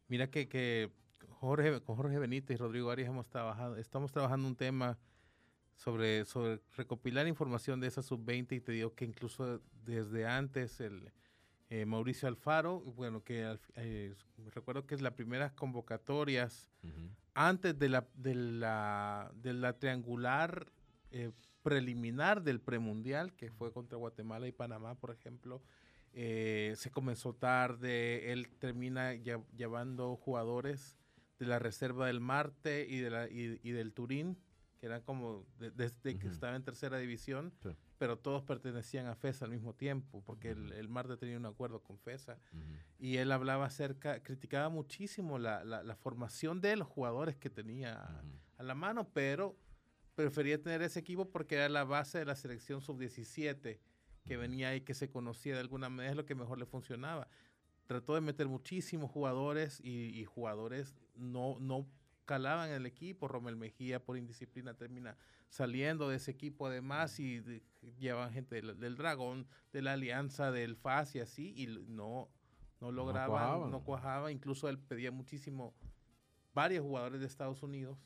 mira 0.09 0.30
que, 0.30 0.48
que 0.48 0.90
Jorge, 1.40 1.80
con 1.82 1.96
Jorge 1.96 2.18
Benítez 2.18 2.56
y 2.56 2.59
Rodrigo 2.59 2.90
Arias 2.90 3.09
hemos 3.09 3.28
trabajado, 3.28 3.76
estamos 3.76 4.12
trabajando 4.12 4.48
un 4.48 4.56
tema 4.56 4.98
sobre, 5.76 6.24
sobre 6.24 6.61
recopilar 6.76 7.28
información 7.28 7.80
de 7.80 7.86
esa 7.86 8.02
sub-20 8.02 8.56
y 8.56 8.61
te 8.61 8.72
digo 8.72 8.94
que 8.94 9.04
incluso 9.04 9.61
desde 9.84 10.26
antes 10.26 10.80
el 10.80 11.12
eh, 11.70 11.86
Mauricio 11.86 12.28
Alfaro, 12.28 12.80
bueno, 12.80 13.22
que 13.22 13.56
eh, 13.76 14.14
recuerdo 14.54 14.86
que 14.86 14.94
es 14.94 15.02
las 15.02 15.12
primeras 15.12 15.52
convocatorias 15.52 16.70
antes 17.34 17.78
de 17.78 17.88
la, 17.88 18.09
de 18.14 18.34
la, 18.34 19.30
de 19.34 19.52
la 19.52 19.78
triangular 19.78 20.66
eh, 21.11 21.30
preliminar 21.62 22.42
del 22.42 22.61
premundial, 22.61 23.34
que 23.34 23.50
fue 23.50 23.72
contra 23.72 23.98
Guatemala 23.98 24.48
y 24.48 24.52
Panamá, 24.52 24.94
por 24.94 25.11
ejemplo, 25.11 25.62
eh, 26.12 26.74
se 26.76 26.90
comenzó 26.90 27.34
tarde, 27.34 28.32
él 28.32 28.48
termina 28.59 29.14
lle- 29.14 29.44
llevando 29.56 30.16
jugadores 30.16 30.96
de 31.38 31.46
la 31.46 31.59
reserva 31.59 32.06
del 32.06 32.20
Marte 32.20 32.86
y, 32.88 32.98
de 32.98 33.11
la, 33.11 33.28
y, 33.30 33.61
y 33.62 33.70
del 33.70 33.92
Turín, 33.92 34.36
que 34.80 34.86
eran 34.86 35.02
como 35.02 35.44
de- 35.59 35.70
desde 35.70 36.18
que 36.18 36.28
estaba 36.28 36.56
en 36.56 36.62
tercera 36.64 36.98
división, 36.98 37.52
Sí. 37.62 37.70
pero 37.98 38.18
todos 38.18 38.42
pertenecían 38.42 39.06
a 39.06 39.14
FESA 39.16 39.44
al 39.44 39.50
mismo 39.50 39.74
tiempo, 39.74 40.22
porque 40.24 40.50
el, 40.50 40.72
el 40.72 40.88
Marte 40.88 41.16
tenía 41.16 41.36
un 41.36 41.46
acuerdo 41.46 41.80
con 41.82 41.98
FESA. 41.98 42.38
Y 42.98 43.16
él 43.16 43.30
hablaba 43.32 43.66
acerca, 43.66 44.22
criticaba 44.22 44.68
muchísimo 44.68 45.38
la, 45.38 45.64
la- 45.64 45.82
la 45.82 45.96
formación 45.96 46.61
de 46.61 46.76
los 46.76 46.86
jugadores 46.88 47.36
que 47.36 47.50
tenía 47.50 48.22
a 48.56 48.62
la 48.62 48.74
mano, 48.74 49.09
pero 49.12 49.56
prefería 50.16 50.61
tener 50.61 50.82
ese 50.82 50.98
equipo 50.98 51.28
porque 51.30 51.54
era 51.56 51.68
la 51.68 51.84
base 51.84 52.18
de 52.18 52.24
la 52.24 52.34
selección 52.34 52.80
sub-17 52.80 53.78
que 54.29 54.37
venía 54.37 54.68
ahí, 54.68 54.83
que 54.83 54.95
se 54.95 55.11
conocía 55.11 55.55
de 55.55 55.61
alguna 55.61 55.89
manera, 55.89 56.11
es 56.11 56.16
lo 56.16 56.26
que 56.26 56.35
mejor 56.35 56.59
le 56.59 56.66
funcionaba. 56.66 57.26
Trató 57.87 58.14
de 58.14 58.20
meter 58.20 58.47
muchísimos 58.47 59.11
jugadores 59.11 59.81
y, 59.83 60.11
y 60.20 60.24
jugadores 60.26 60.95
no, 61.16 61.57
no 61.59 61.87
calaban 62.26 62.68
en 62.68 62.74
el 62.76 62.87
equipo. 62.87 63.26
Romel 63.26 63.57
Mejía 63.57 64.05
por 64.05 64.18
indisciplina 64.18 64.74
termina 64.74 65.16
saliendo 65.49 66.11
de 66.11 66.16
ese 66.16 66.31
equipo 66.31 66.66
además 66.66 67.18
y 67.18 67.41
de- 67.41 67.62
llevan 67.99 68.31
gente 68.33 68.57
del, 68.57 68.79
del 68.79 68.97
Dragón, 68.97 69.47
de 69.72 69.81
la 69.81 69.95
Alianza, 69.95 70.51
del 70.53 70.76
FAS 70.76 71.14
y 71.14 71.20
así, 71.20 71.55
y 71.57 71.66
no, 71.89 72.29
no 72.81 72.93
lograban, 72.93 73.31
no 73.70 73.83
cuajaba. 73.83 74.31
Incluso 74.31 74.68
él 74.68 74.79
pedía 74.79 75.11
muchísimo, 75.11 75.74
varios 76.53 76.85
jugadores 76.85 77.20
de 77.20 77.26
Estados 77.26 77.62
Unidos 77.62 77.97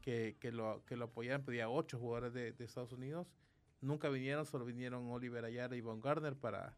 que, 0.00 0.36
que, 0.38 0.52
lo, 0.52 0.84
que 0.86 0.96
lo 0.96 1.06
apoyaran, 1.06 1.44
pedía 1.44 1.68
ocho 1.68 1.98
jugadores 1.98 2.32
de, 2.32 2.52
de 2.52 2.64
Estados 2.64 2.92
Unidos. 2.92 3.26
Nunca 3.80 4.08
vinieron, 4.08 4.44
solo 4.46 4.64
vinieron 4.64 5.08
Oliver 5.10 5.44
Ayala 5.44 5.74
y 5.76 5.80
Von 5.80 6.00
Gardner 6.00 6.36
para, 6.36 6.76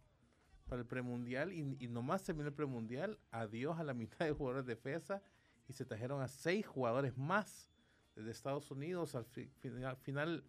para 0.68 0.82
el 0.82 0.86
premundial 0.86 1.52
y, 1.52 1.76
y 1.80 1.88
nomás 1.88 2.22
terminó 2.22 2.48
el 2.48 2.54
premundial, 2.54 3.18
adiós 3.30 3.78
a 3.78 3.84
la 3.84 3.94
mitad 3.94 4.24
de 4.26 4.32
jugadores 4.32 4.66
de 4.66 4.76
FESA 4.76 5.20
y 5.68 5.72
se 5.72 5.84
trajeron 5.84 6.20
a 6.22 6.28
seis 6.28 6.66
jugadores 6.66 7.16
más 7.18 7.68
desde 8.14 8.30
Estados 8.30 8.70
Unidos. 8.70 9.14
Al 9.14 9.24
fi- 9.24 9.48
final, 9.58 9.84
al 9.84 9.96
final, 9.96 10.44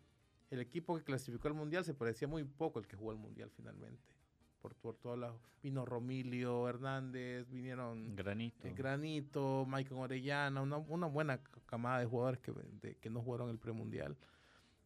el 0.51 0.59
equipo 0.59 0.95
que 0.97 1.03
clasificó 1.03 1.47
al 1.47 1.53
mundial 1.55 1.83
se 1.83 1.93
parecía 1.93 2.27
muy 2.27 2.43
poco 2.43 2.77
al 2.79 2.87
que 2.87 2.95
jugó 2.97 3.11
el 3.11 3.17
mundial 3.17 3.49
finalmente. 3.49 4.13
Por, 4.61 4.75
por 4.75 4.95
todos 4.95 5.19
lados. 5.19 5.41
Vino 5.61 5.85
Romilio 5.85 6.69
Hernández, 6.69 7.49
vinieron 7.49 8.15
Granito. 8.15 8.65
eh, 8.65 8.73
Granito, 8.73 9.65
Michael 9.67 9.99
Orellana, 9.99 10.61
una, 10.61 10.77
una 10.77 11.07
buena 11.07 11.41
camada 11.65 11.99
de 11.99 12.05
jugadores 12.05 12.39
que, 12.39 12.53
de- 12.81 12.95
que 12.95 13.09
no 13.09 13.21
jugaron 13.21 13.49
el 13.49 13.57
premundial. 13.59 14.15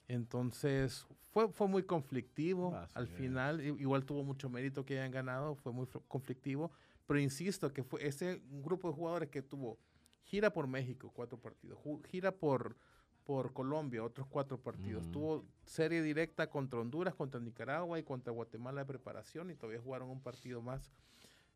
Entonces, 0.07 1.05
fue, 1.31 1.49
fue 1.49 1.67
muy 1.67 1.83
conflictivo 1.83 2.75
al 2.93 3.07
final. 3.07 3.61
Igual 3.61 4.05
tuvo 4.05 4.23
mucho 4.23 4.49
mérito 4.49 4.85
que 4.85 4.99
hayan 4.99 5.11
ganado, 5.11 5.55
fue 5.55 5.71
muy 5.71 5.87
conflictivo. 6.07 6.71
Pero 7.05 7.19
insisto 7.19 7.71
que 7.71 7.83
fue 7.83 8.05
ese 8.05 8.41
grupo 8.49 8.89
de 8.89 8.93
jugadores 8.95 9.29
que 9.29 9.41
tuvo 9.41 9.77
gira 10.23 10.51
por 10.51 10.67
México, 10.67 11.11
cuatro 11.13 11.39
partidos, 11.39 11.79
gira 12.09 12.33
por, 12.33 12.75
por 13.23 13.53
Colombia, 13.53 14.03
otros 14.03 14.27
cuatro 14.27 14.59
partidos. 14.61 15.09
Tuvo 15.11 15.45
serie 15.63 16.01
directa 16.01 16.49
contra 16.49 16.79
Honduras, 16.79 17.15
contra 17.15 17.39
Nicaragua 17.39 17.97
y 17.97 18.03
contra 18.03 18.33
Guatemala 18.33 18.81
de 18.81 18.85
preparación 18.85 19.49
y 19.51 19.55
todavía 19.55 19.81
jugaron 19.81 20.09
un 20.09 20.21
partido 20.21 20.61
más 20.61 20.91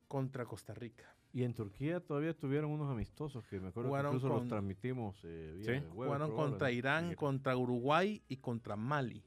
contra 0.07 0.45
Costa 0.45 0.73
Rica. 0.73 1.13
Y 1.33 1.43
en 1.43 1.53
Turquía 1.53 1.99
todavía 2.01 2.33
tuvieron 2.33 2.71
unos 2.71 2.91
amistosos 2.91 3.45
que 3.47 3.59
me 3.59 3.69
acuerdo 3.69 3.89
Jugaron 3.89 4.11
que 4.11 4.15
incluso 4.17 4.33
con- 4.33 4.39
los 4.41 4.49
transmitimos. 4.49 5.19
Eh, 5.23 5.53
vía 5.57 5.79
Sí. 5.79 5.85
web, 5.93 6.07
Jugaron 6.09 6.31
contra. 6.35 6.71
Irán, 6.71 7.09
Sí. 7.11 7.15
contra 7.15 7.55
Uruguay 7.55 8.21
y 8.27 8.37
contra 8.37 8.75
Mali. 8.75 9.23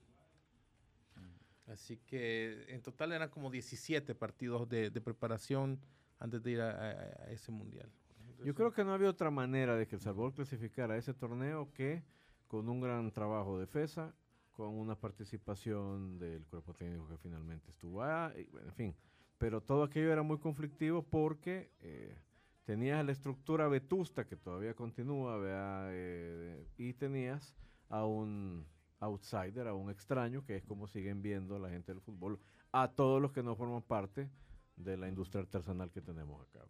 Así 1.66 1.96
que 1.98 2.66
en 2.68 2.82
total 2.82 3.12
eran 3.12 3.30
como 3.30 3.50
17 3.50 4.14
partidos 4.14 4.68
de, 4.68 4.90
de 4.90 5.00
preparación 5.00 5.80
antes 6.18 6.42
de 6.42 6.50
ir 6.50 6.60
a, 6.60 6.70
a- 6.70 6.90
a 6.90 7.30
ese 7.30 7.50
mundial. 7.50 7.90
Yo 8.44 8.54
creo 8.54 8.70
que 8.72 8.84
no 8.84 8.92
había 8.92 9.08
otra 9.08 9.30
manera 9.30 9.74
de 9.74 9.86
que 9.86 9.94
El 9.96 10.02
Salvador 10.02 10.34
clasificara 10.34 10.94
a 10.94 10.96
ese 10.98 11.14
torneo 11.14 11.72
que 11.72 12.02
con 12.48 12.68
un 12.68 12.80
gran 12.82 13.10
trabajo 13.12 13.58
de 13.58 13.66
FESA, 13.66 14.14
con 14.52 14.74
una 14.74 14.94
participación 14.94 16.18
del 16.18 16.44
cuerpo 16.46 16.74
técnico 16.74 17.08
que 17.08 17.16
finalmente 17.16 17.70
estuvo 17.70 18.02
ahí, 18.02 18.46
bueno, 18.52 18.68
en 18.68 18.74
fin. 18.74 18.94
Pero 19.38 19.60
todo 19.60 19.82
aquello 19.82 20.12
era 20.12 20.22
muy 20.22 20.38
conflictivo 20.38 21.02
porque 21.02 21.70
eh, 21.80 22.16
tenías 22.64 23.04
la 23.04 23.12
estructura 23.12 23.68
vetusta 23.68 24.26
que 24.26 24.36
todavía 24.36 24.74
continúa. 24.74 25.38
Eh, 25.90 26.66
y 26.76 26.94
tenías 26.94 27.54
a 27.88 28.04
un 28.04 28.66
outsider, 29.00 29.68
a 29.68 29.74
un 29.74 29.90
extraño, 29.90 30.44
que 30.44 30.56
es 30.56 30.64
como 30.64 30.86
siguen 30.86 31.22
viendo 31.22 31.58
la 31.58 31.70
gente 31.70 31.92
del 31.92 32.00
fútbol, 32.00 32.38
a 32.72 32.88
todos 32.88 33.20
los 33.20 33.32
que 33.32 33.42
no 33.42 33.54
forman 33.54 33.82
parte 33.82 34.30
de 34.76 34.96
la 34.96 35.08
industria 35.08 35.42
artesanal 35.42 35.90
que 35.90 36.00
tenemos 36.00 36.40
acá. 36.48 36.64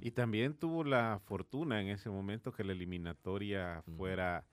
Y 0.00 0.10
también 0.10 0.54
tuvo 0.54 0.84
la 0.84 1.20
fortuna 1.24 1.80
en 1.80 1.88
ese 1.88 2.10
momento 2.10 2.52
que 2.52 2.64
la 2.64 2.72
eliminatoria 2.72 3.82
fuera 3.96 4.44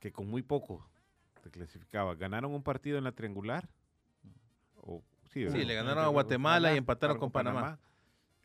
que 0.00 0.10
con 0.10 0.28
muy 0.28 0.42
poco 0.42 0.88
te 1.42 1.50
clasificaba. 1.50 2.14
Ganaron 2.14 2.52
un 2.52 2.62
partido 2.62 2.98
en 2.98 3.04
la 3.04 3.12
triangular. 3.12 3.68
Sí, 5.32 5.64
le 5.64 5.74
ganaron 5.74 6.04
a. 6.04 6.08
Guatemala 6.08 6.74
y 6.74 6.78
empataron 6.78 7.18
con 7.18 7.30
Panamá. 7.30 7.78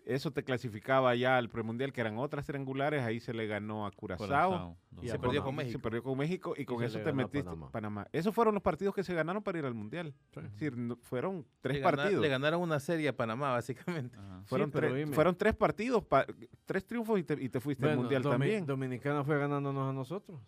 Eso 0.05 0.31
te 0.31 0.41
clasificaba 0.41 1.13
ya 1.15 1.35
al 1.37 1.49
premundial, 1.49 1.91
que 1.91 1.99
eran 1.99 2.17
otras 2.17 2.45
triangulares. 2.45 3.03
Ahí 3.03 3.19
se 3.19 3.33
le 3.33 3.45
ganó 3.45 3.85
a 3.85 3.91
Curazao. 3.91 4.77
Y 5.01 5.09
se 5.09 5.19
perdió 5.19 5.43
con 5.43 5.51
Se 5.57 5.63
México. 5.65 5.81
perdió 5.81 6.01
con 6.01 6.17
México 6.17 6.53
y 6.57 6.63
con 6.63 6.79
se 6.79 6.85
eso 6.85 6.99
te 7.01 7.11
metiste 7.11 7.43
Panamá. 7.43 7.71
Panamá. 7.71 8.07
Esos 8.13 8.33
fueron 8.33 8.53
los 8.53 8.63
partidos 8.63 8.95
que 8.95 9.03
se 9.03 9.13
ganaron 9.13 9.43
para 9.43 9.59
ir 9.59 9.65
al 9.65 9.73
mundial. 9.73 10.13
Sí. 10.33 10.39
Es 10.39 10.51
decir, 10.53 10.77
no- 10.77 10.95
fueron 11.01 11.45
tres 11.59 11.75
Le 11.75 11.81
gana- 11.81 11.97
partidos. 11.97 12.21
le 12.21 12.29
ganaron 12.29 12.61
una 12.61 12.79
serie 12.79 13.09
a 13.09 13.17
Panamá, 13.17 13.51
básicamente. 13.51 14.17
Ajá. 14.17 14.43
Fueron, 14.45 14.71
tres, 14.71 14.95
dime. 14.95 15.13
fueron 15.13 15.35
tres 15.35 15.53
partidos, 15.55 16.05
pa- 16.05 16.25
tres 16.65 16.85
triunfos 16.85 17.19
y 17.19 17.23
te, 17.23 17.33
y 17.43 17.49
te 17.49 17.59
fuiste 17.59 17.89
al 17.89 17.97
mundial 17.97 18.23
Domi- 18.23 18.31
también. 18.31 18.65
Dominicana 18.65 19.25
fue 19.25 19.37
ganándonos 19.37 19.89
a 19.89 19.91
nosotros. 19.91 20.39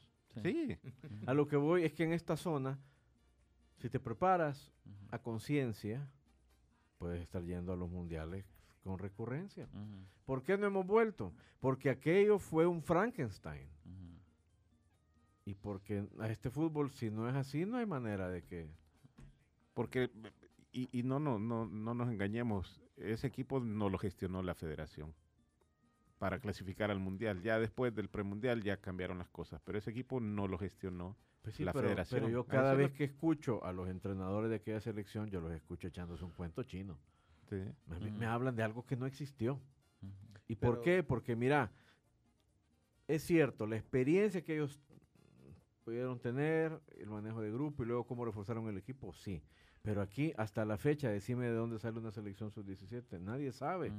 Sí. 0.42 0.78
A 1.26 1.34
lo 1.34 1.48
que 1.50 1.58
voy 1.58 1.84
es 1.84 1.92
que 1.92 2.06
en 2.06 2.14
esta 2.14 2.38
zona, 2.38 2.80
si 3.76 3.90
te 3.90 4.00
preparas 4.00 4.72
a 5.12 5.20
conciencia, 5.20 6.08
puedes 7.00 7.22
estar 7.22 7.44
yendo 7.44 7.74
a 7.74 7.76
los 7.76 7.90
mundiales 7.90 8.46
con 8.84 9.00
recurrencia. 9.00 9.68
¿Por 10.26 10.44
qué 10.44 10.58
no 10.58 10.68
hemos 10.68 10.86
vuelto? 10.86 11.34
Porque 11.60 11.90
aquello 11.90 12.38
fue 12.38 12.68
un 12.68 12.84
Frankenstein. 12.84 13.68
Y 15.46 15.56
porque 15.56 16.08
a 16.20 16.30
este 16.30 16.52
fútbol, 16.52 16.92
si 16.92 17.10
no 17.10 17.28
es 17.28 17.36
así, 17.36 17.66
no 17.66 17.78
hay 17.78 17.88
manera 17.88 18.30
de 18.30 18.44
que... 18.44 18.70
Porque, 19.74 20.12
y, 20.72 20.90
y 20.92 21.04
no, 21.04 21.20
no, 21.20 21.40
no, 21.40 21.66
no 21.66 21.94
nos 21.96 22.10
engañemos, 22.10 22.82
ese 22.98 23.28
equipo 23.28 23.60
no 23.60 23.90
lo 23.90 23.98
gestionó 23.98 24.44
la 24.44 24.54
federación 24.54 25.16
para 26.20 26.40
clasificar 26.40 26.92
al 26.92 27.00
mundial. 27.00 27.42
Ya 27.42 27.58
después 27.60 27.96
del 27.96 28.10
premundial 28.10 28.62
ya 28.62 28.78
cambiaron 28.78 29.18
las 29.18 29.30
cosas, 29.30 29.62
pero 29.64 29.78
ese 29.80 29.90
equipo 29.90 30.20
no 30.20 30.48
lo 30.48 30.60
gestionó 30.60 31.16
Pues 31.50 31.56
sí, 31.58 31.64
la 31.64 31.74
pero, 31.74 31.88
federación. 31.88 32.22
pero 32.22 32.32
yo 32.32 32.44
cada 32.46 32.76
vez 32.76 32.92
que 32.92 33.06
escucho 33.06 33.64
a 33.66 33.74
los 33.74 33.90
entrenadores 33.90 34.52
de 34.52 34.58
aquella 34.58 34.80
selección, 34.80 35.32
yo 35.32 35.42
los 35.42 35.52
escucho 35.52 35.88
echándose 35.88 36.24
un 36.24 36.30
cuento 36.30 36.62
chino. 36.62 37.00
Sí. 37.50 37.64
Me, 37.88 38.12
me 38.12 38.26
hablan 38.28 38.56
de 38.56 38.62
algo 38.62 38.86
que 38.86 38.96
no 38.96 39.08
existió. 39.08 39.60
¿Y 40.48 40.56
por 40.56 40.74
Pero- 40.76 40.82
qué? 40.84 41.04
Porque 41.04 41.36
mira, 41.36 41.72
es 43.08 43.24
cierto, 43.24 43.66
la 43.66 43.78
experiencia 43.78 44.44
que 44.44 44.58
ellos 44.58 44.80
pudieron 45.84 46.20
tener, 46.20 46.80
el 47.00 47.10
manejo 47.10 47.42
de 47.42 47.52
grupo 47.52 47.82
y 47.82 47.88
luego 47.88 48.06
cómo 48.06 48.26
reforzaron 48.26 48.68
el 48.68 48.78
equipo, 48.78 49.12
sí. 49.14 49.42
Pero 49.82 50.04
aquí, 50.04 50.32
hasta 50.38 50.66
la 50.66 50.78
fecha, 50.78 51.10
decime 51.10 51.48
de 51.48 51.54
dónde 51.56 51.80
sale 51.80 51.98
una 51.98 52.12
selección 52.12 52.52
sub-17. 52.52 53.20
Nadie 53.20 53.52
sabe. 53.52 53.92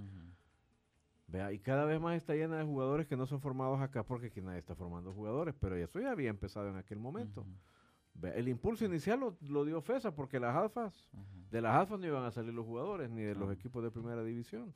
Vea, 1.30 1.52
y 1.52 1.60
cada 1.60 1.84
vez 1.84 2.00
más 2.00 2.16
está 2.16 2.34
llena 2.34 2.58
de 2.58 2.64
jugadores 2.64 3.06
que 3.06 3.16
no 3.16 3.24
son 3.26 3.40
formados 3.40 3.80
acá 3.80 4.02
porque 4.04 4.26
aquí 4.28 4.40
nadie 4.40 4.58
está 4.58 4.74
formando 4.74 5.12
jugadores, 5.12 5.54
pero 5.60 5.76
eso 5.76 6.00
ya 6.00 6.10
había 6.10 6.28
empezado 6.28 6.68
en 6.68 6.76
aquel 6.76 6.98
momento. 6.98 7.42
Ujú. 7.42 7.50
Vea, 8.14 8.34
el 8.34 8.48
impulso 8.48 8.84
inicial 8.84 9.20
lo, 9.20 9.36
lo 9.42 9.64
dio 9.64 9.80
FESA 9.80 10.12
porque 10.14 10.40
las 10.40 10.56
alfas, 10.56 11.08
Ujú. 11.12 11.24
de 11.50 11.60
las 11.60 11.76
alfas 11.76 12.00
no 12.00 12.06
iban 12.06 12.24
a 12.24 12.32
salir 12.32 12.52
los 12.52 12.66
jugadores 12.66 13.08
ni 13.10 13.22
de 13.22 13.34
los 13.34 13.46
No. 13.46 13.52
equipos 13.52 13.82
de 13.84 13.90
primera 13.92 14.24
división. 14.24 14.74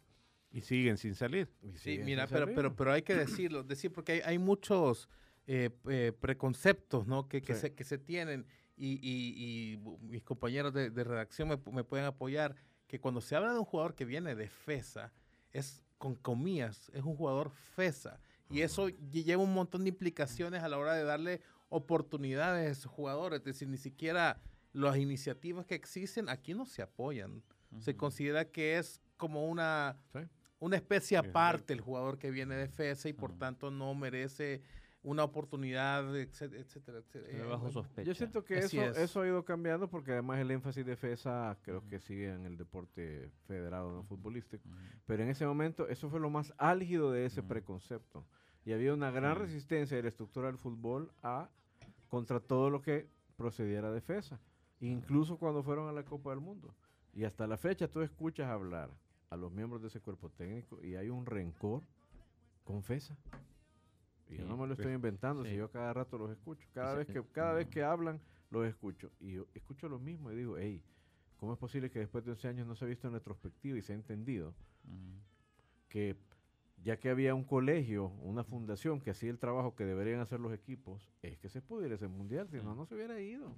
Y 0.52 0.60
siguen 0.60 0.96
sin 0.96 1.16
salir. 1.16 1.50
Y 1.62 1.72
Sí, 1.72 1.78
siguen 1.78 2.06
mira, 2.06 2.26
sin 2.28 2.34
pero, 2.34 2.46
salir. 2.46 2.54
pero, 2.56 2.76
pero 2.76 2.92
hay 2.92 3.02
que 3.02 3.16
decirlo, 3.16 3.64
decir 3.64 3.92
porque 3.92 4.12
hay, 4.12 4.20
hay 4.20 4.38
muchos 4.38 5.08
eh, 5.48 5.70
eh, 5.88 6.12
preconceptos 6.20 7.06
¿no? 7.08 7.26
que, 7.28 7.42
que 7.42 7.54
Sí. 7.54 7.60
se, 7.62 7.74
que 7.74 7.82
se 7.84 7.98
tienen 7.98 8.46
y, 8.76 8.92
y- 9.02 9.72
y 9.74 9.76
mis 10.00 10.22
compañeros 10.22 10.72
de, 10.72 10.90
de 10.90 11.04
redacción 11.04 11.48
me, 11.48 11.58
me 11.72 11.82
pueden 11.84 12.06
apoyar, 12.06 12.54
que 12.86 13.00
cuando 13.00 13.20
se 13.20 13.34
habla 13.34 13.52
de 13.52 13.58
un 13.58 13.64
jugador 13.64 13.94
que 13.96 14.04
viene 14.04 14.34
de 14.36 14.48
FESA, 14.48 15.12
es 15.52 15.83
con 16.04 16.16
comillas, 16.16 16.90
es 16.92 17.02
un 17.02 17.16
jugador 17.16 17.50
FESA. 17.74 18.20
Y 18.50 18.60
eso 18.60 18.90
lle- 18.90 19.24
lleva 19.24 19.42
un 19.42 19.54
montón 19.54 19.84
de 19.84 19.88
implicaciones 19.88 20.62
a 20.62 20.68
la 20.68 20.76
hora 20.76 20.92
de 20.92 21.02
darle 21.02 21.40
oportunidades 21.70 22.68
a 22.68 22.70
esos 22.72 22.92
jugadores. 22.92 23.38
Es 23.38 23.44
decir, 23.46 23.68
ni 23.68 23.78
siquiera 23.78 24.38
las 24.74 24.98
iniciativas 24.98 25.64
que 25.64 25.74
existen 25.74 26.28
aquí 26.28 26.52
no 26.52 26.66
se 26.66 26.82
apoyan. 26.82 27.42
Se 27.78 27.96
considera 27.96 28.44
que 28.44 28.76
es 28.76 29.00
como 29.16 29.48
una, 29.48 29.96
Sí. 30.12 30.18
una 30.58 30.76
especie 30.76 31.16
aparte 31.16 31.72
el 31.72 31.80
jugador 31.80 32.18
que 32.18 32.30
viene 32.30 32.54
de 32.54 32.68
FESA 32.68 33.08
y 33.08 33.14
por 33.14 33.32
tanto 33.38 33.70
no 33.70 33.94
merece 33.94 34.60
una 35.04 35.22
oportunidad, 35.22 36.16
etcétera, 36.16 36.62
etcétera. 36.62 36.98
etcétera. 36.98 37.38
Eh, 37.38 37.42
bajo 37.42 37.58
bueno, 37.58 37.72
sospecha. 37.72 38.08
Yo 38.08 38.14
siento 38.14 38.44
que 38.44 38.58
eso, 38.58 38.80
es. 38.80 38.96
eso 38.96 39.20
ha 39.20 39.26
ido 39.26 39.44
cambiando 39.44 39.88
porque 39.88 40.12
además 40.12 40.40
el 40.40 40.50
énfasis 40.50 40.84
de 40.84 40.96
FESA 40.96 41.58
creo 41.62 41.86
que 41.86 42.00
sigue 42.00 42.32
en 42.32 42.46
el 42.46 42.56
deporte 42.56 43.30
federado 43.46 43.92
no 43.92 44.02
futbolístico. 44.02 44.66
Pero 45.06 45.22
en 45.22 45.28
ese 45.28 45.46
momento 45.46 45.86
eso 45.88 46.08
fue 46.08 46.20
lo 46.20 46.30
más 46.30 46.54
álgido 46.56 47.12
de 47.12 47.26
ese 47.26 47.42
preconcepto. 47.42 48.24
Y 48.64 48.72
había 48.72 48.94
una 48.94 49.10
gran 49.10 49.36
resistencia 49.36 49.94
de 49.96 50.02
la 50.02 50.08
estructura 50.08 50.46
del 50.46 50.56
fútbol 50.56 51.12
a 51.22 51.50
contra 52.08 52.40
todo 52.40 52.70
lo 52.70 52.80
que 52.80 53.06
procediera 53.36 53.92
de 53.92 54.00
FESA. 54.00 54.40
Incluso 54.80 55.36
cuando 55.36 55.62
fueron 55.62 55.86
a 55.88 55.92
la 55.92 56.04
Copa 56.04 56.30
del 56.30 56.40
Mundo. 56.40 56.74
Y 57.12 57.24
hasta 57.24 57.46
la 57.46 57.58
fecha 57.58 57.88
tú 57.88 58.00
escuchas 58.00 58.48
hablar 58.48 58.90
a 59.28 59.36
los 59.36 59.52
miembros 59.52 59.82
de 59.82 59.88
ese 59.88 60.00
cuerpo 60.00 60.30
técnico 60.30 60.82
y 60.82 60.96
hay 60.96 61.10
un 61.10 61.26
rencor 61.26 61.82
con 62.64 62.82
FESA. 62.82 63.16
Y 64.34 64.38
yo 64.38 64.46
no 64.46 64.56
me 64.56 64.66
lo 64.66 64.72
estoy 64.72 64.86
pues, 64.86 64.94
inventando, 64.96 65.44
si 65.44 65.50
sí. 65.52 65.56
yo 65.56 65.70
cada 65.70 65.92
rato 65.92 66.18
los 66.18 66.30
escucho. 66.30 66.66
Cada 66.72 66.94
vez 66.94 67.06
que 67.06 67.22
cada 67.32 67.54
vez 67.54 67.68
que 67.68 67.82
hablan, 67.82 68.20
los 68.50 68.66
escucho. 68.66 69.10
Y 69.20 69.32
yo 69.32 69.46
escucho 69.54 69.88
lo 69.88 69.98
mismo 69.98 70.30
y 70.32 70.36
digo, 70.36 70.56
hey, 70.58 70.82
¿cómo 71.38 71.52
es 71.52 71.58
posible 71.58 71.90
que 71.90 71.98
después 72.00 72.24
de 72.24 72.32
11 72.32 72.48
años 72.48 72.66
no 72.66 72.74
se 72.74 72.84
ha 72.84 72.88
visto 72.88 73.06
en 73.06 73.14
retrospectiva 73.14 73.78
y 73.78 73.82
se 73.82 73.92
ha 73.92 73.96
entendido 73.96 74.54
Ujú. 74.84 75.20
que 75.88 76.16
ya 76.82 76.98
que 76.98 77.08
había 77.08 77.34
un 77.34 77.44
colegio, 77.44 78.08
una 78.20 78.44
fundación 78.44 79.00
que 79.00 79.10
hacía 79.10 79.30
el 79.30 79.38
trabajo 79.38 79.74
que 79.74 79.84
deberían 79.84 80.20
hacer 80.20 80.38
los 80.40 80.52
equipos, 80.52 81.10
es 81.22 81.38
que 81.38 81.48
se 81.48 81.62
pudiera 81.62 81.94
ese 81.94 82.08
mundial, 82.08 82.48
si 82.50 82.56
no, 82.56 82.74
no 82.74 82.84
se 82.84 82.94
hubiera 82.94 83.18
ido. 83.20 83.54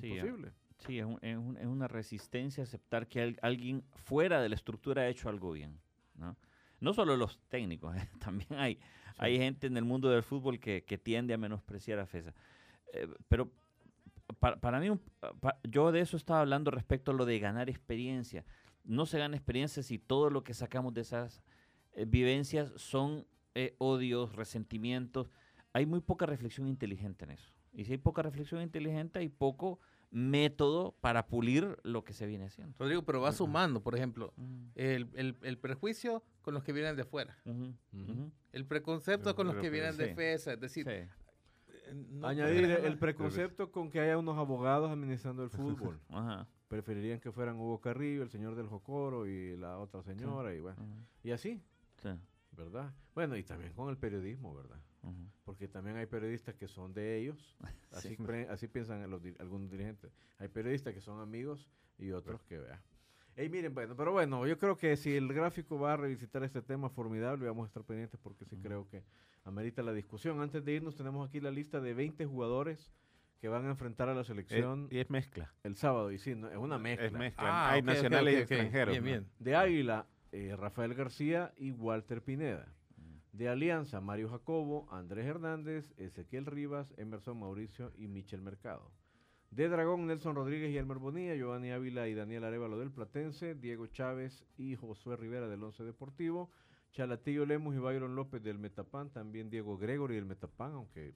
Sí, 0.00 0.08
Imposible. 0.08 0.52
Sí, 0.78 0.98
es, 0.98 1.04
un- 1.04 1.18
es 1.22 1.36
un- 1.36 1.56
es 1.56 1.66
una 1.66 1.86
resistencia 1.86 2.62
a 2.62 2.64
aceptar 2.64 3.06
que 3.06 3.20
al- 3.22 3.38
alguien 3.42 3.84
fuera 3.94 4.42
de 4.42 4.48
la 4.48 4.56
estructura 4.56 5.02
ha 5.02 5.08
hecho 5.08 5.28
algo 5.28 5.52
bien. 5.52 5.78
No, 6.16 6.36
no 6.80 6.92
solo 6.92 7.16
los 7.16 7.38
técnicos, 7.48 7.94
¿eh? 7.96 8.08
también 8.18 8.54
hay, 8.54 8.78
hay 9.16 9.38
gente 9.38 9.66
en 9.66 9.76
el 9.76 9.84
mundo 9.84 10.08
del 10.10 10.22
fútbol 10.22 10.58
que, 10.60 10.84
que 10.84 10.98
tiende 10.98 11.34
a 11.34 11.38
menospreciar 11.38 11.98
a 11.98 12.06
FESA. 12.06 12.34
Eh, 12.92 13.08
pero 13.28 13.50
pa- 14.40 14.56
para, 14.56 14.80
mí, 14.80 14.88
un- 14.90 15.00
pa- 15.40 15.58
yo 15.62 15.92
de 15.92 16.00
eso 16.00 16.16
estaba 16.16 16.40
hablando 16.40 16.70
respecto 16.70 17.10
a 17.10 17.14
lo 17.14 17.24
de 17.24 17.38
ganar 17.38 17.68
experiencia. 17.70 18.44
No 18.84 19.06
se 19.06 19.18
gana 19.18 19.36
experiencia 19.36 19.82
si 19.82 19.98
todo 19.98 20.30
lo 20.30 20.44
que 20.44 20.54
sacamos 20.54 20.92
de 20.94 21.00
esas 21.02 21.42
eh, 21.92 22.04
vivencias 22.06 22.72
son 22.76 23.26
eh, 23.54 23.74
odios, 23.78 24.34
resentimientos. 24.34 25.30
Hay 25.72 25.86
muy 25.86 26.00
poca 26.00 26.26
reflexión 26.26 26.66
inteligente 26.68 27.24
en 27.24 27.32
eso. 27.32 27.52
Y 27.72 27.84
si 27.84 27.92
hay 27.92 27.98
poca 27.98 28.22
reflexión 28.22 28.60
inteligente, 28.62 29.18
hay 29.20 29.28
poco 29.28 29.80
método 30.10 30.92
para 31.00 31.26
pulir 31.26 31.76
lo 31.82 32.04
que 32.04 32.12
se 32.12 32.26
viene 32.26 32.44
haciendo. 32.46 32.74
Rodrigo, 32.78 33.02
pero 33.02 33.20
va 33.20 33.32
sumando, 33.32 33.82
por 33.82 33.96
ejemplo, 33.96 34.32
Ujú, 34.36 34.70
el, 34.76 35.08
el- 35.14 35.36
el 35.42 35.58
prejuicio 35.58 36.22
con 36.44 36.54
los 36.54 36.62
que 36.62 36.72
vienen 36.72 36.94
de 36.94 37.04
fuera, 37.04 37.36
ujú, 37.44 37.74
Ujú. 37.92 38.12
ujú. 38.12 38.32
el 38.52 38.66
preconcepto 38.66 39.24
Pero- 39.24 39.36
con 39.36 39.46
los 39.46 39.54
pero- 39.54 39.62
que 39.62 39.70
pero 39.70 39.82
vienen 39.82 39.96
de 39.98 40.08
sí. 40.10 40.14
FESA, 40.14 40.52
es 40.52 40.60
decir, 40.60 40.84
Sí. 40.86 40.90
eh, 40.92 41.08
no- 41.94 42.26
Añadir 42.28 42.64
el 42.64 42.98
preconcepto 42.98 43.72
con 43.72 43.90
que 43.90 43.98
haya 44.00 44.16
unos 44.18 44.36
abogados 44.38 44.90
administrando 44.90 45.42
el 45.42 45.50
fútbol. 45.50 45.98
Ajá, 46.10 46.46
Preferirían 46.68 47.20
que 47.20 47.30
fueran 47.32 47.56
Hugo 47.56 47.80
Carrillo, 47.80 48.22
el 48.22 48.30
señor 48.30 48.54
del 48.56 48.66
Jocoro 48.68 49.26
y 49.26 49.56
la 49.56 49.78
otra 49.78 50.02
señora, 50.02 50.54
y 50.54 50.60
bueno, 50.60 50.76
ajá, 50.82 51.06
y 51.22 51.30
así, 51.30 51.62
sí, 51.96 52.08
¿verdad? 52.52 52.92
Bueno, 53.14 53.36
y 53.36 53.42
también 53.42 53.72
con 53.72 53.88
el 53.90 53.96
periodismo, 53.96 54.54
¿verdad? 54.54 54.78
Porque 55.44 55.68
también 55.68 55.96
hay 55.98 56.06
periodistas 56.06 56.54
que 56.54 56.66
son 56.66 56.94
de 56.94 57.18
ellos, 57.18 57.56
así, 57.92 58.16
Sí. 58.16 58.22
pre- 58.22 58.48
así 58.48 58.68
piensan 58.68 59.08
los 59.10 59.22
di- 59.22 59.34
algunos 59.38 59.70
dirigentes. 59.70 60.10
Hay 60.38 60.48
periodistas 60.48 60.94
que 60.94 61.00
son 61.02 61.20
amigos 61.20 61.68
y 61.98 62.10
otros 62.12 62.42
que 62.44 62.58
vean. 62.58 62.80
Miren, 63.36 63.74
bueno, 63.74 63.96
pero 63.96 64.12
bueno, 64.12 64.46
yo 64.46 64.58
creo 64.58 64.76
que 64.76 64.96
si 64.96 65.16
el 65.16 65.32
gráfico 65.32 65.78
va 65.78 65.94
a 65.94 65.96
revisitar 65.96 66.42
este 66.44 66.62
tema 66.62 66.88
formidable, 66.88 67.46
vamos 67.46 67.64
a 67.64 67.66
estar 67.68 67.82
pendientes 67.84 68.18
porque 68.22 68.44
sí 68.44 68.56
creo 68.62 68.88
que 68.88 69.02
amerita 69.44 69.82
la 69.82 69.92
discusión. 69.92 70.40
Antes 70.40 70.64
de 70.64 70.72
irnos, 70.72 70.94
tenemos 70.96 71.28
aquí 71.28 71.40
la 71.40 71.50
lista 71.50 71.80
de 71.80 71.94
20 71.94 72.26
jugadores 72.26 72.92
que 73.40 73.48
van 73.48 73.66
a 73.66 73.70
enfrentar 73.70 74.08
a 74.08 74.14
la 74.14 74.20
Eh, 74.22 74.24
selección 74.24 74.88
y 74.90 74.98
es 74.98 75.10
mezcla. 75.10 75.52
el 75.64 75.74
sábado. 75.76 76.12
Y 76.12 76.18
sí, 76.18 76.34
no, 76.34 76.48
es 76.48 76.56
una 76.56 76.78
mezcla. 76.78 77.06
Es 77.06 77.12
mezcla. 77.12 77.44
Ah, 77.46 77.70
Hay 77.72 77.80
ok, 77.80 77.88
ok, 77.88 77.94
nacionales 77.94 78.34
y 78.34 78.38
extranjeros. 78.38 78.92
Bien, 78.92 79.02
¿no? 79.04 79.10
bien. 79.10 79.26
De 79.40 79.56
Águila, 79.56 80.06
eh, 80.32 80.54
Rafael 80.56 80.94
García 80.94 81.52
y 81.56 81.72
Walter 81.72 82.22
Pineda. 82.22 82.68
De 83.32 83.48
Alianza, 83.48 84.00
Mario 84.00 84.28
Jacobo, 84.30 84.86
Andrés 84.92 85.26
Hernández, 85.26 85.92
Ezequiel 85.98 86.46
Rivas, 86.46 86.94
Emerson 86.96 87.36
Mauricio 87.40 87.92
y 87.96 88.06
Michel 88.06 88.40
Mercado. 88.42 88.92
De 89.54 89.68
Dragón, 89.68 90.06
Nelson 90.06 90.34
Rodríguez 90.34 90.70
y 90.72 90.78
Elmer 90.78 90.98
Bonilla, 90.98 91.34
Giovanni 91.36 91.70
Ávila 91.70 92.08
y 92.08 92.14
Daniel 92.14 92.44
Arevalo 92.44 92.78
del 92.78 92.90
Platense, 92.90 93.54
Diego 93.54 93.86
Chávez 93.86 94.44
y 94.56 94.74
Josué 94.74 95.16
Rivera 95.16 95.46
del 95.48 95.62
Once 95.62 95.84
Deportivo, 95.84 96.50
Chalatillo 96.92 97.46
Lemos 97.46 97.74
y 97.74 97.78
Byron 97.78 98.16
López 98.16 98.42
del 98.42 98.58
Metapán, 98.58 99.10
también 99.10 99.50
Diego 99.50 99.78
Gregory 99.78 100.16
del 100.16 100.24
Metapán, 100.24 100.72
aunque 100.72 101.14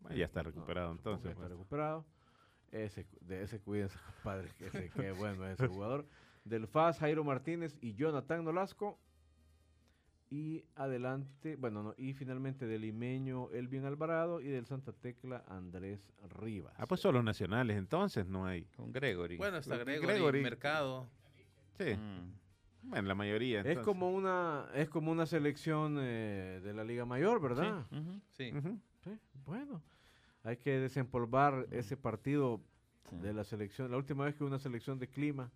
Bueno, 0.00 0.16
ya 0.16 0.26
está 0.26 0.42
recuperado 0.42 0.90
que 0.90 0.96
entonces. 0.98 1.30
está 1.30 1.40
pues. 1.40 1.50
recuperado. 1.50 2.04
Ese, 2.72 3.06
de 3.22 3.42
ese 3.42 3.60
cuídense, 3.60 3.98
compadre, 4.16 4.50
que 4.58 4.66
ese- 4.66 4.90
qué 4.90 5.12
bueno 5.12 5.46
ese 5.46 5.66
jugador. 5.68 6.04
Del 6.44 6.66
FAS, 6.66 6.98
Jairo 6.98 7.24
Martínez 7.24 7.76
y 7.80 7.94
Jonathan 7.94 8.44
Nolasco. 8.44 8.98
Y 10.28 10.64
adelante, 10.74 11.54
bueno, 11.56 11.82
no, 11.84 11.94
y 11.96 12.12
finalmente 12.12 12.66
del 12.66 12.80
limeño 12.82 13.48
Elvin 13.52 13.84
Alvarado 13.84 14.40
y 14.40 14.48
del 14.48 14.66
Santa 14.66 14.92
Tecla 14.92 15.44
Andrés 15.46 16.12
Rivas. 16.40 16.74
Ah, 16.78 16.86
pues 16.86 17.00
solo 17.00 17.22
nacionales, 17.22 17.76
entonces 17.76 18.26
no 18.26 18.44
hay. 18.44 18.64
Con 18.76 18.92
Gregory. 18.92 19.36
Bueno, 19.36 19.58
está 19.58 19.76
Gregory, 19.76 20.14
Gregory- 20.18 20.42
Mercado. 20.42 21.08
Sí, 21.78 21.94
Mm, 21.94 22.88
bueno, 22.90 23.06
la 23.08 23.14
mayoría. 23.14 23.60
es 23.60 23.78
como 23.78 24.10
una 24.10 24.66
es 24.74 24.88
como 24.88 25.12
una 25.12 25.26
selección 25.26 25.96
eh, 26.00 26.60
de 26.62 26.72
la 26.74 26.82
Liga 26.82 27.04
Mayor, 27.04 27.40
¿verdad? 27.40 27.86
Sí. 28.32 28.52
Sí, 29.02 29.10
bueno. 29.44 29.80
Hay 30.42 30.56
que 30.56 30.78
desempolvar 30.80 31.66
ese 31.70 31.96
partido 31.96 32.60
sí. 33.10 33.16
de 33.18 33.32
la 33.32 33.44
selección. 33.44 33.90
La 33.92 33.96
última 33.96 34.24
vez 34.24 34.34
que 34.34 34.42
hubo 34.42 34.48
una 34.48 34.58
selección 34.58 34.98
de 34.98 35.08
clima. 35.08 35.52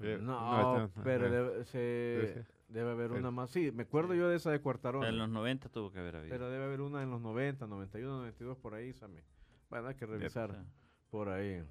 Eh, 0.00 0.18
No, 0.20 0.90
pero 1.02 1.30
debe, 1.30 1.64
se- 1.64 2.44
haber 2.80 3.12
una 3.12 3.30
más. 3.30 3.50
Sí, 3.50 3.70
me 3.72 3.82
acuerdo 3.84 4.14
yo 4.14 4.28
de 4.28 4.36
esa 4.36 4.50
de 4.50 4.60
Cuartarón. 4.60 5.04
En 5.04 5.18
los 5.18 5.28
90 5.28 5.68
tuvo 5.68 5.90
que 5.90 5.98
haber 5.98 6.16
habido. 6.16 6.30
Pero 6.32 6.50
debe 6.50 6.64
haber 6.64 6.80
una 6.80 7.02
en 7.02 7.10
los 7.10 7.20
90, 7.20 7.66
91, 7.66 8.18
92, 8.18 8.56
por 8.58 8.74
ahí, 8.74 8.92
Sammy. 8.92 9.20
Bueno, 9.70 9.88
hay 9.88 9.94
que 9.94 10.06
revisar 10.06 10.50
Sí. 10.52 10.56
por 11.10 11.28
ahí. 11.28 11.62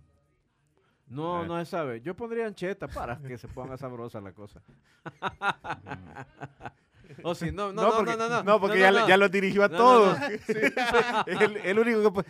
No, 1.08 1.44
Eh. 1.44 1.48
no 1.48 1.58
se 1.60 1.66
sabe. 1.66 2.02
Yo 2.02 2.16
pondría 2.16 2.46
ancheta 2.48 2.88
para 2.88 3.18
que 3.18 3.38
se 3.38 3.48
ponga 3.48 3.78
sabrosa 3.78 4.20
la 4.22 4.34
cosa. 4.34 4.62
O 7.24 7.34
si 7.34 7.52
no, 7.54 7.72
no, 7.72 7.82
No, 7.84 7.90
no, 7.90 7.96
porque, 7.96 8.18
no, 8.18 8.28
no, 8.30 8.44
no, 8.44 8.60
porque 8.60 8.76
no, 8.76 8.82
ya, 8.82 8.92
no, 8.92 8.96
le- 8.98 9.02
no. 9.04 9.08
ya 9.08 9.18
lo 9.18 9.30
dirigió 9.30 9.64
a 9.64 9.70
No, 9.70 9.78
no, 9.78 9.80
todos. 9.80 10.18
el, 11.28 11.58
el 11.58 11.80
único 11.80 12.14
que, 12.14 12.30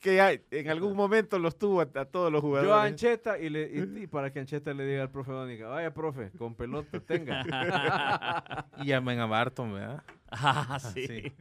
que 0.00 0.16
ya 0.16 0.32
en 0.32 0.68
algún 0.68 0.96
momento 0.96 1.38
los 1.38 1.56
tuvo 1.58 1.80
a, 1.80 1.88
a 1.94 2.04
todos 2.04 2.30
los 2.32 2.42
Yo 2.42 2.48
a 2.56 2.60
jugadores. 2.62 2.92
Ancheta 2.92 3.38
y, 3.38 3.48
le, 3.50 3.62
y, 3.72 4.02
y 4.02 4.06
para 4.06 4.32
que 4.32 4.40
Ancheta 4.40 4.72
le 4.74 4.84
diga 4.86 5.02
al 5.02 5.10
profe 5.10 5.32
Dónica, 5.32 5.68
vaya 5.68 5.92
profe, 5.92 6.30
con 6.38 6.54
pelota, 6.54 7.00
tenga. 7.00 7.44
Y 8.78 8.86
llamen 8.86 9.18
a 9.20 9.26
Barton, 9.26 9.72
¿verdad? 9.74 10.02
Ah, 10.30 10.78
sí. 10.94 11.06
Sí. 11.06 11.32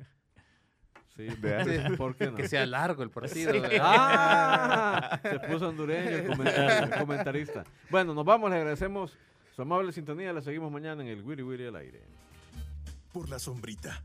Sí, 1.15 1.27
Vea. 1.41 1.65
sí, 1.65 1.95
¿por 1.97 2.15
qué 2.15 2.27
no? 2.31 2.35
Que 2.37 2.47
sea 2.47 2.65
largo 2.65 3.03
el 3.03 3.09
partido. 3.09 3.51
¿verdad? 3.51 3.71
¡Ah! 3.81 5.19
Se 5.21 5.39
puso 5.39 5.67
hondureño 5.67 6.09
el, 6.09 6.47
el 6.47 6.89
comentarista. 6.97 7.65
Bueno, 7.89 8.13
nos 8.13 8.23
vamos, 8.23 8.49
le 8.49 8.55
agradecemos 8.55 9.17
su 9.53 9.61
amable 9.61 9.91
sintonía, 9.91 10.31
le 10.31 10.41
seguimos 10.41 10.71
mañana 10.71 11.01
en 11.03 11.09
el 11.09 11.21
Wiri 11.21 11.43
Wiri 11.43 11.65
al 11.65 11.75
aire. 11.75 12.03
por 13.11 13.27
la 13.29 13.37
sombrita. 13.37 14.01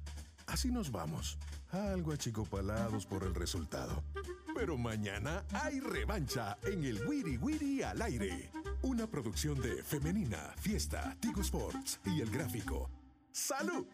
Así 0.49 0.72
nos 0.72 0.91
vamos, 0.91 1.39
algo 1.75 2.12
achicopalados 2.12 3.07
por 3.07 3.25
el 3.25 3.35
resultado. 3.35 4.03
Pero 4.55 4.79
mañana 4.79 5.45
hay 5.53 5.81
revancha 5.81 6.57
en 6.62 6.85
el 6.85 7.07
Wiri 7.07 7.37
Wiri 7.37 7.83
al 7.83 8.01
aire. 8.03 8.51
Una 8.83 9.07
producción 9.07 9.61
de 9.61 9.83
Femenina, 9.83 10.55
Fiesta, 10.59 11.16
Tigo 11.20 11.41
Sports 11.41 12.01
y 12.05 12.20
El 12.20 12.31
Gráfico. 12.31 12.91
¡Salud! 13.33 13.87